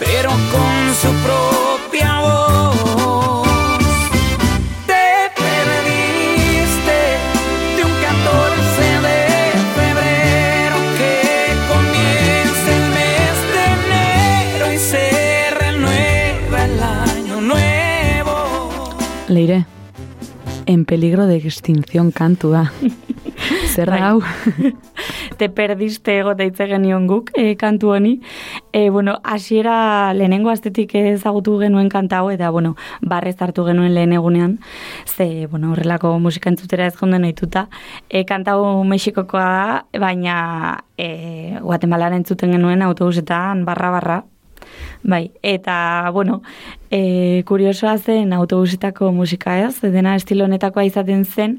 pero 0.00 0.30
con 0.52 0.94
su 1.00 1.10
propia 1.26 2.20
voz. 2.20 3.48
Te 4.86 5.08
perdiste 5.42 6.98
de 7.76 7.82
un 7.88 7.94
14 8.08 8.82
de 9.06 9.18
febrero 9.78 10.78
que 10.98 11.14
comienza 11.72 12.68
el 12.80 12.86
mes 12.98 13.34
de 13.54 13.64
enero 13.78 14.64
y 14.74 14.78
se 14.90 15.04
renueva 15.62 16.58
el 16.66 16.78
año 16.82 17.36
nuevo. 17.40 18.34
Leire, 19.28 19.58
en 20.66 20.84
peligro 20.84 21.26
de 21.26 21.36
extinción 21.36 22.10
kantua. 22.10 22.72
Zer 23.70 23.90
da 23.90 23.96
Bai. 23.96 24.00
hau? 24.02 24.20
Te 25.38 25.48
perdiste 25.48 26.16
egote 26.20 26.46
hitz 26.48 26.58
genion 26.70 27.06
guk 27.08 27.30
e, 27.38 27.54
kantu 27.56 27.92
honi. 27.94 28.16
E, 28.72 28.88
bueno, 28.90 29.18
hasiera 29.22 30.12
lehenengo 30.14 30.50
astetik 30.50 30.94
ezagutu 30.98 31.56
genuen 31.60 31.88
kanta 31.88 32.18
hau, 32.20 32.30
eta, 32.34 32.50
bueno, 32.50 32.74
barrez 33.00 33.36
hartu 33.40 33.64
genuen 33.68 33.94
lehen 33.94 34.12
egunean, 34.16 34.58
ze, 35.06 35.46
bueno, 35.46 35.72
horrelako 35.72 36.16
musika 36.18 36.50
entzutera 36.50 36.88
ez 36.90 36.96
jonden 36.98 37.24
ohituta. 37.28 37.68
E, 38.08 38.24
kanta 38.26 38.58
hau 38.58 38.82
Mexikokoa 38.84 39.46
da, 39.46 40.02
baina 40.02 40.36
e, 40.98 41.56
Guatemalan 41.62 42.18
entzuten 42.20 42.52
genuen 42.58 42.82
autobusetan 42.82 43.64
barra-barra, 43.64 44.22
Bai, 45.02 45.30
eta, 45.42 46.10
bueno, 46.12 46.42
e, 46.90 47.42
kuriosoa 47.48 47.96
zen 47.98 48.34
autobusetako 48.36 49.08
musika 49.16 49.56
ez, 49.64 49.80
dena 49.80 50.12
estilo 50.18 50.44
honetakoa 50.44 50.84
izaten 50.84 51.24
zen, 51.24 51.56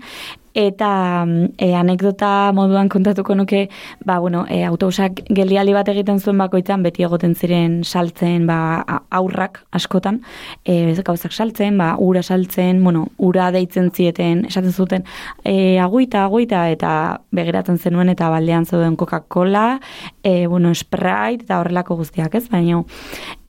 eta 0.54 1.26
mm, 1.26 1.54
e, 1.58 1.72
anekdota 1.76 2.52
moduan 2.56 2.90
kontatuko 2.90 3.36
nuke, 3.36 3.68
ba, 4.06 4.20
bueno, 4.20 4.46
e, 4.50 4.64
autobusak 4.68 5.24
geldialdi 5.30 5.74
bat 5.76 5.90
egiten 5.92 6.20
zuen 6.20 6.40
bakoitzan, 6.42 6.84
beti 6.84 7.06
egoten 7.08 7.36
ziren 7.36 7.82
saltzen, 7.84 8.48
ba, 8.50 8.84
aurrak 9.10 9.62
askotan, 9.72 10.22
e, 10.66 10.94
gauzak 11.02 11.34
saltzen, 11.34 11.78
ba, 11.80 11.96
ura 12.00 12.24
saltzen, 12.24 12.84
bueno, 12.84 13.08
ura 13.18 13.52
deitzen 13.52 13.92
zieten, 13.92 14.46
esaten 14.50 14.74
zuten, 14.74 15.06
e, 15.44 15.78
aguita, 15.80 16.26
aguita, 16.26 16.68
eta 16.70 16.92
begiratzen 17.32 17.80
zenuen, 17.80 18.12
eta 18.12 18.30
baldean 18.30 18.66
zeuden 18.66 18.96
Coca-Cola, 18.96 19.80
e, 20.24 20.48
bueno, 20.48 20.74
Sprite, 20.76 21.46
eta 21.46 21.60
horrelako 21.62 21.98
guztiak, 22.02 22.36
ez? 22.36 22.48
Baina, 22.52 22.84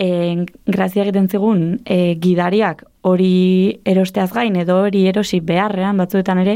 e, 0.03 0.47
grazia 0.67 1.05
egiten 1.05 1.29
zigun 1.31 1.63
e, 1.87 2.17
gidariak 2.23 2.83
hori 3.03 3.81
erosteaz 3.89 4.29
gain 4.33 4.57
edo 4.61 4.77
hori 4.85 5.03
erosi 5.11 5.41
beharrean 5.43 5.99
batzuetan 5.99 6.39
ere 6.43 6.55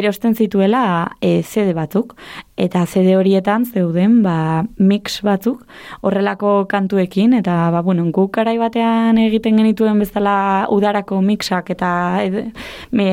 erosten 0.00 0.36
zituela 0.36 0.82
e, 1.20 1.40
zede 1.42 1.72
batzuk. 1.76 2.14
Eta 2.60 2.84
zede 2.84 3.14
horietan 3.16 3.64
zeuden 3.64 4.18
ba, 4.24 4.34
mix 4.76 5.22
batzuk 5.24 5.64
horrelako 6.04 6.66
kantuekin. 6.68 7.34
Eta 7.40 7.56
ba, 7.72 7.80
bueno, 7.86 8.04
guk 8.12 8.34
garai 8.36 8.58
batean 8.60 9.18
egiten 9.24 9.60
genituen 9.60 10.00
bezala 10.04 10.36
udarako 10.70 11.22
mixak 11.24 11.72
eta 11.76 11.90
ed, 12.24 12.52
me, 12.92 13.10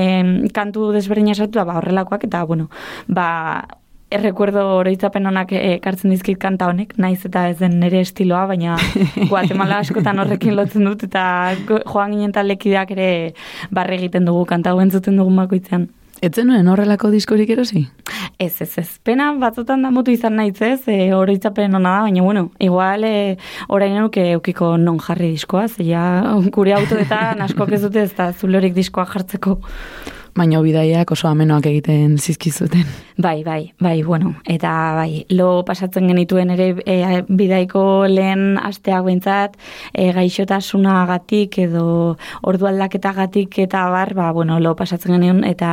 kantu 0.54 0.92
desberdina 0.96 1.36
esatu 1.38 1.64
ba, 1.64 1.80
horrelakoak. 1.80 2.28
Eta 2.28 2.44
bueno, 2.44 2.70
ba, 3.08 3.28
Errekuerdo 4.08 4.62
oroitzapen 4.78 5.28
honak 5.28 5.50
ekartzen 5.52 6.14
dizkit 6.14 6.38
kanta 6.40 6.70
honek, 6.72 6.94
naiz 6.96 7.20
eta 7.28 7.42
ez 7.52 7.58
den 7.60 7.74
nire 7.82 8.00
estiloa, 8.06 8.46
baina 8.48 8.78
Guatemala 9.32 9.82
askotan 9.84 10.24
horrekin 10.24 10.56
lotzen 10.56 10.88
dut, 10.88 11.04
eta 11.10 11.24
joan 11.68 12.16
ginen 12.16 12.32
talekideak 12.32 12.94
ere 12.96 13.10
barre 13.68 13.98
egiten 14.00 14.30
dugu, 14.30 14.46
kanta 14.48 14.72
hoen 14.78 14.94
zuten 14.96 15.20
dugu 15.20 15.36
bakoitzean. 15.36 15.90
Etzen 16.24 16.48
nuen 16.50 16.72
horrelako 16.72 17.12
diskorik 17.14 17.52
erosi? 17.54 17.84
Ez, 18.40 18.56
ez, 18.64 18.72
ez. 18.80 18.88
Pena 19.06 19.28
batzutan 19.38 19.84
da 19.86 19.92
mutu 19.94 20.14
izan 20.16 20.38
naiz 20.40 20.56
ez, 20.66 20.80
e, 20.90 21.12
oroitzapen 21.14 21.76
hona 21.76 21.98
da, 21.98 22.06
baina 22.08 22.24
bueno, 22.24 22.48
igual 22.64 23.04
e, 23.04 23.36
orain 23.68 23.98
enuke 24.00 24.24
eukiko 24.38 24.76
non 24.82 24.98
jarri 25.04 25.34
diskoa, 25.36 25.68
zeia 25.68 26.04
gure 26.56 26.74
autoetan 26.80 27.44
asko 27.46 27.68
ez 27.70 27.82
dute 27.84 28.08
ez 28.08 28.14
da 28.16 28.32
zulorik 28.32 28.74
diskoa 28.78 29.06
jartzeko. 29.12 29.60
Baina 30.38 30.60
bidaiak 30.62 31.10
oso 31.16 31.28
amenoak 31.32 31.66
egiten 31.66 32.18
zizkizuten. 32.22 32.86
Bai, 33.18 33.44
bai, 33.44 33.74
bai, 33.82 34.04
bueno, 34.06 34.36
eta 34.46 34.70
bai, 34.94 35.26
lo 35.34 35.64
pasatzen 35.66 36.06
genituen 36.12 36.52
ere 36.54 36.68
e, 36.86 37.24
bidaiko 37.26 37.82
lehen 38.06 38.60
asteak 38.62 39.02
behintzat, 39.08 39.56
e, 39.94 40.12
gaixotasunagatik 40.14 41.58
edo 41.64 41.86
ordu 42.46 42.70
aldaketagatik 42.70 43.58
eta 43.66 43.88
bar, 43.90 44.14
ba, 44.14 44.28
bueno, 44.36 44.60
lo 44.62 44.76
pasatzen 44.78 45.16
genuen 45.18 45.42
eta 45.50 45.72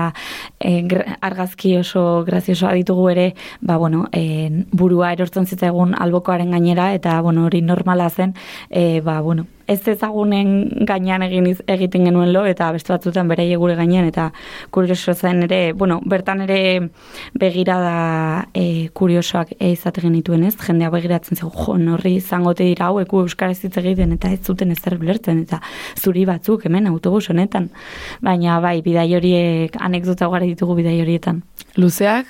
e, 0.59 0.81
argazki 1.21 1.77
oso 1.83 2.25
graziosoa 2.25 2.73
ditugu 2.79 3.11
ere, 3.13 3.27
ba, 3.61 3.77
bueno, 3.77 4.07
e, 4.17 4.49
burua 4.73 5.13
erortzen 5.13 5.45
zitzaigun 5.45 5.93
albokoaren 6.01 6.57
gainera 6.57 6.95
eta, 6.97 7.21
bueno, 7.21 7.45
hori 7.51 7.61
normala 7.61 8.09
zen, 8.09 8.33
e, 8.71 9.03
ba, 9.05 9.21
bueno, 9.21 9.45
ez 9.67 9.81
ezagunen 9.89 10.85
gainean 10.87 11.23
egin 11.27 11.49
egiten 11.71 12.05
genuen 12.09 12.33
lo 12.33 12.45
eta 12.49 12.71
beste 12.75 12.93
batzutan 12.93 13.29
beraie 13.29 13.57
gure 13.61 13.77
gainean 13.79 14.09
eta 14.09 14.31
kurioso 14.71 15.15
zen 15.15 15.45
ere, 15.47 15.73
bueno, 15.73 16.01
bertan 16.05 16.45
ere 16.47 16.91
begirada 17.41 18.47
e, 18.55 18.89
kuriosoak 18.93 19.55
e, 19.59 19.73
izate 19.73 20.05
genituen 20.05 20.45
ez, 20.45 20.55
jendea 20.61 20.91
begiratzen 20.95 21.41
zego, 21.41 21.53
jo, 21.57 21.77
norri 21.79 22.19
zangote 22.21 22.65
dira 22.65 22.89
hau, 22.91 23.01
eku 23.03 23.25
euskaraz 23.25 23.59
hitz 23.65 23.77
egiten 23.83 24.15
eta 24.17 24.33
ez 24.33 24.41
zuten 24.45 24.73
ezer 24.75 24.99
bilertzen 25.01 25.43
eta 25.45 25.61
zuri 25.99 26.25
batzuk 26.29 26.67
hemen 26.67 26.89
autobus 26.91 27.29
honetan, 27.31 27.71
baina 28.23 28.61
bai, 28.65 28.81
bidai 28.83 29.09
horiek 29.17 29.79
anekdota 29.81 30.29
gara 30.33 30.49
ditugu 30.49 30.77
bidai 30.81 30.99
horietan. 31.03 31.43
Luzeak, 31.77 32.27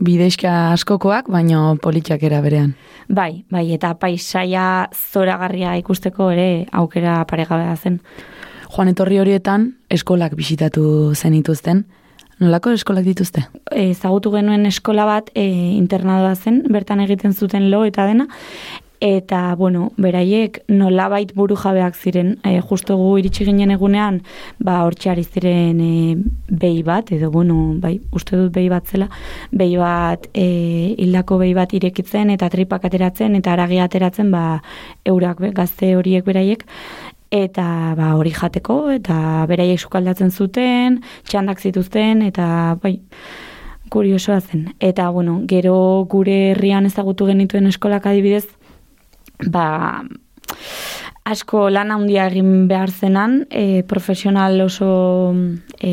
bideiska 0.00 0.72
askokoak, 0.74 1.28
baina 1.32 1.74
politiak 1.82 2.22
era 2.26 2.40
berean. 2.44 2.74
Bai, 3.08 3.44
bai, 3.50 3.66
eta 3.74 3.94
paisaia 4.00 4.88
zoragarria 4.94 5.76
ikusteko 5.80 6.30
ere 6.34 6.66
aukera 6.72 7.20
paregabea 7.30 7.76
zen. 7.76 8.00
Joan 8.70 8.92
etorri 8.92 9.18
horietan, 9.18 9.72
eskolak 9.90 10.36
bisitatu 10.38 11.14
zenituzten. 11.14 11.84
Nolako 12.40 12.72
eskolak 12.72 13.04
dituzte? 13.04 13.42
Ezagutu 13.76 14.30
genuen 14.32 14.64
eskola 14.68 15.04
bat 15.04 15.28
e, 15.34 15.44
internadoa 15.76 16.32
zen, 16.36 16.62
bertan 16.72 17.02
egiten 17.04 17.34
zuten 17.34 17.68
lo 17.72 17.82
eta 17.84 18.06
dena, 18.08 18.30
eta, 19.00 19.54
bueno, 19.56 19.92
beraiek 19.96 20.60
nolabait 20.68 21.32
buru 21.34 21.56
jabeak 21.56 21.96
ziren, 21.96 22.34
e, 22.44 22.60
justo 22.60 22.96
gu 23.00 23.16
iritsi 23.18 23.46
ginen 23.48 23.72
egunean, 23.72 24.20
ba, 24.60 24.82
hortxeari 24.84 25.24
ziren 25.24 25.80
e, 25.80 26.16
behi 26.48 26.82
bat, 26.84 27.10
edo, 27.16 27.30
bueno, 27.32 27.56
bai, 27.80 27.94
uste 28.12 28.36
dut 28.36 28.52
behi 28.52 28.68
bat 28.68 28.86
zela, 28.86 29.08
behi 29.52 29.78
bat, 29.80 30.28
e, 30.34 30.94
hildako 31.00 31.40
behi 31.40 31.54
bat 31.56 31.72
irekitzen, 31.72 32.30
eta 32.36 32.50
tripak 32.52 32.84
ateratzen, 32.84 33.40
eta 33.40 33.56
aragia 33.56 33.88
ateratzen, 33.88 34.30
ba, 34.30 34.60
eurak, 35.08 35.40
gazte 35.56 35.94
horiek 35.96 36.26
beraiek, 36.28 36.66
eta 37.30 37.94
ba, 37.96 38.14
hori 38.20 38.34
jateko, 38.36 38.82
eta 38.92 39.46
beraiek 39.48 39.80
sukaldatzen 39.80 40.30
zuten, 40.30 41.00
txandak 41.24 41.64
zituzten, 41.64 42.20
eta, 42.28 42.76
bai, 42.82 42.98
kuriosoa 43.90 44.40
zen. 44.40 44.74
Eta, 44.78 45.08
bueno, 45.10 45.40
gero 45.48 46.04
gure 46.10 46.52
herrian 46.52 46.86
ezagutu 46.86 47.26
genituen 47.26 47.66
eskolak 47.66 48.06
adibidez, 48.06 48.46
ba, 49.46 50.02
asko 51.24 51.68
lan 51.70 51.92
handia 51.94 52.26
egin 52.30 52.66
behar 52.68 52.90
zenan, 52.90 53.44
e, 53.50 53.82
profesional 53.88 54.60
oso 54.64 55.34
e, 55.78 55.92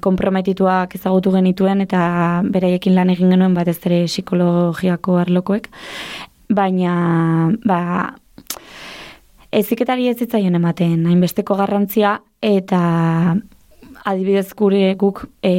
komprometituak 0.00 0.94
ezagutu 0.98 1.32
genituen 1.34 1.82
eta 1.84 2.42
beraiekin 2.48 2.96
lan 2.96 3.10
egin 3.14 3.34
genuen 3.34 3.54
batez 3.54 3.78
ere 3.86 4.04
psikologiako 4.06 5.18
arlokoek, 5.24 5.68
baina 6.48 7.52
ba, 7.64 7.80
eziketari 9.52 10.08
ez 10.08 10.18
zitzaion 10.18 10.56
ematen, 10.58 11.06
hainbesteko 11.06 11.56
garrantzia 11.56 12.18
eta 12.44 12.80
adibidez 14.04 14.52
gure 14.56 14.94
guk 14.98 15.24
e, 15.42 15.50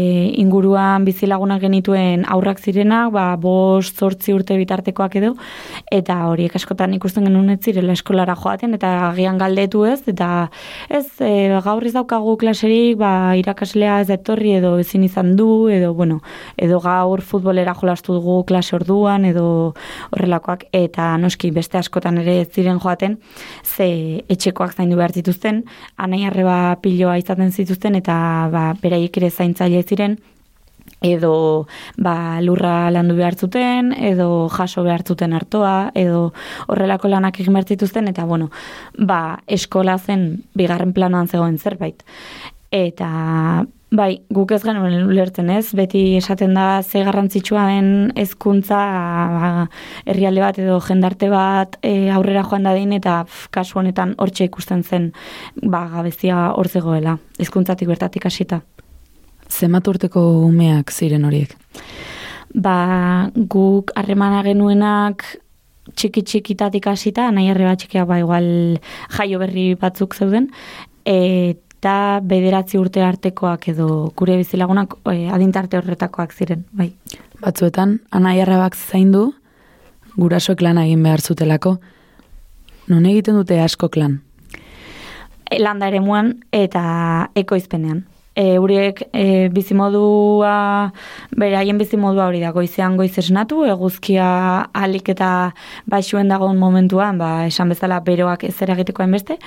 inguruan 0.42 1.06
bizilaguna 1.06 1.60
genituen 1.60 2.26
aurrak 2.28 2.60
zirenak, 2.60 3.12
ba, 3.14 3.26
bost, 3.40 3.98
zortzi 4.00 4.34
urte 4.34 4.58
bitartekoak 4.60 5.16
edo, 5.20 5.34
eta 5.92 6.18
horiek 6.30 6.56
askotan 6.60 6.94
ikusten 6.98 7.28
genuen 7.28 7.50
ez 7.54 7.60
zirela 7.64 7.96
eskolara 7.98 8.36
joaten, 8.40 8.74
eta 8.78 8.92
agian 9.10 9.40
galdetu 9.42 9.84
ez, 9.90 10.02
eta 10.12 10.50
ez, 10.90 11.06
e, 11.20 11.60
gaur 11.66 11.86
ez 11.86 11.94
daukagu 11.96 12.36
klaserik, 12.42 12.98
ba, 13.02 13.36
irakaslea 13.40 14.00
ez 14.04 14.10
etorri 14.16 14.56
edo 14.60 14.76
ezin 14.82 15.04
izan 15.08 15.36
du, 15.40 15.68
edo, 15.74 15.94
bueno, 15.98 16.20
edo 16.58 16.80
gaur 16.84 17.24
futbolera 17.26 17.76
jolastu 17.78 18.18
dugu 18.18 18.44
klase 18.50 18.76
orduan, 18.80 19.26
edo 19.30 19.74
horrelakoak, 20.12 20.68
eta 20.76 21.12
noski 21.22 21.52
beste 21.56 21.80
askotan 21.80 22.22
ere 22.24 22.40
ez 22.44 22.50
ziren 22.54 22.80
joaten, 22.80 23.20
ze 23.64 23.90
etxekoak 24.30 24.76
zaindu 24.76 24.98
behar 25.00 25.14
zituzten, 25.16 25.64
anai 25.98 26.24
arreba 26.28 26.76
piloa 26.82 27.18
izaten 27.20 27.52
zituzten, 27.52 27.96
eta 28.00 28.18
ba, 28.52 28.74
beraiek 28.82 29.18
ere 29.22 29.30
zaintzaile 29.30 29.84
ziren, 29.84 30.18
edo 31.02 31.68
ba, 31.98 32.42
lurra 32.44 32.90
landu 32.92 33.16
behar 33.16 33.36
zuten, 33.36 33.94
edo 33.94 34.50
jaso 34.52 34.84
behar 34.84 35.04
zuten 35.08 35.34
hartoa, 35.34 35.92
edo 35.96 36.30
horrelako 36.68 37.12
lanak 37.12 37.40
egin 37.40 37.56
behar 37.56 37.68
zituzten, 37.68 38.10
eta 38.12 38.26
bueno, 38.26 38.50
ba, 38.98 39.40
eskola 39.48 39.98
zen 39.98 40.44
bigarren 40.54 40.94
planoan 40.94 41.28
zegoen 41.28 41.58
zerbait. 41.58 42.04
Eta 42.72 43.66
bai, 43.90 44.22
guk 44.30 44.52
ez 44.54 44.62
genuen 44.62 45.08
ulertzen 45.10 45.50
ez, 45.50 45.72
beti 45.74 46.16
esaten 46.20 46.54
da 46.54 46.82
ze 46.84 47.02
garrantzitsua 47.06 47.66
den 47.72 47.90
hezkuntza 48.18 48.80
ba, 49.34 49.52
herrialde 50.06 50.44
bat 50.44 50.60
edo 50.62 50.78
jendarte 50.86 51.30
bat 51.32 51.80
e, 51.82 52.10
aurrera 52.14 52.44
joan 52.46 52.68
da 52.68 52.76
din, 52.78 52.94
eta 52.94 53.24
kasu 53.52 53.80
honetan 53.82 54.14
hortxe 54.18 54.46
ikusten 54.50 54.84
zen 54.84 55.12
ba, 55.64 55.88
gabezia 55.90 56.52
hor 56.54 56.70
zegoela, 56.70 57.18
hezkuntzatik 57.40 57.90
bertatik 57.90 58.30
hasita. 58.30 58.62
Zemat 59.50 59.88
urteko 59.90 60.22
umeak 60.46 60.94
ziren 60.94 61.26
horiek? 61.26 61.56
Ba, 62.54 63.30
guk 63.34 63.94
harremana 63.98 64.44
genuenak 64.46 65.26
txiki 65.98 66.22
txikitatik 66.22 66.86
hasita, 66.92 67.32
nahi 67.34 67.50
arreba 67.50 67.74
txikia 67.74 68.06
ba 68.06 68.20
igual 68.22 68.78
jaio 69.18 69.42
berri 69.42 69.74
batzuk 69.82 70.14
zeuden, 70.14 70.52
eta 71.10 71.69
bederatzi 71.82 72.78
urte 72.78 73.02
artekoak 73.04 73.68
edo 73.72 74.12
gure 74.18 74.38
bizilagunak 74.38 74.96
e, 75.12 75.30
adintarte 75.32 75.78
horretakoak 75.78 76.34
ziren, 76.34 76.66
bai. 76.72 76.92
Batzuetan, 77.40 78.00
anai 78.12 78.42
arrebak 78.42 78.76
zaindu, 78.76 79.34
gurasoek 80.18 80.62
lan 80.62 80.78
egin 80.78 81.04
behar 81.04 81.22
zutelako, 81.22 81.78
non 82.88 83.06
egiten 83.06 83.36
dute 83.36 83.60
asko 83.62 83.90
klan? 83.90 84.22
Landa 85.58 85.88
ere 85.88 86.00
muan 86.00 86.36
eta 86.52 87.30
ekoizpenean 87.36 88.04
e, 88.40 88.94
e, 89.14 89.50
bizimodua, 89.52 90.92
bere 91.36 91.58
haien 91.60 91.78
bizimodua 91.78 92.30
hori 92.30 92.40
da, 92.40 92.52
goizean 92.56 92.96
goiz 92.98 93.12
esnatu, 93.20 93.66
eguzkia 93.68 94.30
alik 94.74 95.12
eta 95.12 95.52
baixuen 95.90 96.32
dagoen 96.32 96.58
momentuan, 96.58 97.20
ba, 97.20 97.46
esan 97.48 97.70
bezala 97.74 98.00
beroak 98.06 98.46
ez 98.48 98.56
eragiteko 98.62 99.06
beste, 99.12 99.40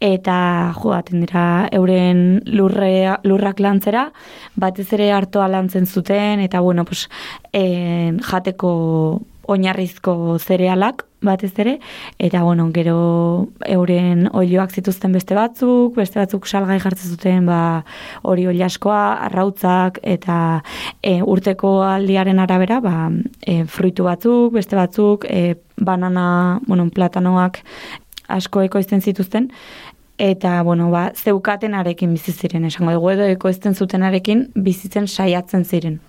eta 0.00 0.72
joaten 0.78 1.20
dira 1.22 1.68
euren 1.72 2.42
lurre, 2.46 3.18
lurrak 3.24 3.60
lantzera, 3.60 4.10
batez 4.56 4.88
ere 4.92 5.12
hartoa 5.12 5.48
lantzen 5.48 5.86
zuten, 5.86 6.40
eta 6.40 6.60
bueno, 6.60 6.84
pues, 6.84 7.08
e, 7.52 8.12
jateko 8.30 8.72
oinarrizko 9.50 10.38
zerealak 10.38 11.06
batez 11.22 11.52
ere, 11.62 11.76
eta 12.18 12.42
bueno, 12.42 12.68
gero 12.74 13.48
euren 13.66 14.26
oilioak 14.32 14.72
zituzten 14.74 15.14
beste 15.14 15.36
batzuk, 15.38 15.94
beste 15.96 16.18
batzuk 16.18 16.48
salgai 16.50 16.80
jartzen 16.82 17.14
zuten 17.14 17.46
ba, 17.46 17.84
hori 18.26 18.48
oilaskoa, 18.50 19.02
arrautzak, 19.28 20.00
eta 20.02 20.36
e, 21.00 21.20
urteko 21.22 21.76
aldiaren 21.86 22.42
arabera, 22.42 22.80
ba, 22.82 22.96
e, 23.40 23.62
fruitu 23.64 24.08
batzuk, 24.10 24.52
beste 24.58 24.76
batzuk, 24.78 25.26
e, 25.30 25.54
banana, 25.78 26.58
bueno, 26.66 26.88
platanoak, 26.90 27.62
asko 28.32 28.66
ekoizten 28.66 29.00
zituzten, 29.00 29.50
eta, 30.18 30.60
bueno, 30.66 30.90
ba, 30.90 31.10
zeukatenarekin 31.14 32.18
bizi 32.18 32.34
ziren, 32.34 32.66
esango 32.66 32.94
dugu 32.98 33.14
edo 33.14 33.30
ekoizten 33.30 33.74
zutenarekin 33.74 34.48
bizitzen 34.54 35.06
saiatzen 35.06 35.64
ziren. 35.64 36.00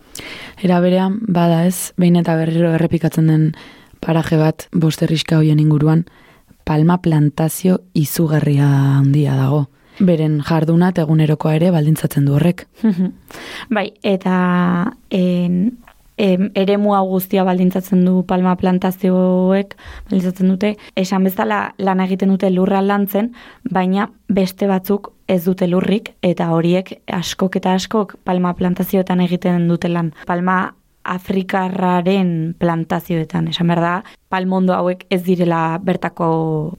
Era 0.63 0.80
berean, 0.84 1.19
bada 1.28 1.63
ez, 1.67 1.93
behin 1.97 2.17
eta 2.21 2.36
berriro 2.39 2.73
errepikatzen 2.78 3.28
den 3.28 3.47
paraje 4.04 4.38
bat 4.38 4.67
bosterriska 4.71 5.39
hoien 5.39 5.60
inguruan, 5.60 6.06
palma 6.63 6.99
plantazio 7.02 7.80
izugarria 7.93 8.67
handia 8.99 9.36
dago. 9.39 9.65
Beren 9.99 10.39
jarduna 10.41 10.91
egunerokoa 10.97 11.56
ere 11.60 11.69
baldintzatzen 11.71 12.26
du 12.26 12.34
horrek. 12.38 12.65
bai, 13.76 13.91
eta 14.02 14.36
en, 15.10 15.60
em, 16.18 16.50
eremu 16.56 16.94
hau 16.96 17.06
guztia 17.10 17.44
baldintzatzen 17.48 18.04
du 18.06 18.24
palma 18.28 18.56
plantazioek, 18.60 19.76
baldintzatzen 20.10 20.54
dute, 20.54 20.76
esan 21.00 21.24
bezala 21.24 21.74
lan 21.78 22.04
egiten 22.04 22.34
dute 22.34 22.50
lurra 22.54 22.82
lantzen, 22.82 23.34
baina 23.72 24.10
beste 24.30 24.68
batzuk 24.68 25.12
ez 25.28 25.44
dute 25.46 25.68
lurrik, 25.68 26.14
eta 26.22 26.52
horiek 26.52 26.94
askok 27.08 27.58
eta 27.62 27.74
askok 27.80 28.18
palma 28.24 28.54
plantazioetan 28.54 29.24
egiten 29.24 29.68
dute 29.68 29.92
lan. 29.92 30.14
Palma 30.28 30.74
afrikarraren 31.04 32.56
plantazioetan, 32.60 33.49
esan 33.51 33.67
behar 33.71 33.81
da, 33.83 33.93
palmondo 34.33 34.73
hauek 34.73 35.06
ez 35.13 35.21
direla 35.25 35.77
bertako 35.83 36.27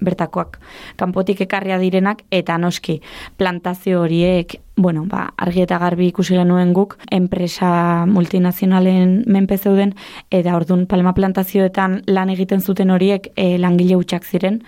bertakoak. 0.05 0.59
Kanpotik 1.01 1.45
ekarria 1.45 1.79
direnak 1.79 2.25
eta 2.35 2.59
noski 2.59 3.01
plantazio 3.39 4.03
horiek 4.03 4.59
bueno, 4.77 5.05
ba, 5.07 5.29
argi 5.39 5.63
eta 5.63 5.79
garbi 5.79 6.09
ikusi 6.11 6.35
genuen 6.35 6.73
guk 6.75 6.97
enpresa 7.15 8.07
multinazionalen 8.11 9.21
menpe 9.31 9.59
zeuden 9.59 9.95
eta 10.35 10.57
ordun 10.57 10.87
palma 10.91 11.15
plantazioetan 11.15 12.01
lan 12.11 12.33
egiten 12.35 12.61
zuten 12.61 12.91
horiek 12.91 13.31
e, 13.37 13.55
langile 13.59 13.95
hutsak 14.01 14.27
ziren 14.27 14.61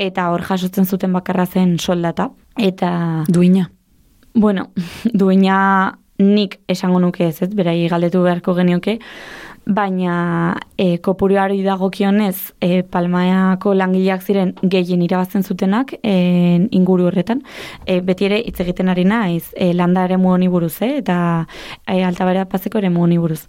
eta 0.00 0.30
hor 0.32 0.46
jasotzen 0.48 0.88
zuten 0.88 1.12
bakarra 1.12 1.46
zen 1.46 1.78
soldata 1.78 2.30
eta 2.56 3.24
duina. 3.28 3.68
Bueno, 4.34 4.70
duina 5.12 5.98
nik 6.18 6.60
esango 6.68 7.00
nuke 7.00 7.26
ez, 7.28 7.40
ez, 7.42 7.50
berai 7.54 7.88
galdetu 7.88 8.22
beharko 8.22 8.54
genioke, 8.54 8.98
baina 9.64 10.56
e, 10.76 10.98
kopurioari 10.98 11.62
dagokionez 11.62 12.52
e, 12.60 12.82
palmaako 12.82 13.74
langileak 13.78 14.22
ziren 14.22 14.54
gehien 14.62 15.02
irabazten 15.06 15.42
zutenak 15.42 15.94
e, 16.02 16.14
inguru 16.74 17.06
horretan. 17.10 17.42
E, 17.86 18.00
beti 18.00 18.26
ere 18.26 18.40
hitz 18.42 18.58
egiten 18.64 18.90
ari 18.90 19.04
naiz 19.04 19.52
e, 19.54 19.72
landa 19.72 20.04
ere 20.04 20.16
honi 20.16 20.48
buruz, 20.48 20.80
eh, 20.82 20.98
eta 20.98 21.46
e, 21.86 22.02
altabara 22.02 22.44
pazeko 22.44 22.78
ere 22.78 22.88
honi 22.88 23.18
buruz. 23.18 23.46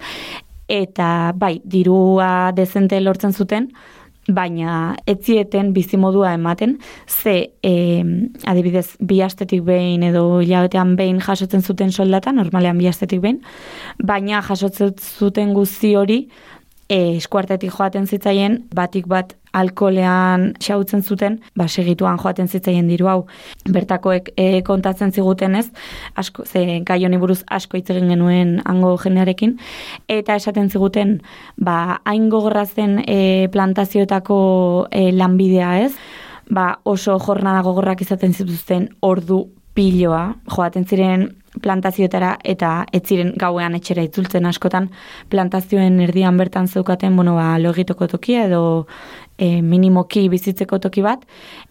Eta 0.68 1.34
bai, 1.36 1.62
dirua 1.66 2.52
dezente 2.54 3.00
lortzen 3.02 3.34
zuten, 3.34 3.72
baina 4.28 4.96
etzieten 5.10 5.74
bizimodua 5.74 6.34
ematen, 6.38 6.78
ze 7.08 7.52
e, 7.64 7.74
adibidez 8.46 8.96
bi 9.00 9.22
astetik 9.24 9.64
behin 9.68 10.04
edo 10.04 10.40
hilabetean 10.40 10.96
behin 10.96 11.20
jasotzen 11.20 11.62
zuten 11.62 11.92
soldata, 11.92 12.32
normalean 12.32 12.78
bi 12.78 12.88
astetik 12.88 13.22
behin, 13.22 13.42
baina 14.00 14.42
jasotzen 14.42 14.94
zuten 15.20 15.54
guzti 15.54 15.96
hori 15.96 16.28
e, 16.94 17.16
eskuartetik 17.18 17.74
joaten 17.74 18.06
zitzaien, 18.08 18.60
batik 18.76 19.08
bat 19.10 19.34
alkolean 19.54 20.52
xautzen 20.62 21.04
zuten, 21.04 21.38
ba, 21.58 21.68
segituan 21.68 22.18
joaten 22.22 22.50
zitzaien 22.50 22.88
diru 22.90 23.10
hau. 23.10 23.20
Bertakoek 23.74 24.32
e, 24.38 24.62
kontatzen 24.66 25.14
ziguten 25.14 25.58
ez, 25.60 25.68
asko, 26.20 26.46
ze 26.46 26.82
gai 26.86 27.00
honi 27.06 27.20
buruz 27.22 27.42
asko 27.54 27.78
hitz 27.78 27.90
egin 27.94 28.10
genuen 28.14 28.56
hango 28.70 28.96
jendearekin, 29.02 29.58
eta 30.10 30.38
esaten 30.42 30.70
ziguten, 30.70 31.20
ba, 31.58 32.00
hain 32.10 32.30
gogorrazen 32.34 33.00
e, 33.06 33.20
plantazioetako 33.54 34.40
e, 34.92 35.12
lanbidea 35.14 35.76
ez, 35.86 35.94
ba, 36.50 36.74
oso 36.84 37.18
jornada 37.22 37.62
gogorrak 37.66 38.02
izaten 38.06 38.34
zituzten 38.34 38.90
ordu 39.02 39.46
piloa, 39.74 40.26
joaten 40.54 40.86
ziren 40.86 41.32
plantazioetara 41.62 42.38
eta 42.44 42.86
ez 42.92 43.04
ziren 43.06 43.34
gauean 43.40 43.76
etxera 43.78 44.04
itzultzen 44.08 44.46
askotan 44.50 44.90
plantazioen 45.30 46.00
erdian 46.02 46.38
bertan 46.38 46.68
zeukaten 46.68 47.16
bueno 47.16 47.36
ba 47.36 47.58
logitoko 47.60 48.08
tokia 48.08 48.46
edo 48.46 48.64
e, 49.38 49.62
minimoki 49.62 50.28
bizitzeko 50.30 50.80
toki 50.80 51.04
bat 51.06 51.26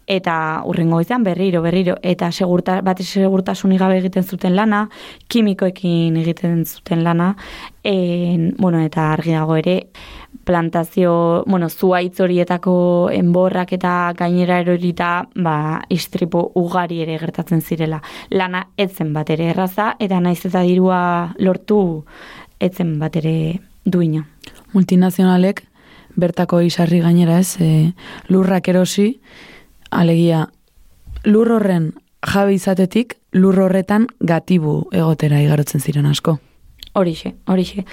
eta 0.07 0.35
urrengo 0.69 1.01
izan 1.03 1.23
berriro 1.23 1.61
berriro 1.61 1.97
eta 2.01 2.31
segurta 2.31 2.79
bat 2.81 3.01
segurtasunik 3.03 3.79
gabe 3.79 3.97
egiten 3.97 4.23
zuten 4.23 4.55
lana 4.55 4.87
kimikoekin 5.27 6.17
egiten 6.23 6.65
zuten 6.65 7.03
lana 7.03 7.35
en, 7.83 8.53
bueno 8.57 8.79
eta 8.79 9.11
argiago 9.13 9.55
ere 9.55 9.79
plantazio, 10.43 11.43
bueno, 11.47 11.69
zuaitz 11.69 12.19
horietako 12.21 13.09
enborrak 13.13 13.73
eta 13.77 14.13
gainera 14.17 14.59
erorita, 14.63 15.27
ba, 15.35 15.81
istripo 15.89 16.51
ugari 16.59 17.01
ere 17.03 17.17
gertatzen 17.19 17.61
zirela. 17.61 18.01
Lana 18.29 18.67
etzen 18.77 19.13
bat 19.13 19.29
ere 19.29 19.51
erraza, 19.53 19.93
eta 19.99 20.19
naiz 20.19 20.41
eta 20.45 20.63
dirua 20.67 21.33
lortu 21.39 22.03
etzen 22.59 22.97
bat 22.99 23.15
ere 23.19 23.59
duina. 23.85 24.25
Multinazionalek, 24.73 25.63
bertako 26.15 26.61
isarri 26.61 27.01
gainera 27.01 27.39
ez, 27.39 27.57
e, 27.59 27.93
lurrak 28.29 28.67
erosi, 28.69 29.19
alegia, 29.91 30.47
lur 31.23 31.51
horren 31.51 31.93
jabe 32.23 32.55
izatetik, 32.55 33.17
lur 33.33 33.59
horretan 33.59 34.07
gatibu 34.19 34.83
egotera 34.91 35.41
igarotzen 35.41 35.81
ziren 35.81 36.05
asko. 36.05 36.39
Horixe, 36.93 37.35
horixe. 37.47 37.85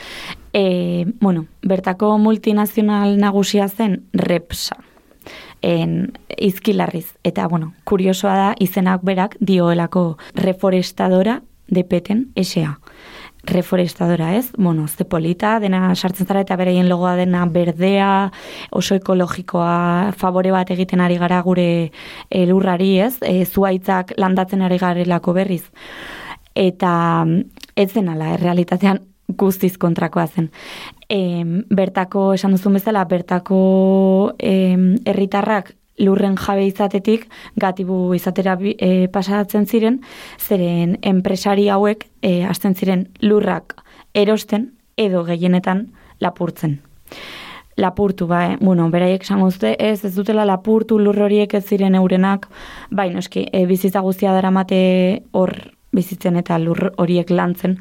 E, 0.52 1.06
bueno, 1.20 1.46
bertako 1.62 2.18
multinazional 2.18 3.16
nagusia 3.18 3.68
zen 3.68 4.04
Repsa. 4.12 4.76
En 5.62 6.12
izkilarriz. 6.36 7.14
Eta, 7.24 7.46
bueno, 7.48 7.72
kuriosoa 7.84 8.34
da, 8.36 8.50
izenak 8.60 9.02
berak 9.04 9.36
dioelako 9.40 10.18
reforestadora 10.34 11.42
de 11.68 11.84
peten 11.84 12.28
esea. 12.34 12.78
Reforestadora 13.44 14.34
ez, 14.36 14.52
bueno, 14.58 14.86
ze 14.88 15.06
polita, 15.06 15.58
dena 15.60 15.94
sartzen 15.94 16.26
zara 16.26 16.42
eta 16.44 16.56
bereien 16.60 16.90
logoa 16.90 17.14
dena 17.16 17.46
berdea, 17.46 18.30
oso 18.70 18.98
ekologikoa, 19.00 20.12
favore 20.12 20.52
bat 20.52 20.70
egiten 20.76 21.00
ari 21.00 21.16
gara 21.16 21.40
gure 21.40 21.90
elurrari 22.28 22.98
ez, 23.00 23.14
e, 23.22 23.46
zuaitzak 23.46 24.12
landatzen 24.20 24.60
ari 24.60 24.76
garelako 24.76 25.32
berriz. 25.32 25.64
Eta 26.54 27.24
ez 27.76 27.90
zen 27.92 28.08
ala, 28.08 28.34
errealitatean 28.34 29.00
guztiz 29.38 29.76
kontrakoa 29.78 30.26
zen. 30.26 30.50
E, 31.08 31.44
bertako, 31.70 32.32
esan 32.34 32.56
duzun 32.56 32.78
bezala, 32.78 33.04
bertako 33.04 33.60
herritarrak 34.40 35.74
lurren 36.00 36.36
jabe 36.40 36.64
izatetik 36.66 37.26
gatibu 37.60 38.14
izatera 38.16 38.56
e, 38.60 39.08
pasatzen 39.12 39.66
ziren, 39.66 40.00
zeren 40.38 40.96
enpresari 41.02 41.68
hauek 41.68 42.06
e, 42.22 42.42
hasten 42.48 42.74
ziren 42.74 43.06
lurrak 43.20 43.76
erosten 44.14 44.70
edo 44.96 45.24
gehienetan 45.24 45.90
lapurtzen. 46.20 46.80
Lapurtu, 47.80 48.26
ba, 48.28 48.56
bueno, 48.60 48.88
beraiek 48.92 49.22
esan 49.24 49.40
guzti, 49.40 49.70
ez, 49.78 50.02
ez 50.04 50.14
dutela 50.16 50.44
lapurtu 50.44 50.98
lur 50.98 51.16
horiek 51.24 51.54
ez 51.54 51.64
ziren 51.64 51.94
eurenak, 51.96 52.48
baina 52.90 53.22
eski, 53.22 53.46
e, 53.52 53.64
bizitza 53.68 54.02
guztia 54.04 54.34
dara 54.36 54.50
mate 54.50 54.80
hor 55.32 55.54
bizitzen 55.92 56.36
eta 56.40 56.58
lur 56.58 56.90
horiek 56.98 57.30
lantzen 57.30 57.78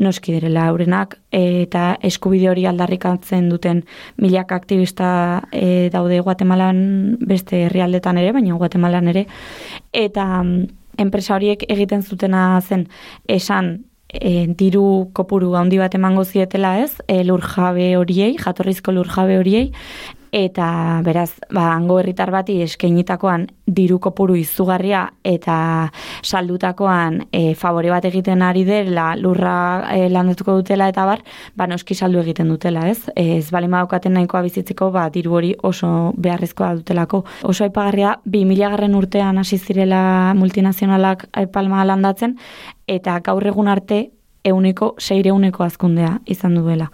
noski 0.00 0.32
direla 0.32 0.66
aurenak 0.70 1.18
eta 1.36 1.92
eskubide 2.08 2.48
hori 2.50 2.64
aldarrikatzen 2.66 3.50
duten 3.52 3.82
milak 4.16 4.52
aktivista 4.56 5.10
e, 5.52 5.90
daude 5.92 6.22
Guatemalan 6.24 6.80
beste 7.20 7.66
herrialdetan 7.66 8.18
ere, 8.22 8.32
baina 8.32 8.56
Guatemalan 8.56 9.12
ere. 9.12 9.26
Eta 9.92 10.26
mm, 10.42 10.66
enpresa 11.04 11.36
horiek 11.36 11.66
egiten 11.68 12.02
zutena 12.02 12.44
zen 12.60 12.86
esan 13.28 13.74
e, 14.08 14.46
diru 14.56 15.10
kopuru 15.12 15.52
handi 15.60 15.78
bat 15.78 15.94
emango 15.94 16.24
zietela 16.24 16.78
ez, 16.80 16.94
e, 17.06 17.22
lurjabe 17.24 17.92
horiei, 18.00 18.34
jatorrizko 18.40 18.96
lurjabe 18.96 19.38
horiei, 19.38 19.68
eta 20.32 21.00
beraz, 21.04 21.32
ba, 21.50 21.72
hango 21.74 21.98
herritar 22.00 22.30
bati 22.30 22.60
eskeinitakoan 22.62 23.46
diru 23.66 23.98
kopuru 24.02 24.34
izugarria 24.38 25.04
eta 25.26 25.56
saldutakoan 26.22 27.20
e, 27.32 27.54
favore 27.58 27.90
bat 27.90 28.04
egiten 28.06 28.42
ari 28.42 28.64
dela 28.66 29.14
lurra 29.18 29.54
e, 29.94 30.08
landatuko 30.10 30.56
dutela 30.60 30.88
eta 30.90 31.06
bar, 31.06 31.24
ba, 31.56 31.66
noski 31.70 31.94
saldu 31.94 32.22
egiten 32.22 32.50
dutela, 32.50 32.86
ez? 32.90 33.10
Ez 33.16 33.50
bali 33.50 33.68
maukaten 33.70 34.14
nahikoa 34.14 34.42
bizitzeko, 34.46 34.90
ba, 34.94 35.08
diru 35.10 35.36
hori 35.38 35.54
oso 35.62 36.12
beharrezkoa 36.16 36.74
dutelako. 36.80 37.24
Oso 37.42 37.64
aipagarria, 37.66 38.18
bi 38.24 38.44
garren 38.60 38.94
urtean 38.94 39.38
hasi 39.38 39.58
zirela 39.58 40.34
multinazionalak 40.34 41.26
palma 41.52 41.84
landatzen, 41.84 42.36
eta 42.86 43.20
gaur 43.20 43.46
egun 43.46 43.68
arte 43.68 44.10
euneko, 44.44 44.94
seire 44.98 45.30
euneko 45.30 45.64
azkundea 45.64 46.18
izan 46.26 46.54
duela 46.54 46.90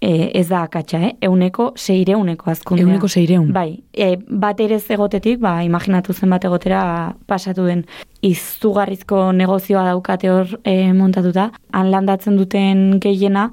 e, 0.00 0.30
ez 0.34 0.48
da 0.48 0.62
akatsa, 0.64 0.98
eh? 0.98 1.12
euneko 1.28 1.70
seireuneko 1.76 2.50
azkundea. 2.50 2.86
Euneko 2.86 3.08
seireun. 3.08 3.50
Bai, 3.52 3.82
e, 3.92 4.14
bat 4.16 4.60
ere 4.60 4.78
ez 4.80 4.86
egotetik, 4.90 5.40
ba, 5.42 5.60
imaginatu 5.66 6.14
zen 6.16 6.32
bat 6.32 6.44
egotera 6.48 6.80
pasatu 7.28 7.66
den 7.68 7.84
izugarrizko 8.24 9.30
negozioa 9.36 9.84
daukate 9.88 10.30
hor 10.32 10.56
e, 10.64 10.92
montatuta. 10.96 11.50
Han 11.76 11.92
landatzen 11.92 12.36
duten 12.40 13.00
gehiena, 13.00 13.50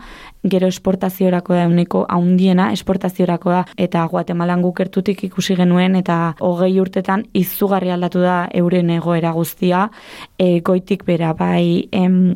gero 0.47 0.69
esportaziorako 0.71 1.55
da 1.55 1.65
euneko 1.67 2.05
haundiena 2.09 2.71
esportaziorako 2.75 3.51
da. 3.51 3.61
Eta 3.77 4.05
Guatemalan 4.07 4.63
gukertutik 4.63 5.23
ikusi 5.27 5.55
genuen 5.59 5.95
eta 5.99 6.35
hogei 6.39 6.73
urtetan 6.79 7.25
izugarri 7.35 7.91
aldatu 7.91 8.23
da 8.23 8.39
euren 8.55 8.91
egoera 8.95 9.33
guztia. 9.35 9.87
E, 10.39 10.59
goitik 10.61 11.03
bera, 11.07 11.33
bai, 11.35 11.87
em, 11.91 12.35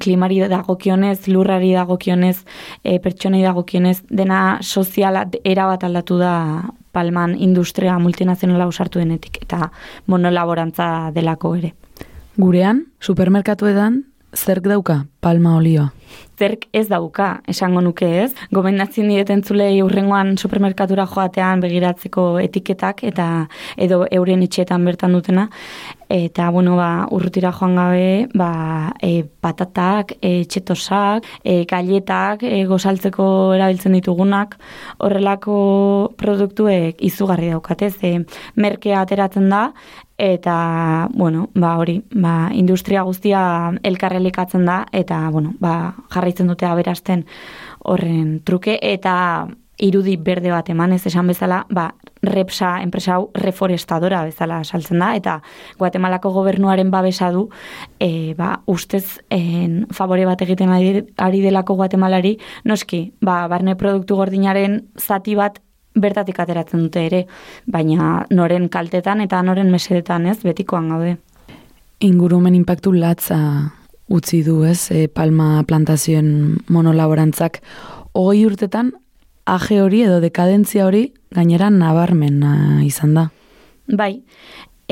klimari 0.00 0.40
dagokionez, 0.48 1.26
lurrari 1.28 1.72
dagokionez, 1.74 2.44
e, 2.84 2.98
pertsonei 2.98 3.42
dagokionez, 3.42 4.02
dena 4.08 4.58
soziala 4.62 5.26
erabat 5.44 5.84
aldatu 5.84 6.18
da 6.18 6.34
palman 6.92 7.36
industria 7.38 7.98
multinazionala 7.98 8.68
usartu 8.68 9.00
denetik 9.00 9.42
eta 9.42 9.70
monolaborantza 10.06 11.10
delako 11.14 11.56
ere. 11.56 11.74
Gurean, 12.36 12.86
supermerkatuetan, 13.00 14.02
zerk 14.36 14.64
dauka 14.68 15.04
palma 15.20 15.56
olioa? 15.56 15.90
Zerk 16.38 16.66
ez 16.74 16.86
dauka, 16.88 17.42
esango 17.48 17.80
nuke 17.84 18.08
ez. 18.22 18.32
Gomendatzen 18.52 19.08
dieten 19.12 19.42
zulei 19.44 19.82
urrengoan 19.84 20.34
supermerkatura 20.40 21.06
joatean 21.06 21.60
begiratzeko 21.62 22.24
etiketak 22.42 23.04
eta 23.08 23.26
edo 23.76 24.02
euren 24.10 24.42
etxeetan 24.44 24.84
bertan 24.88 25.14
dutena. 25.16 25.48
Eta, 26.12 26.50
bueno, 26.50 26.76
ba, 26.76 27.06
urrutira 27.10 27.54
joan 27.56 27.76
gabe, 27.78 28.28
ba, 28.36 28.92
e, 29.00 29.24
patatak, 29.24 30.18
e, 30.20 30.44
txetosak, 30.44 31.24
e, 31.40 31.64
galletak, 31.64 32.42
e, 32.44 32.66
gozaltzeko 32.68 33.24
erabiltzen 33.56 33.96
ditugunak, 33.96 34.58
horrelako 35.00 35.56
produktuek 36.20 37.00
izugarri 37.00 37.48
daukatez. 37.54 37.94
E, 38.04 38.12
merkea 38.60 39.00
ateratzen 39.00 39.48
da, 39.48 39.62
eta, 40.20 41.08
bueno, 41.16 41.48
ba, 41.54 41.78
hori, 41.80 42.02
ba, 42.12 42.50
industria 42.52 43.06
guztia 43.08 43.72
elkarrelikatzen 43.82 44.68
da, 44.68 44.82
eta, 44.92 45.24
bueno, 45.32 45.56
ba, 45.64 45.94
jarraitzen 46.12 46.52
dute 46.52 46.68
aberasten 46.68 47.24
horren 47.88 48.42
truke, 48.44 48.76
eta 48.82 49.48
irudi 49.78 50.16
berde 50.16 50.50
bat 50.52 50.68
emanez 50.70 51.00
esan 51.08 51.26
bezala, 51.30 51.62
ba, 51.70 51.88
repsa 52.22 52.76
enpresa 52.82 53.16
hau 53.16 53.30
reforestadora 53.34 54.22
bezala 54.28 54.62
saltzen 54.64 55.00
da, 55.02 55.12
eta 55.16 55.38
Guatemalako 55.78 56.30
gobernuaren 56.36 56.90
babesa 56.90 57.30
du, 57.32 57.48
e, 57.98 58.34
ba, 58.38 58.60
ustez 58.66 59.20
en, 59.30 59.86
favore 59.90 60.26
bat 60.28 60.42
egiten 60.44 60.70
ari, 60.70 61.42
delako 61.42 61.76
Guatemalari, 61.80 62.36
noski, 62.64 63.12
ba, 63.20 63.46
barne 63.48 63.76
produktu 63.76 64.16
gordinaren 64.20 64.82
zati 64.98 65.34
bat 65.38 65.60
bertatik 65.94 66.38
ateratzen 66.40 66.86
dute 66.86 67.04
ere, 67.04 67.26
baina 67.66 68.24
noren 68.30 68.68
kaltetan 68.72 69.20
eta 69.20 69.42
noren 69.42 69.70
mesedetan 69.72 70.26
ez, 70.26 70.38
betikoan 70.44 70.88
gaude. 70.92 71.16
Ingurumen 72.02 72.54
impactu 72.56 72.92
latza 72.92 73.38
utzi 74.12 74.42
du 74.44 74.62
ez, 74.68 74.90
e, 74.90 75.06
palma 75.08 75.62
plantazioen 75.68 76.58
monolaborantzak. 76.72 77.60
Hogei 78.12 78.44
urtetan, 78.46 78.92
age 79.46 79.80
hori 79.82 80.02
edo 80.06 80.20
dekadentzia 80.22 80.86
hori 80.86 81.12
gainera 81.34 81.70
nabarmen 81.70 82.42
izan 82.86 83.14
da. 83.14 83.28
Bai, 83.88 84.22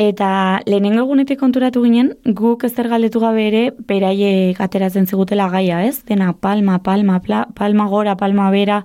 eta 0.00 0.60
lehenengo 0.66 1.04
egunetik 1.04 1.38
konturatu 1.40 1.82
ginen, 1.84 2.14
guk 2.24 2.64
ezer 2.66 2.88
galdetu 2.90 3.20
gabe 3.22 3.46
ere, 3.46 3.64
beraiek 3.88 4.60
ateratzen 4.60 5.06
zigutela 5.06 5.48
gaia, 5.52 5.82
ez? 5.86 6.02
Dena 6.08 6.32
palma, 6.32 6.80
palma, 6.82 7.20
pla, 7.20 7.46
palma 7.54 7.86
gora, 7.88 8.16
palma 8.16 8.50
bera, 8.50 8.82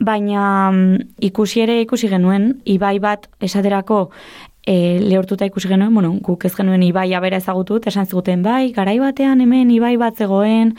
baina 0.00 0.70
mm, 0.70 1.18
ikusi 1.30 1.62
ere 1.64 1.80
ikusi 1.82 2.08
genuen, 2.10 2.52
ibai 2.64 2.98
bat 3.02 3.28
esaterako 3.44 4.08
e, 4.68 5.00
lehortuta 5.00 5.46
ikusi 5.48 5.70
genuen, 5.70 5.94
bueno, 5.94 6.10
guk 6.24 6.44
ez 6.44 6.52
genuen 6.56 6.82
ibai 6.84 7.08
abera 7.16 7.40
ezagutu, 7.40 7.78
esan 7.88 8.08
ziguten 8.08 8.42
bai, 8.44 8.70
garai 8.76 8.98
batean 9.00 9.40
hemen 9.40 9.70
ibai 9.72 9.94
bat 10.00 10.20
zegoen, 10.20 10.74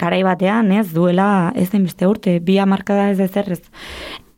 garai 0.00 0.22
batean, 0.26 0.72
ez, 0.74 0.88
duela, 0.96 1.52
ez 1.54 1.68
den 1.70 1.86
beste 1.86 2.08
urte, 2.10 2.38
bi 2.42 2.58
amarkada 2.58 3.10
ez 3.12 3.20
ezerrez. 3.22 3.62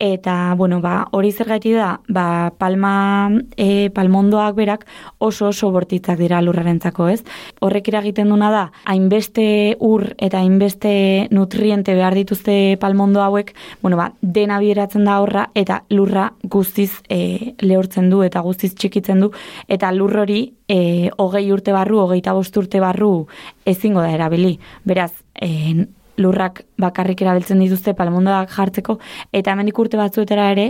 Eta, 0.02 0.54
bueno, 0.58 0.80
ba, 0.80 1.06
hori 1.12 1.30
zer 1.30 1.46
da, 1.46 2.00
ba, 2.08 2.52
palma, 2.58 3.30
e, 3.56 3.88
palmondoak 3.94 4.56
berak 4.56 4.86
oso 5.18 5.46
oso 5.46 5.70
bortitzak 5.70 6.18
dira 6.18 6.40
lurrarentzako, 6.42 7.06
ez? 7.06 7.22
Horrek 7.60 7.86
iragiten 7.86 8.28
duna 8.28 8.50
da, 8.50 8.64
hainbeste 8.84 9.76
ur 9.78 10.08
eta 10.18 10.40
hainbeste 10.40 11.28
nutriente 11.30 11.94
behar 11.94 12.18
dituzte 12.18 12.76
palmondo 12.80 13.22
hauek, 13.22 13.54
bueno, 13.80 13.96
ba, 13.96 14.10
dena 14.20 14.58
bieratzen 14.58 15.06
da 15.06 15.20
horra, 15.22 15.46
eta 15.54 15.84
lurra 15.94 16.32
guztiz 16.42 16.98
e, 17.08 17.54
lehortzen 17.62 18.10
du, 18.10 18.24
eta 18.26 18.42
guztiz 18.42 18.74
txikitzen 18.74 19.22
du, 19.22 19.30
eta 19.68 19.94
lur 19.94 20.18
hori 20.24 20.48
e, 20.66 21.12
hogei 21.16 21.46
urte 21.54 21.70
barru, 21.70 22.02
hogeita 22.02 22.34
bost 22.34 22.58
urte 22.58 22.82
barru 22.82 23.28
ezingo 23.64 24.02
da 24.02 24.10
erabili. 24.10 24.56
Beraz, 24.82 25.12
e, 25.38 25.86
lurrak 26.20 26.62
bakarrik 26.80 27.22
erabiltzen 27.24 27.60
dituzte 27.62 27.94
palmondoak 27.96 28.50
jartzeko 28.52 28.98
eta 29.32 29.52
hemen 29.52 29.70
urte 29.84 29.96
batzuetara 29.96 30.50
ere 30.52 30.66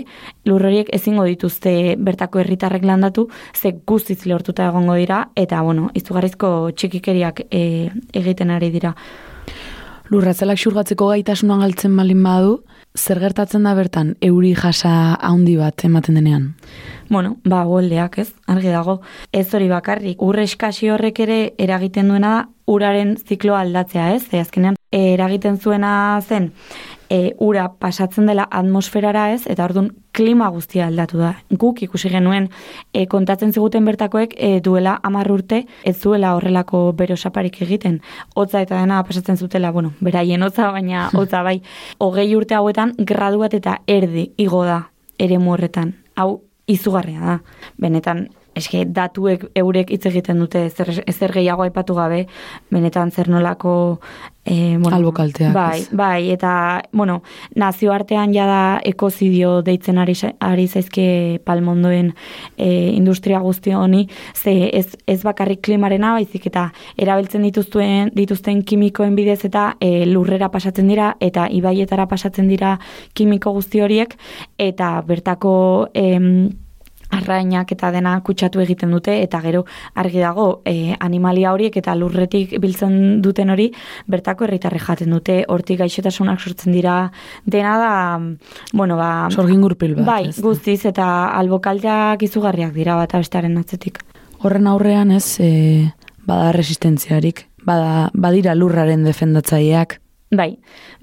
lur 0.47 0.63
horiek 0.63 0.89
ezingo 0.95 1.25
dituzte 1.25 1.97
bertako 1.99 2.43
herritarrek 2.43 2.85
landatu 2.85 3.29
ze 3.55 3.73
guztiz 3.87 4.25
lehortuta 4.27 4.69
egongo 4.69 4.95
dira 4.95 5.29
eta 5.37 5.63
bueno 5.63 5.91
izugarrizko 5.95 6.71
txikikeriak 6.77 7.47
e, 7.51 7.91
egiten 8.13 8.51
ari 8.51 8.71
dira. 8.71 8.95
Lurratzelak 10.11 10.59
xurgatzeko 10.59 11.09
gaitasunan 11.09 11.63
galtzen 11.65 11.97
balin 11.97 12.23
badu, 12.23 12.59
zer 12.99 13.21
gertatzen 13.21 13.65
da 13.65 13.75
bertan 13.75 14.15
euri 14.21 14.55
jasa 14.55 15.17
handi 15.21 15.57
bat 15.57 15.85
ematen 15.85 16.19
denean? 16.19 16.55
Bueno, 17.09 17.37
ba, 17.45 17.65
goldeak 17.65 18.19
ez, 18.19 18.31
argi 18.47 18.69
dago. 18.73 19.01
Ez 19.33 19.49
hori 19.55 19.69
bakarrik, 19.69 20.23
urre 20.23 20.45
eskasi 20.49 20.91
horrek 20.93 21.21
ere 21.25 21.41
eragiten 21.59 22.09
duena 22.09 22.35
da 22.37 22.49
uraren 22.73 23.17
zikloa 23.17 23.61
aldatzea 23.65 24.13
ez, 24.15 24.23
ze 24.31 24.41
azkenean 24.41 24.77
eragiten 24.93 25.59
zuena 25.59 26.21
zen 26.21 26.53
e, 27.13 27.35
ura 27.45 27.67
pasatzen 27.79 28.27
dela 28.27 28.47
atmosferara 28.51 29.27
ez, 29.35 29.43
eta 29.51 29.67
orduan 29.69 29.91
klima 30.17 30.49
guztia 30.53 30.87
aldatu 30.89 31.21
da. 31.21 31.35
Guk 31.61 31.83
ikusi 31.85 32.09
genuen 32.13 32.49
e, 32.93 33.05
kontatzen 33.13 33.53
ziguten 33.53 33.85
bertakoek 33.89 34.33
e, 34.37 34.53
duela 34.65 34.99
amar 35.05 35.29
urte 35.33 35.63
ez 35.85 35.97
zuela 35.99 36.33
horrelako 36.39 36.85
bero 36.97 37.17
saparik 37.17 37.61
egiten. 37.67 38.01
Hotza 38.35 38.63
eta 38.65 38.81
dena 38.81 39.03
pasatzen 39.05 39.37
zutela, 39.37 39.73
bueno, 39.77 39.93
beraien 40.01 40.43
hotza, 40.43 40.71
baina 40.73 41.11
hotza 41.19 41.43
bai, 41.45 41.59
hogei 41.99 42.31
urte 42.37 42.57
hauetan 42.57 42.97
gradu 42.99 43.45
bat 43.45 43.61
eta 43.61 43.81
erdi 43.87 44.31
igo 44.41 44.65
da 44.65 44.87
ere 45.19 45.37
horretan. 45.37 45.93
Hau 46.17 46.43
izugarria 46.67 47.21
da. 47.21 47.39
Benetan, 47.81 48.29
eske 48.59 48.85
datuek 48.87 49.49
eurek 49.59 49.91
hitz 49.95 50.05
egiten 50.11 50.43
dute 50.43 50.67
ezer, 50.69 50.93
ezer 51.07 51.33
gehiago 51.33 51.65
aipatu 51.67 51.97
gabe, 51.97 52.27
benetan 52.71 53.11
zer 53.11 53.31
nolako 53.33 53.75
e, 54.45 54.77
bueno, 54.79 54.97
albokalteak. 54.97 55.53
Bai, 55.55 55.85
bai, 55.93 56.31
eta, 56.35 56.83
bueno, 56.93 57.23
nazioartean 57.55 58.33
jada 58.35 58.81
ekozidio 58.85 59.61
deitzen 59.63 59.99
ari, 60.03 60.17
ari 60.41 60.67
zaizke 60.69 61.41
palmondoen 61.47 62.13
e, 62.57 62.69
industria 62.93 63.41
guzti 63.41 63.75
honi, 63.77 64.07
ze 64.35 64.71
ez, 64.77 64.97
ez 65.07 65.21
bakarrik 65.23 65.63
klimarena, 65.63 66.13
baizik 66.19 66.49
eta 66.51 66.69
erabiltzen 66.97 67.47
dituzten, 67.47 68.11
dituzten 68.17 68.65
kimikoen 68.65 69.17
bidez 69.17 69.45
eta 69.49 69.77
e, 69.81 70.05
lurrera 70.11 70.51
pasatzen 70.53 70.91
dira, 70.91 71.15
eta 71.21 71.49
ibaietara 71.51 72.09
pasatzen 72.11 72.51
dira 72.51 72.79
kimiko 73.15 73.55
guzti 73.57 73.81
horiek, 73.81 74.19
eta 74.59 74.99
bertako... 75.07 75.55
Em, 75.95 76.51
arrainak 77.13 77.73
eta 77.75 77.91
dena 77.95 78.15
kutsatu 78.25 78.63
egiten 78.65 78.93
dute 78.95 79.15
eta 79.23 79.41
gero 79.45 79.65
argi 79.95 80.21
dago 80.23 80.47
e, 80.65 80.95
animalia 81.01 81.53
horiek 81.53 81.77
eta 81.83 81.95
lurretik 81.99 82.57
biltzen 82.63 83.21
duten 83.23 83.53
hori 83.55 83.69
bertako 84.11 84.47
herritarre 84.49 84.81
jaten 84.83 85.13
dute. 85.15 85.43
Hortik 85.49 85.83
gaixotasunak 85.83 86.41
sortzen 86.41 86.73
dira 86.73 86.97
dena 87.45 87.77
da 87.79 87.95
bueno 88.73 88.97
ba 88.97 89.29
sorgin 89.31 89.63
gurpil 89.63 89.97
bat 90.01 90.07
bai 90.07 90.25
guztiz 90.37 90.81
eta 90.91 91.07
albokaldeak 91.39 92.23
izugarriak 92.29 92.75
dira 92.75 92.97
bat 92.97 93.13
bestearen 93.13 93.59
atzetik. 93.59 94.03
Horren 94.43 94.67
aurrean 94.67 95.13
ez 95.15 95.39
e, 95.41 95.93
bada 96.27 96.53
resistentziarik 96.53 97.47
bada 97.63 98.11
badira 98.15 98.55
lurraren 98.59 99.05
defendatzaileak 99.07 100.02
Bai, 100.33 100.55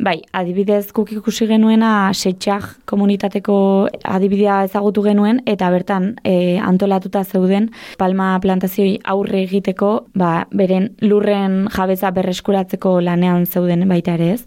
bai, 0.01 0.15
adibidez 0.33 0.87
guk 0.89 1.11
ikusi 1.13 1.45
genuena 1.45 2.09
setxak 2.17 2.63
komunitateko 2.89 3.57
adibidea 4.01 4.63
ezagutu 4.65 5.03
genuen 5.05 5.43
eta 5.45 5.67
bertan 5.69 6.07
e, 6.25 6.57
antolatuta 6.57 7.21
zeuden 7.21 7.67
palma 8.01 8.31
plantazioi 8.41 8.95
aurre 9.13 9.43
egiteko 9.43 9.91
ba, 10.17 10.47
beren 10.49 10.89
lurren 11.05 11.59
jabeza 11.75 12.09
berreskuratzeko 12.17 12.95
lanean 13.05 13.45
zeuden 13.45 13.85
baita 13.93 14.17
ere 14.17 14.31
ez. 14.33 14.41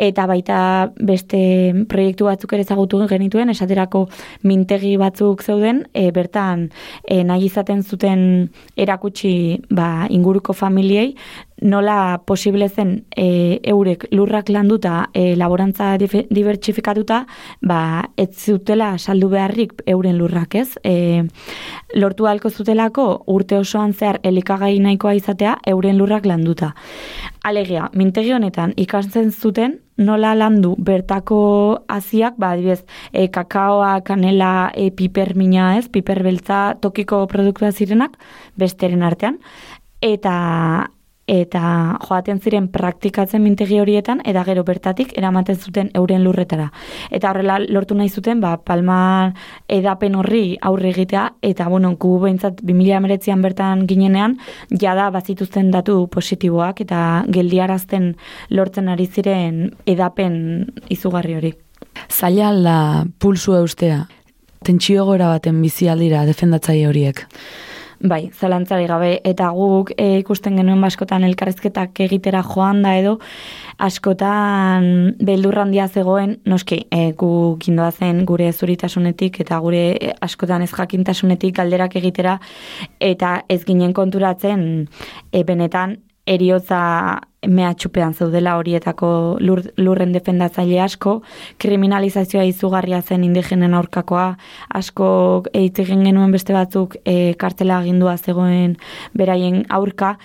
Eta 0.00 0.24
baita 0.32 0.62
beste 0.96 1.44
proiektu 1.92 2.30
batzuk 2.32 2.56
ere 2.56 2.64
ezagutu 2.64 3.04
genituen, 3.12 3.52
esaterako 3.52 4.06
mintegi 4.48 4.96
batzuk 4.96 5.44
zeuden, 5.44 5.84
e, 5.92 6.08
bertan 6.08 6.70
e, 7.04 7.20
nahi 7.20 7.50
izaten 7.52 7.84
zuten 7.84 8.28
erakutsi 8.80 9.60
ba, 9.68 10.06
inguruko 10.08 10.56
familiei 10.56 11.10
nola 11.62 12.22
posible 12.26 12.68
zen 12.68 13.04
e, 13.16 13.60
eurek 13.62 14.06
lurrak 14.12 14.50
landuta 14.50 15.08
e, 15.14 15.34
laborantza 15.36 15.94
dibertsifikatuta, 15.98 17.22
ba, 17.62 17.80
ez 18.16 18.30
zutela 18.36 18.96
saldu 18.98 19.30
beharrik 19.32 19.82
euren 19.86 20.18
lurrak, 20.18 20.54
ez? 20.54 20.76
E, 20.84 21.22
lortu 21.94 22.26
halko 22.26 22.50
zutelako 22.50 23.06
urte 23.32 23.58
osoan 23.58 23.94
zehar 23.94 24.20
elikagai 24.22 24.78
nahikoa 24.80 25.14
izatea 25.18 25.56
euren 25.72 25.98
lurrak 25.98 26.26
landuta. 26.26 26.72
Alegia, 27.42 27.88
mintegi 27.94 28.32
honetan 28.32 28.74
ikasten 28.76 29.32
zuten 29.32 29.80
nola 29.98 30.32
landu 30.34 30.74
bertako 30.78 31.38
haziak, 31.90 32.38
ba, 32.38 32.52
adibidez, 32.56 32.84
e, 33.12 33.28
kakaoa, 33.28 34.00
kanela, 34.06 34.70
e, 34.74 34.90
piper 34.90 35.34
mina 35.36 35.76
ez, 35.78 35.88
piper 35.92 36.22
beltza 36.22 36.62
tokiko 36.80 37.26
produktua 37.30 37.72
zirenak, 37.72 38.18
besteren 38.58 39.02
artean, 39.02 39.38
eta 40.02 40.90
eta 41.32 41.62
joaten 42.04 42.40
ziren 42.44 42.68
praktikatzen 42.72 43.40
mintegi 43.42 43.78
horietan 43.80 44.20
eta 44.28 44.44
gero 44.44 44.64
bertatik 44.68 45.14
eramaten 45.16 45.56
zuten 45.56 45.88
euren 45.96 46.24
lurretara. 46.24 46.68
Eta 47.10 47.30
horrela 47.30 47.58
lortu 47.62 47.96
nahi 47.96 48.10
zuten 48.10 48.42
ba, 48.42 48.58
palma 48.58 49.32
edapen 49.68 50.18
horri 50.20 50.58
aurre 50.60 50.90
egitea 50.92 51.24
eta 51.52 51.68
bueno, 51.72 51.94
gu 51.96 52.12
behintzat 52.26 52.60
2019an 52.60 53.42
bertan 53.48 53.86
ginenean 53.88 54.36
jada 54.68 55.08
bazituzten 55.10 55.70
datu 55.72 56.06
positiboak 56.12 56.84
eta 56.84 57.24
geldiarazten 57.32 58.12
lortzen 58.50 58.92
ari 58.92 59.06
ziren 59.06 59.68
edapen 59.86 60.72
izugarri 60.92 61.38
hori. 61.40 61.54
Zaila 62.10 62.48
alda 62.52 62.76
pulsu 63.18 63.56
eustea, 63.56 64.02
tentsio 64.64 65.06
gora 65.08 65.32
baten 65.32 65.60
bizi 65.64 65.88
aldira 65.88 66.26
defendatzaile 66.28 66.88
horiek. 66.90 67.28
Bai, 68.02 68.32
zalantzari 68.34 68.88
gabe, 68.90 69.10
eta 69.22 69.52
guk 69.54 69.92
e, 69.94 70.18
ikusten 70.18 70.56
genuen 70.58 70.80
baskotan 70.82 71.22
elkarrezketak 71.22 72.00
egitera 72.02 72.40
joan 72.42 72.80
da 72.82 72.96
edo, 72.98 73.12
askotan 73.78 74.88
beldurra 75.22 75.62
handia 75.62 75.86
zegoen, 75.86 76.34
noski, 76.50 76.80
e, 76.90 77.12
gu 77.18 77.30
gindoa 77.62 77.92
zen 77.92 78.24
gure 78.26 78.50
zuritasunetik 78.52 79.38
eta 79.46 79.60
gure 79.62 79.84
e, 79.94 80.10
askotan 80.18 80.66
ez 80.66 80.72
jakintasunetik 80.74 81.54
galderak 81.60 81.94
egitera, 82.02 82.40
eta 82.98 83.36
ez 83.48 83.62
ginen 83.68 83.94
konturatzen 83.94 84.64
e, 85.30 85.44
benetan 85.46 86.00
eriotza 86.26 86.82
mehatxupean 87.48 88.14
zeudela 88.14 88.56
horietako 88.58 89.38
lur, 89.40 89.62
lurren 89.76 90.12
defendatzaile 90.14 90.78
asko, 90.84 91.18
kriminalizazioa 91.62 92.44
izugarria 92.46 93.02
zen 93.02 93.24
indigenen 93.26 93.74
aurkakoa, 93.74 94.36
asko 94.70 95.08
eitz 95.52 95.78
egin 95.82 96.04
genuen 96.06 96.32
beste 96.32 96.54
batzuk 96.54 96.96
e, 97.04 97.34
kartela 97.38 97.80
agindua 97.82 98.16
zegoen 98.18 98.76
beraien 99.18 99.64
aurka, 99.70 100.16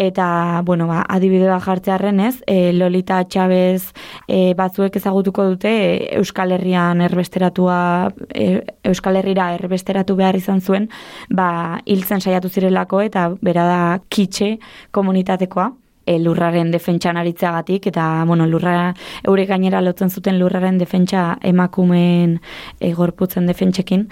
eta, 0.00 0.62
bueno, 0.64 0.86
ba, 0.88 1.02
adibide 1.12 1.48
bat 1.50 1.64
jartzearen 1.66 2.22
ez, 2.24 2.36
e, 2.48 2.72
Lolita 2.72 3.18
Txabez 3.28 3.90
e, 4.28 4.54
batzuek 4.56 4.96
ezagutuko 4.96 5.44
dute 5.50 5.72
e, 5.74 5.90
Euskal 6.20 6.54
Herrian 6.56 7.02
erbesteratua, 7.04 8.08
e, 8.32 8.62
Euskal 8.88 9.20
Herrira 9.20 9.50
erbesteratu 9.58 10.16
behar 10.16 10.38
izan 10.38 10.62
zuen, 10.62 10.88
ba, 11.28 11.82
hiltzen 11.84 12.22
saiatu 12.22 12.48
zirelako 12.48 13.02
eta 13.04 13.28
bera 13.42 13.66
da 13.68 13.82
kitxe 14.08 14.54
komunitatekoa 14.94 15.72
e, 16.06 16.18
lurraren 16.18 16.70
defentsan 16.70 17.16
aritzeagatik 17.16 17.86
eta 17.92 18.24
bueno, 18.26 18.46
lurra 18.46 18.94
eure 19.26 19.46
gainera 19.46 19.80
lotzen 19.80 20.10
zuten 20.10 20.38
lurraren 20.38 20.78
defentsa 20.78 21.38
emakumeen 21.42 22.40
e, 22.80 22.92
gorputzen 22.92 23.46
defentsekin 23.46 24.08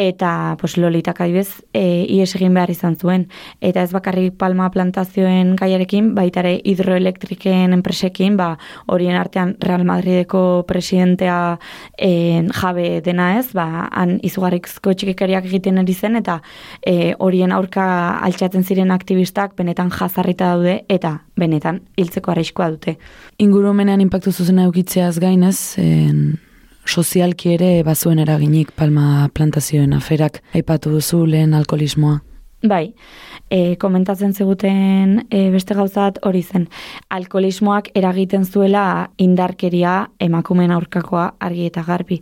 eta 0.00 0.56
pues 0.58 0.78
lolitak 0.78 1.20
adibez 1.20 1.60
e, 1.76 2.06
ies 2.08 2.32
egin 2.38 2.54
behar 2.56 2.70
izan 2.72 2.96
zuen. 2.96 3.26
Eta 3.60 3.82
ez 3.84 3.92
bakarrik 3.92 4.38
palma 4.40 4.70
plantazioen 4.72 5.52
gaiarekin 5.60 6.14
baita 6.16 6.40
ere 6.40 6.54
hidroelektriken 6.64 7.76
enpresekin 7.76 8.38
ba 8.40 8.54
horien 8.88 9.18
artean 9.20 9.56
Real 9.60 9.84
Madrideko 9.84 10.64
presidentea 10.66 11.58
e, 11.98 12.40
jabe 12.62 13.02
dena 13.04 13.34
ez 13.38 13.52
ba 13.52 13.90
han 13.92 14.16
izugarrizko 14.24 14.94
txikikeriak 14.96 15.44
egiten 15.52 15.84
ari 15.84 15.92
zen 15.94 16.16
eta 16.16 16.40
e, 16.80 17.12
horien 17.18 17.52
aurka 17.52 17.84
altxatzen 18.24 18.64
ziren 18.64 18.96
aktivistak 18.96 19.52
benetan 19.56 19.92
jazarrita 19.92 20.54
daude 20.54 20.80
eta 20.88 21.18
benetan 21.36 21.82
hiltzeko 22.00 22.32
arriskua 22.32 22.70
dute. 22.72 22.96
Ingurumenean 23.36 24.00
inpaktu 24.00 24.32
zuzena 24.32 24.64
eukitzeaz 24.64 25.18
gainez, 25.20 25.76
en, 25.76 26.38
sozialki 26.86 27.54
ere 27.54 27.82
bazuen 27.86 28.18
eraginik 28.18 28.72
palma 28.76 29.28
plantazioen 29.34 29.92
aferak 29.92 30.42
aipatu 30.54 30.90
duzu 30.90 31.24
lehen 31.26 31.54
alkoholismoa. 31.54 32.20
Bai, 32.62 32.92
e, 33.50 33.76
komentatzen 33.76 34.32
ziguten 34.32 35.26
e, 35.28 35.50
beste 35.50 35.74
gauzat 35.74 36.20
hori 36.26 36.42
zen. 36.42 36.68
Alkoholismoak 37.10 37.90
eragiten 37.98 38.46
zuela 38.46 39.10
indarkeria 39.18 39.94
emakumeen 40.22 40.70
aurkakoa 40.72 41.26
argi 41.42 41.66
eta 41.68 41.84
garbi. 41.86 42.20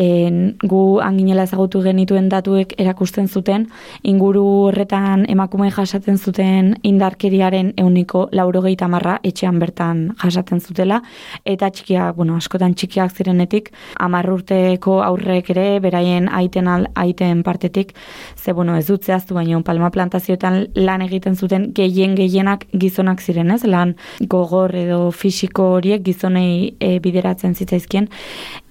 En, 0.00 0.56
gu 0.62 0.82
anginela 1.04 1.44
ezagutu 1.48 1.82
genituen 1.84 2.30
datuek 2.32 2.76
erakusten 2.80 3.28
zuten, 3.28 3.66
inguru 4.02 4.44
horretan 4.70 5.26
emakume 5.28 5.70
jasaten 5.74 6.18
zuten 6.18 6.72
indarkeriaren 6.86 7.74
euniko 7.76 8.28
laurogeita 8.32 8.88
marra 8.88 9.18
etxean 9.26 9.58
bertan 9.60 10.06
jasaten 10.22 10.60
zutela, 10.60 11.02
eta 11.44 11.68
txikia, 11.70 12.12
bueno, 12.16 12.36
askotan 12.40 12.74
txikiak 12.74 13.12
zirenetik, 13.12 13.72
amarrurteko 13.98 15.00
aurrek 15.04 15.50
ere, 15.50 15.66
beraien 15.82 16.30
aiten, 16.32 16.68
al, 16.70 16.86
aiten 16.94 17.42
partetik, 17.42 17.92
ze, 18.40 18.52
bueno, 18.52 18.76
ez 18.76 18.86
dut 18.88 19.04
zehaztu 19.04 19.34
baino, 19.36 19.60
palma 19.62 19.90
plantazioetan 19.90 20.66
lan 20.74 21.04
egiten 21.04 21.36
zuten 21.36 21.70
gehien 21.76 22.16
gehienak 22.16 22.66
gizonak 22.72 23.20
ziren, 23.20 23.50
ez? 23.50 23.62
Lan 23.64 23.94
gogor 24.20 24.74
edo 24.74 25.10
fisiko 25.10 25.74
horiek 25.76 26.04
gizonei 26.06 26.74
e, 26.80 26.98
bideratzen 27.04 27.54
zitzaizkien 27.54 28.08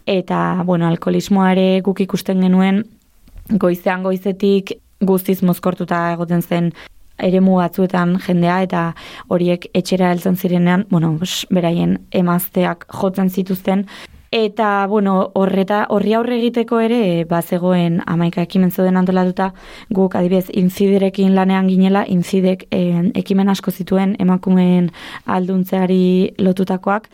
eta 0.10 0.64
bueno, 0.66 0.88
alkoholismoare 0.90 1.82
guk 1.86 2.02
ikusten 2.02 2.42
genuen 2.42 2.84
goizean 3.50 4.04
goizetik 4.04 4.74
guztiz 5.06 5.42
mozkortuta 5.46 6.10
egoten 6.14 6.42
zen 6.42 6.72
eremu 7.20 7.58
batzuetan 7.60 8.16
jendea 8.24 8.62
eta 8.64 8.84
horiek 9.28 9.68
etxera 9.76 10.12
heltzen 10.14 10.38
zirenean, 10.40 10.86
bueno, 10.90 11.18
beraien 11.54 11.98
emazteak 12.16 12.86
jotzen 13.02 13.30
zituzten 13.30 13.86
Eta, 14.32 14.86
bueno, 14.86 15.32
horreta, 15.34 15.88
horri 15.90 16.14
aurre 16.14 16.36
egiteko 16.38 16.80
ere, 16.86 17.26
bazegoen 17.26 17.96
amaika 18.06 18.44
ekimen 18.46 18.70
zeuden 18.70 19.00
antolatuta, 19.00 19.48
guk 19.90 20.14
adibidez 20.20 20.52
inziderekin 20.54 21.34
lanean 21.34 21.66
ginela, 21.72 22.04
inzidek 22.06 22.68
eh, 22.70 23.10
ekimen 23.18 23.50
asko 23.50 23.72
zituen 23.72 24.14
emakumeen 24.22 24.92
alduntzeari 25.26 26.36
lotutakoak, 26.38 27.10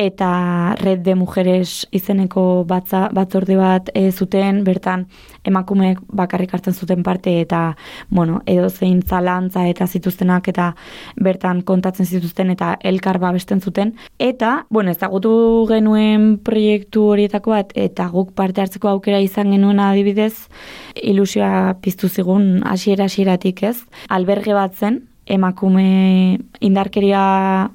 eta 0.00 0.74
Red 0.80 1.02
de 1.04 1.14
Mujeres 1.14 1.86
izeneko 1.92 2.64
batza, 2.64 3.08
batzorde 3.12 3.56
bat 3.58 3.90
e, 3.92 4.06
zuten, 4.10 4.62
bertan 4.64 5.04
emakumeek 5.44 5.98
bakarrik 6.16 6.54
hartzen 6.56 6.72
zuten 6.72 7.02
parte 7.04 7.34
eta, 7.42 7.76
bueno, 8.08 8.40
edo 8.48 8.70
zein 8.70 9.02
zalantza 9.02 9.66
eta 9.68 9.86
zituztenak 9.86 10.48
eta 10.48 10.70
bertan 11.16 11.60
kontatzen 11.68 12.06
zituzten 12.06 12.52
eta 12.54 12.74
elkar 12.80 13.18
babesten 13.20 13.60
zuten. 13.60 13.92
Eta, 14.18 14.64
bueno, 14.70 14.90
ezagutu 14.96 15.32
genuen 15.68 16.38
proiektu 16.44 17.04
horietako 17.12 17.52
bat 17.56 17.74
eta 17.76 18.08
guk 18.08 18.32
parte 18.32 18.64
hartzeko 18.64 18.88
aukera 18.88 19.20
izan 19.20 19.52
genuen 19.52 19.82
adibidez, 19.84 20.48
ilusioa 20.96 21.76
piztu 21.84 22.08
zigun 22.08 22.62
hasiera 22.64 23.04
hasieratik 23.04 23.62
ez, 23.68 23.76
alberge 24.08 24.56
bat 24.56 24.72
zen, 24.80 25.02
emakume 25.30 26.40
indarkeria 26.64 27.70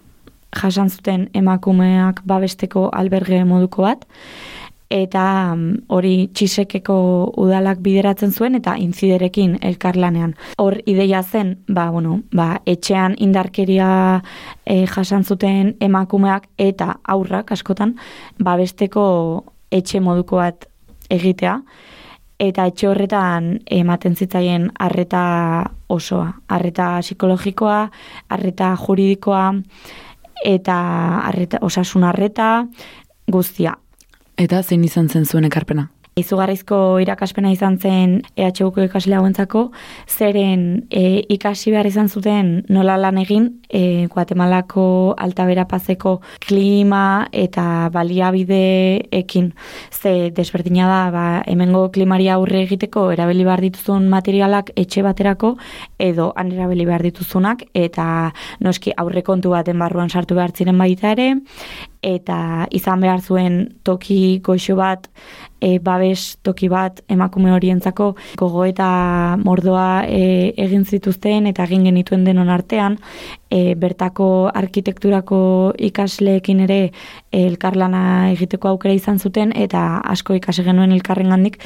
jasan 0.56 0.90
zuten 0.90 1.30
emakumeak 1.34 2.22
babesteko 2.26 2.90
alberge 2.94 3.44
moduko 3.46 3.84
bat, 3.88 4.06
eta 4.90 5.56
mm, 5.56 5.88
hori 5.90 6.30
txisekeko 6.34 6.98
udalak 7.42 7.82
bideratzen 7.84 8.32
zuen 8.32 8.56
eta 8.60 8.76
inziderekin 8.78 9.58
elkarlanean. 9.66 10.36
Hor 10.62 10.78
ideia 10.86 11.24
zen, 11.24 11.58
ba, 11.68 11.90
bueno, 11.92 12.22
ba, 12.36 12.60
etxean 12.66 13.18
indarkeria 13.18 14.22
e, 14.66 14.86
jasan 14.86 15.24
zuten 15.24 15.76
emakumeak 15.82 16.48
eta 16.58 16.96
aurrak 17.04 17.52
askotan 17.52 17.96
babesteko 18.40 19.06
etxe 19.72 20.00
moduko 20.00 20.38
bat 20.44 20.70
egitea, 21.10 21.60
eta 22.40 22.66
etxe 22.68 22.88
horretan 22.90 23.60
ematen 23.72 24.16
zitzaien 24.16 24.70
arreta 24.80 25.26
osoa, 25.90 26.34
arreta 26.52 27.00
psikologikoa, 27.02 27.86
arreta 28.30 28.74
juridikoa, 28.80 29.54
eta 30.44 30.78
arreta, 31.28 31.60
osasun 31.62 32.04
arreta 32.04 32.68
guztia. 33.28 33.78
Eta 34.38 34.62
zein 34.64 34.84
izan 34.84 35.10
zen 35.10 35.26
zuen 35.26 35.46
ekarpena? 35.48 35.90
Izugarrizko 36.16 36.78
irakaspena 37.04 37.50
izan 37.52 37.74
zen 37.76 38.12
EHUko 38.40 38.86
ikasle 38.86 39.18
hauentzako, 39.18 39.66
zeren 40.08 40.62
e, 40.88 41.26
ikasi 41.36 41.74
behar 41.74 41.90
izan 41.90 42.08
zuten 42.08 42.54
nola 42.72 42.94
lan 42.96 43.18
egin 43.20 43.50
e, 43.68 44.08
Guatemalako 44.14 44.86
altabera 45.20 45.66
pazeko 45.68 46.22
klima 46.46 47.28
eta 47.36 47.90
baliabideekin. 47.92 49.50
Ze 49.92 50.32
desberdina 50.38 50.88
da, 50.88 51.02
ba, 51.12 51.26
hemengo 51.52 51.90
klimaria 51.92 52.38
aurre 52.40 52.62
egiteko 52.64 53.10
erabili 53.12 53.44
behar 53.44 53.66
dituzun 53.66 54.08
materialak 54.08 54.72
etxe 54.80 55.04
baterako 55.04 55.58
edo 56.00 56.30
han 56.40 56.54
erabili 56.56 56.88
behar 56.88 57.04
dituzunak 57.04 57.68
eta 57.74 58.32
noski 58.64 58.96
aurrekontu 58.96 59.52
baten 59.52 59.84
barruan 59.84 60.08
sartu 60.08 60.40
behar 60.40 60.56
ziren 60.56 60.80
baita 60.80 61.12
ere 61.12 61.34
eta 62.06 62.70
izan 62.72 63.02
behar 63.02 63.20
zuen 63.20 63.60
toki 63.84 64.40
goxo 64.46 64.78
bat 64.80 65.10
e, 65.66 65.80
babes 65.80 66.38
toki 66.46 66.70
bat 66.70 67.02
emakume 67.10 67.52
horientzako 67.56 68.12
gogo 68.38 68.66
eta 68.70 68.88
mordoa 69.42 70.06
e, 70.06 70.54
egin 70.66 70.86
zituzten 70.86 71.50
eta 71.50 71.66
egin 71.66 71.88
genituen 71.90 72.26
denon 72.28 72.52
artean. 72.54 73.00
E, 73.50 73.74
bertako 73.80 74.52
arkitekturako 74.54 75.40
ikasleekin 75.90 76.64
ere 76.68 76.80
e, 76.86 77.46
elkarlana 77.46 78.32
egiteko 78.34 78.74
aukera 78.74 78.94
izan 78.98 79.20
zuten 79.20 79.54
eta 79.56 79.86
asko 80.16 80.38
ikasi 80.38 80.66
genuen 80.68 80.94
elkarrengandik. 80.96 81.60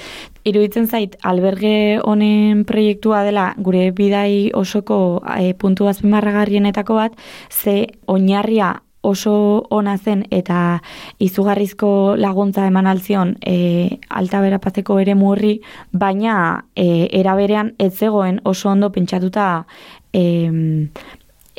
Iruditzen 0.48 0.88
zait 0.88 1.18
alberge 1.24 2.00
honen 2.04 2.64
proiektua 2.70 3.24
dela 3.28 3.50
gure 3.58 3.90
bidai 3.96 4.52
osoko 4.56 5.00
e, 5.36 5.54
puntu 5.60 5.90
azpimarragarrienetako 5.92 7.02
bat 7.02 7.18
ze 7.50 7.82
oinarria 8.08 8.78
oso 9.02 9.66
ona 9.70 9.98
zen 9.98 10.26
eta 10.32 10.82
izugarrizko 11.20 12.16
laguntza 12.18 12.66
eman 12.68 12.88
altzion 12.88 13.36
e, 13.42 14.00
alta 14.10 14.42
berapazeko 14.42 15.00
ere 15.00 15.16
murri, 15.16 15.60
baina 15.92 16.66
e, 16.76 17.08
eraberean 17.22 17.74
ez 17.80 17.94
zegoen 17.98 18.42
oso 18.44 18.70
ondo 18.70 18.92
pentsatuta 18.92 19.66
e, 20.14 20.24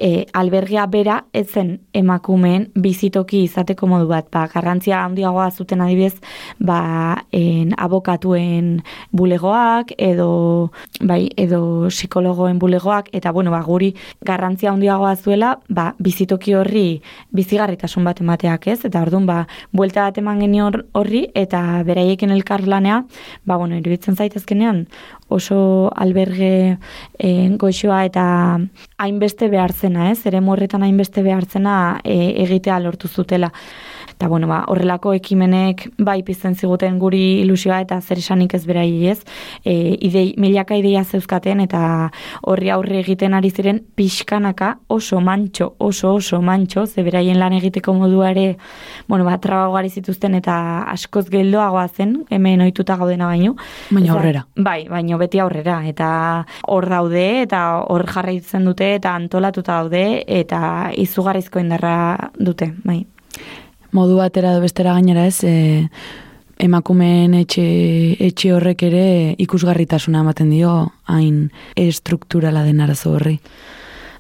e, 0.01 0.27
albergia 0.33 0.87
bera 0.87 1.21
ez 1.33 1.47
zen 1.53 1.75
emakumeen 1.95 2.67
bizitoki 2.75 3.45
izateko 3.45 3.87
modu 3.87 4.09
bat. 4.11 4.27
Ba, 4.33 4.47
garrantzia 4.51 5.05
handiagoa 5.05 5.51
zuten 5.51 5.83
adibidez, 5.85 6.17
ba, 6.59 7.25
en 7.37 7.75
abokatuen 7.79 8.81
bulegoak 9.13 9.93
edo 9.99 10.31
bai, 11.01 11.29
edo 11.37 11.91
psikologoen 11.93 12.59
bulegoak 12.59 13.13
eta 13.17 13.33
bueno, 13.37 13.53
ba, 13.53 13.61
guri 13.67 13.93
garrantzia 14.27 14.73
handiagoa 14.73 15.15
zuela, 15.17 15.55
ba, 15.69 15.91
bizitoki 16.01 16.57
horri 16.57 17.03
bizigarritasun 17.37 18.09
bat 18.09 18.25
emateak, 18.25 18.71
ez? 18.73 18.81
Eta 18.89 19.05
ordun 19.05 19.29
ba, 19.29 19.45
buelta 19.77 20.09
bat 20.09 20.19
eman 20.23 20.41
genion 20.41 20.81
horri 20.97 21.27
eta 21.37 21.83
beraiekin 21.87 22.33
elkarlanea, 22.33 23.03
ba 23.45 23.61
bueno, 23.61 23.77
iruditzen 23.77 24.17
zaitezkenean 24.17 24.87
oso 25.31 25.91
alberge 25.97 26.77
e, 27.19 27.31
goxoa 27.57 28.03
eta 28.09 28.25
hainbeste 28.99 29.49
behartzena, 29.49 30.11
ez? 30.11 30.21
Ere 30.27 30.43
morretan 30.45 30.85
hainbeste 30.85 31.23
behartzena 31.27 32.01
e, 32.05 32.19
egitea 32.45 32.81
lortu 32.83 33.09
zutela. 33.09 33.53
Eta 34.21 34.29
bueno, 34.29 34.47
ba, 34.47 34.67
horrelako 34.69 35.15
ekimenek 35.17 35.87
bai 36.05 36.19
pizten 36.21 36.53
ziguten 36.53 36.99
guri 37.01 37.41
ilusioa 37.41 37.79
eta 37.81 37.97
zer 38.05 38.19
esanik 38.21 38.53
ez 38.53 38.67
berai 38.69 39.07
ez. 39.09 39.23
E, 39.65 39.95
idei, 39.97 40.35
milaka 40.37 40.77
ideia 40.77 41.07
zeuzkaten 41.09 41.63
eta 41.65 42.11
horri 42.45 42.69
aurre 42.69 42.99
egiten 43.01 43.33
ari 43.33 43.49
ziren 43.49 43.79
pixkanaka 43.97 44.75
oso 44.93 45.23
mantxo, 45.25 45.71
oso 45.79 46.11
oso 46.19 46.43
mantxo, 46.45 46.85
ze 46.85 47.01
beraien 47.07 47.41
lan 47.41 47.57
egiteko 47.57 47.95
modua 47.97 48.29
ere, 48.35 48.59
bueno, 49.09 49.25
ba, 49.25 49.39
trabagari 49.41 49.89
zituzten 49.89 50.37
eta 50.37 50.57
askoz 50.93 51.31
geldoagoa 51.33 51.87
zen, 51.89 52.13
hemen 52.29 52.61
ohituta 52.67 52.99
gaudena 53.01 53.31
baino. 53.31 53.55
Baina 53.89 54.13
aurrera. 54.19 54.45
Bai, 54.69 54.83
baino 54.91 55.17
beti 55.17 55.41
aurrera, 55.41 55.79
eta 55.89 56.11
hor 56.69 56.91
daude, 56.93 57.25
eta 57.47 57.63
hor 57.89 58.05
jarraitzen 58.13 58.69
dute, 58.69 58.93
eta 59.01 59.17
antolatuta 59.17 59.81
daude, 59.81 60.05
eta 60.29 60.91
izugarrizko 61.07 61.65
indarra 61.65 61.97
dute, 62.37 62.75
bai 62.85 63.01
modu 63.93 64.19
batera 64.21 64.55
edo 64.55 64.65
bestera 64.65 64.95
gainera 64.97 65.27
ez, 65.27 65.43
e, 65.45 65.89
emakumeen 66.61 67.35
etxe, 67.39 67.65
etxe 68.21 68.53
horrek 68.53 68.85
ere 68.91 69.05
ikusgarritasuna 69.41 70.21
ematen 70.25 70.51
dio 70.53 70.75
hain 71.09 71.49
estrukturala 71.77 72.65
den 72.67 72.81
arazo 72.85 73.15
horri. 73.17 73.39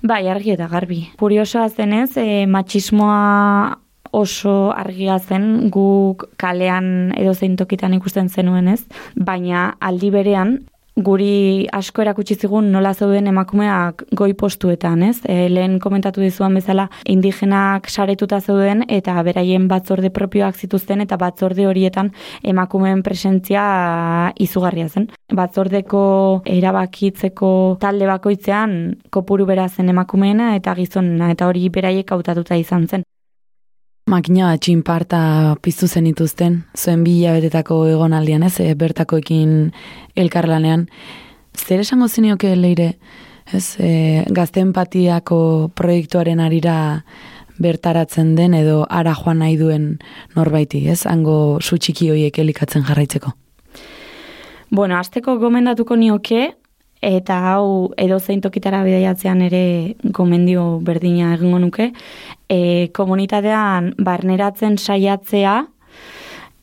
Bai, 0.00 0.24
argi 0.32 0.54
eta 0.54 0.66
garbi. 0.68 1.02
Kuriosoa 1.20 1.68
zenez, 1.68 2.16
e, 2.16 2.46
matxismoa 2.48 3.76
oso 4.16 4.72
argia 4.72 5.18
zen 5.18 5.70
guk 5.70 6.24
kalean 6.40 7.12
edo 7.18 7.34
zein 7.34 7.56
tokitan 7.56 7.94
ikusten 7.94 8.28
zenuen 8.28 8.68
ez, 8.72 8.82
baina 9.14 9.74
aldi 9.78 10.10
berean 10.10 10.56
guri 10.96 11.66
asko 11.72 12.02
erakutsi 12.02 12.34
zigun 12.34 12.70
nola 12.72 12.92
zeuden 12.94 13.26
emakumeak 13.30 14.04
goi 14.16 14.32
postuetan, 14.34 15.02
ez? 15.02 15.20
E, 15.24 15.48
lehen 15.48 15.78
komentatu 15.80 16.20
dizuan 16.20 16.54
bezala 16.54 16.88
indigenak 17.04 17.88
saretuta 17.88 18.40
zeuden 18.40 18.84
eta 18.88 19.14
beraien 19.22 19.68
batzorde 19.68 20.10
propioak 20.10 20.56
zituzten 20.56 21.00
eta 21.00 21.16
batzorde 21.16 21.66
horietan 21.66 22.12
emakumeen 22.42 23.02
presentzia 23.02 24.32
izugarria 24.38 24.88
zen. 24.88 25.08
Batzordeko 25.34 26.02
erabakitzeko 26.44 27.52
talde 27.80 28.10
bakoitzean 28.10 28.76
kopuru 29.10 29.46
bera 29.46 29.68
zen 29.68 29.88
emakumeena 29.88 30.54
eta 30.56 30.74
gizonena 30.74 31.30
eta 31.30 31.46
hori 31.46 31.68
beraiek 31.68 32.12
hautatuta 32.12 32.56
izan 32.56 32.88
zen. 32.88 33.06
Makina 34.08 34.54
txinparta 34.58 35.56
piztu 35.62 35.86
zen 35.86 36.06
ituzten, 36.10 36.62
zuen 36.76 37.04
bi 37.04 37.18
hilabetetako 37.20 37.82
egonaldian 37.92 38.42
ez, 38.42 38.56
e, 38.60 38.74
bertakoekin 38.74 39.72
elkarlanean. 40.16 40.86
Zer 41.54 41.84
esango 41.84 42.08
zinioke 42.08 42.54
leire, 42.56 42.94
ez, 43.52 43.76
e, 43.78 44.24
gazte 44.30 44.64
empatiako 44.64 45.70
proiektuaren 45.78 46.40
arira 46.40 47.04
bertaratzen 47.60 48.34
den 48.34 48.54
edo 48.54 48.86
ara 48.88 49.14
joan 49.14 49.42
nahi 49.44 49.58
duen 49.60 49.98
norbaiti, 50.34 50.86
ez, 50.88 51.04
hango 51.06 51.60
su 51.60 51.76
txiki 51.76 52.10
hoiek 52.10 52.38
elikatzen 52.38 52.86
jarraitzeko? 52.88 53.34
Bueno, 54.70 54.96
azteko 54.96 55.36
gomendatuko 55.38 55.96
nioke, 55.98 56.54
eta 57.00 57.38
hau 57.52 57.92
edo 57.96 58.18
zein 58.20 58.40
tokitara 58.44 58.82
bidaiatzean 58.84 59.42
ere 59.42 59.96
gomendio 60.04 60.78
berdina 60.84 61.34
egingo 61.34 61.58
nuke, 61.58 61.90
e, 62.48 62.88
komunitatean 62.96 63.94
barneratzen 63.98 64.76
saiatzea 64.78 65.56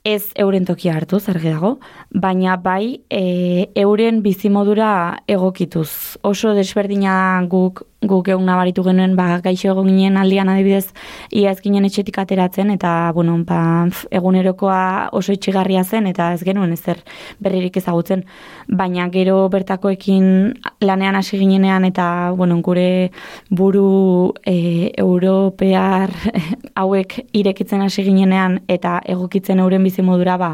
ez 0.08 0.32
euren 0.40 0.64
tokia 0.64 0.96
hartu, 0.96 1.20
zerge 1.20 1.52
dago, 1.52 1.74
baina 2.12 2.56
bai 2.64 3.02
e, 3.12 3.68
euren 3.76 4.22
bizimodura 4.24 4.92
egokituz. 5.28 6.18
Oso 6.24 6.54
desberdina 6.56 7.18
guk 7.52 7.84
guk 8.06 8.28
egun 8.30 8.46
nabaritu 8.46 8.84
genuen 8.86 9.16
ba, 9.18 9.40
gaixo 9.42 9.72
egon 9.72 9.88
ginen 9.90 10.20
aldian 10.22 10.50
adibidez 10.54 10.92
ia 11.34 11.50
ez 11.50 11.62
ginen 11.64 11.86
etxetik 11.88 12.20
ateratzen 12.22 12.70
eta 12.70 13.12
bueno, 13.16 13.40
ba, 13.48 13.88
egunerokoa 14.14 15.10
oso 15.18 15.34
itxigarria 15.34 15.84
zen 15.84 16.06
eta 16.06 16.30
ez 16.36 16.44
genuen 16.46 16.76
ezer 16.76 17.02
berririk 17.42 17.80
ezagutzen. 17.82 18.24
Baina 18.70 19.08
gero 19.10 19.48
bertakoekin 19.50 20.54
lanean 20.86 21.18
hasi 21.18 21.40
ginenean 21.42 21.88
eta 21.90 22.34
bueno, 22.38 22.60
gure 22.62 23.10
buru 23.50 24.34
e, 24.46 24.94
europear 24.98 26.14
hauek 26.82 27.18
irekitzen 27.34 27.82
hasi 27.82 28.06
ginenean 28.06 28.60
eta 28.70 29.00
egokitzen 29.10 29.60
euren 29.60 29.84
bizimodura 29.84 30.38
ba, 30.38 30.52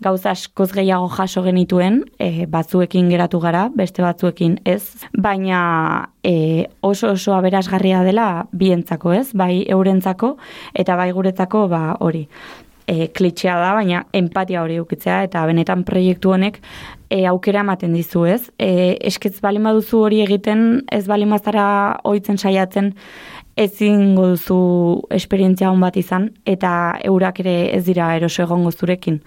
gauza 0.00 0.30
askoz 0.30 0.70
gehiago 0.76 1.10
jaso 1.10 1.42
genituen 1.42 2.04
e, 2.22 2.46
batzuekin 2.46 3.10
geratu 3.10 3.42
gara, 3.42 3.66
beste 3.74 4.06
batzuekin 4.06 4.60
ez, 4.64 5.08
baina 5.18 6.12
e, 6.22 6.67
oso 6.80 7.12
oso 7.12 7.34
aberasgarria 7.34 8.02
dela 8.06 8.46
bientzako, 8.52 9.12
ez? 9.12 9.28
Bai 9.34 9.64
eurentzako 9.68 10.36
eta 10.74 10.96
bai 10.96 11.10
guretzako 11.12 11.68
ba 11.68 11.82
hori. 12.00 12.26
E, 12.88 13.10
klitxea 13.12 13.58
da, 13.60 13.74
baina 13.76 14.06
empatia 14.16 14.62
hori 14.62 14.78
ukitzea 14.80 15.22
eta 15.26 15.42
benetan 15.44 15.82
proiektu 15.84 16.32
honek 16.32 16.62
e, 17.10 17.24
aukera 17.26 17.60
ematen 17.60 17.92
dizu, 17.92 18.24
ez? 18.28 18.42
E, 18.56 18.96
esketz 19.10 19.38
balin 19.44 19.66
baduzu 19.68 20.00
hori 20.06 20.22
egiten, 20.24 20.84
ez 20.92 21.04
balin 21.08 21.32
bazara 21.32 21.66
ohitzen 22.08 22.38
saiatzen, 22.38 22.94
ezin 23.58 24.14
duzu 24.14 24.58
esperientzia 25.14 25.72
hon 25.72 25.80
bat 25.82 25.96
izan, 25.98 26.30
eta 26.46 26.70
eurak 27.04 27.40
ere 27.42 27.56
ez 27.74 27.82
dira 27.88 28.12
eroso 28.16 28.44
egongo 28.44 28.70
zurekin. 28.70 29.18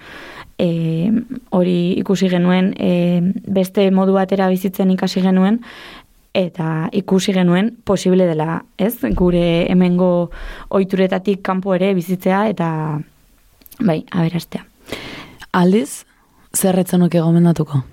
E, 0.61 1.09
hori 1.57 1.97
ikusi 1.99 2.29
genuen, 2.31 2.71
e, 2.77 2.91
beste 3.49 3.89
modu 3.91 4.13
batera 4.15 4.47
bizitzen 4.51 4.93
ikasi 4.93 5.23
genuen, 5.25 5.59
eta 6.33 6.89
ikusi 6.95 7.33
genuen 7.35 7.73
posible 7.83 8.25
dela, 8.25 8.61
ez? 8.77 8.95
Gure 9.17 9.67
hemengo 9.71 10.31
ohituretatik 10.69 11.41
kanpo 11.43 11.75
ere 11.75 11.93
bizitzea 11.93 12.45
eta 12.49 12.67
bai, 13.79 14.03
aberastea. 14.11 14.65
Aldiz, 15.51 16.05
zer 16.55 16.79
nuke 16.97 17.19
gomendatuko? 17.19 17.83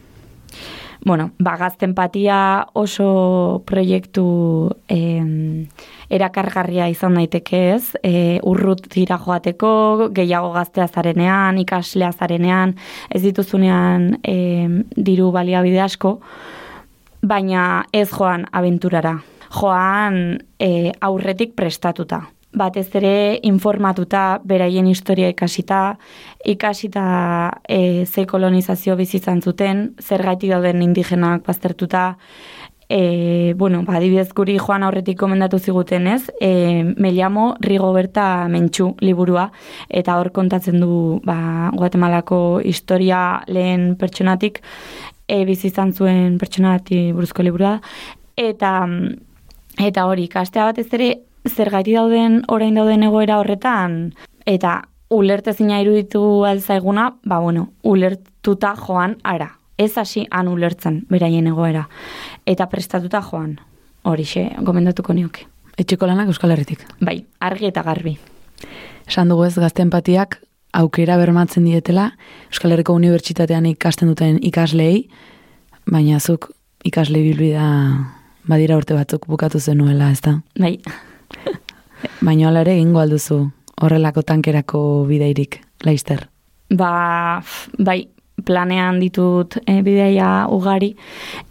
bueno, 1.05 1.31
ba, 1.39 1.57
gazten 1.57 1.95
patia 1.95 2.67
oso 2.75 3.63
proiektu 3.67 4.71
em, 4.89 5.69
erakargarria 6.11 6.89
izan 6.91 7.17
daiteke 7.19 7.61
ez, 7.75 7.95
e, 8.03 8.41
urrut 8.43 8.89
dira 8.93 9.19
joateko, 9.23 10.11
gehiago 10.15 10.53
gaztea 10.53 10.89
zarenean, 10.89 11.59
ikaslea 11.63 12.11
zarenean, 12.13 12.75
ez 13.15 13.23
dituzunean 13.23 14.19
em, 14.23 14.83
diru 14.97 15.31
baliabide 15.33 15.81
asko, 15.81 16.19
baina 17.23 17.85
ez 17.93 18.09
joan 18.11 18.47
abenturara. 18.53 19.19
Joan 19.49 20.39
e, 20.61 20.93
aurretik 21.01 21.55
prestatuta. 21.57 22.23
Batez 22.59 22.89
ere 22.97 23.39
informatuta, 23.45 24.41
beraien 24.45 24.87
historia 24.89 25.29
ikasita, 25.29 25.99
ikasita 26.49 27.05
e, 27.69 28.07
ze 28.07 28.25
kolonizazio 28.27 28.97
bizitzan 28.97 29.43
zuten, 29.43 29.93
zer 30.01 30.25
gaiti 30.25 30.49
dauden 30.49 30.83
indigenak 30.83 31.45
baztertuta, 31.47 32.17
e, 32.89 33.53
bueno, 33.57 33.83
ba, 33.85 33.99
adibidez 33.99 34.33
guri 34.33 34.57
joan 34.59 34.83
aurretik 34.83 35.19
komendatu 35.21 35.59
ziguten 35.59 36.07
ez, 36.09 36.31
e, 36.41 36.85
me 36.97 37.13
llamo 37.13 37.55
Rigoberta 37.61 38.49
Mentxu 38.49 38.95
liburua, 39.05 39.51
eta 39.89 40.17
hor 40.19 40.33
kontatzen 40.33 40.81
du 40.81 41.21
ba, 41.25 41.71
Guatemalako 41.77 42.61
historia 42.65 43.43
lehen 43.47 43.95
pertsonatik, 44.01 44.63
e, 45.29 45.45
bizizan 45.45 45.93
zuen 45.93 46.39
pertsonati 46.41 47.13
buruzko 47.13 47.45
liburua, 47.45 47.79
eta 48.37 48.73
eta 49.79 50.07
hori, 50.11 50.27
ikastea 50.27 50.65
batez 50.71 50.89
ere, 50.97 51.11
zer 51.49 51.71
gaiti 51.71 51.95
dauden, 51.95 52.43
orain 52.49 52.75
dauden 52.75 53.05
egoera 53.07 53.39
horretan, 53.39 53.99
eta 54.47 54.81
ulertezina 55.15 55.81
iruditu 55.81 56.45
alzaiguna, 56.45 57.13
ba 57.25 57.39
bueno, 57.39 57.69
ulertuta 57.83 58.75
joan 58.77 59.17
ara. 59.23 59.55
Ez 59.79 59.97
hasi 59.99 60.27
han 60.31 60.49
ulertzen 60.49 61.05
beraien 61.09 61.47
egoera. 61.47 61.85
Eta 62.47 62.67
prestatuta 62.67 63.23
joan. 63.23 63.61
Horixe, 64.03 64.49
gomendatuko 64.67 65.15
nioke. 65.15 65.47
Etxeko 65.79 66.09
lanak 66.11 66.33
Euskal 66.33 66.51
Herritik. 66.51 66.83
Bai, 67.01 67.21
argi 67.39 67.69
eta 67.71 67.85
garbi. 67.87 68.17
Esan 69.07 69.31
dugu 69.31 69.47
ez 69.47 69.55
gazte 69.55 69.85
empatiak 69.87 70.41
aukera 70.73 71.17
bermatzen 71.17 71.65
dietela 71.65 72.13
Euskal 72.51 72.73
Herriko 72.75 72.95
Unibertsitatean 72.95 73.67
ikasten 73.67 74.09
duten 74.13 74.39
ikaslei, 74.43 75.09
baina 75.91 76.21
zuk 76.21 76.51
ikasle 76.85 77.23
bilbida 77.25 77.69
badira 78.49 78.77
urte 78.79 78.97
batzuk 78.97 79.27
bukatu 79.29 79.61
zenuela, 79.61 80.11
ez 80.13 80.21
da? 80.25 80.39
Bai, 80.59 80.79
Baina 82.27 82.49
hala 82.49 82.63
ere 82.65 82.77
egingo 82.79 83.01
alduzu 83.03 83.41
horrelako 83.83 84.23
tankerako 84.27 84.81
bideirik, 85.09 85.61
laister. 85.85 86.29
ba, 86.71 87.43
bai, 87.79 88.09
planean 88.45 89.01
ditut 89.03 89.59
e, 89.67 89.81
bideia 89.83 90.47
ugari, 90.55 90.93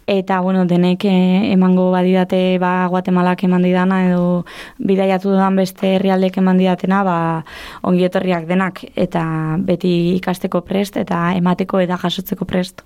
eta, 0.08 0.40
bueno, 0.40 0.64
denek 0.68 1.04
e, 1.04 1.14
emango 1.52 1.90
badidate, 1.92 2.58
ba, 2.62 2.88
Guatemalak 2.88 3.44
eman 3.44 3.64
didana, 3.66 4.02
edo 4.08 4.44
bidaiatu 4.78 5.32
dudan 5.34 5.56
beste 5.60 5.94
herrialdek 5.96 6.38
eman 6.42 6.60
didatena, 6.60 7.02
ba, 7.04 7.18
ongi 7.82 8.08
etorriak 8.08 8.48
denak, 8.48 8.84
eta 8.96 9.24
beti 9.58 10.14
ikasteko 10.16 10.62
prest, 10.66 10.96
eta 10.96 11.32
emateko 11.38 11.82
eta 11.84 12.00
jasotzeko 12.00 12.48
prest. 12.48 12.84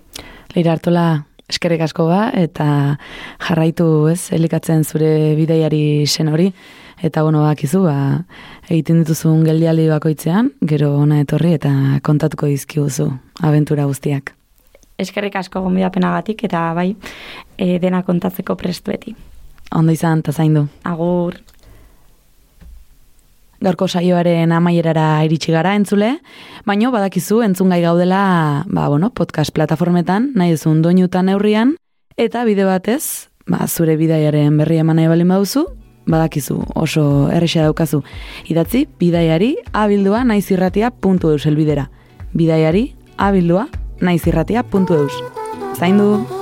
Leira 0.56 0.74
hartola 0.74 1.06
eskerrik 1.52 1.82
asko 1.84 2.06
ba, 2.08 2.26
eta 2.38 2.66
jarraitu 3.42 3.88
ez, 4.12 4.30
elikatzen 4.34 4.86
zure 4.88 5.34
bideiari 5.38 6.06
sen 6.06 6.32
hori, 6.32 6.48
eta 7.02 7.22
bueno, 7.22 7.42
bakizu, 7.42 7.82
ba, 7.84 7.96
egiten 8.68 9.02
dituzun 9.02 9.42
geldialdi 9.44 9.88
bakoitzean, 9.90 10.52
gero 10.62 10.94
ona 11.00 11.20
etorri 11.24 11.56
eta 11.58 11.72
kontatuko 12.06 12.46
dizkiguzu 12.46 13.08
abentura 13.42 13.88
guztiak. 13.90 14.34
Eskerrik 15.02 15.36
asko 15.40 15.64
gonbidapenagatik, 15.64 16.44
eta 16.46 16.68
bai, 16.78 16.92
e, 17.58 17.78
dena 17.82 18.04
kontatzeko 18.06 18.54
prest 18.60 18.86
beti. 18.86 19.16
Ondo 19.74 19.92
izan, 19.92 20.22
eta 20.22 20.32
zaindu. 20.32 20.68
Agur. 20.86 21.40
Gaurko 23.62 23.86
saioaren 23.86 24.52
amaierara 24.52 25.22
iritsi 25.26 25.52
gara 25.54 25.74
entzule, 25.78 26.16
baino 26.66 26.90
badakizu 26.94 27.42
entzungai 27.46 27.80
gaudela, 27.82 28.22
ba, 28.66 28.88
bueno, 28.88 29.10
podcast 29.10 29.54
plataformetan, 29.54 30.32
nahi 30.38 30.54
duzun 30.54 30.82
doinutan 30.82 31.30
neurrian, 31.30 31.76
eta 32.16 32.46
bide 32.46 32.66
batez, 32.66 33.28
ba, 33.46 33.66
zure 33.66 33.96
bidaiaren 33.98 34.58
berri 34.58 34.82
eman 34.82 34.98
nahi 34.98 35.10
balin 35.10 35.30
baduzu, 35.34 35.66
badakizu 36.06 36.58
oso 36.74 37.28
erresa 37.32 37.62
daukazu. 37.68 38.02
Idatzi, 38.48 38.86
bidaiari 38.98 39.56
abildua 39.72 40.24
naizirratia.eus 40.24 41.46
elbidera. 41.46 41.88
Bidaiari 42.34 42.94
abildua 43.16 43.68
naizirratia.eus. 44.00 45.22
Zaindu! 45.78 46.41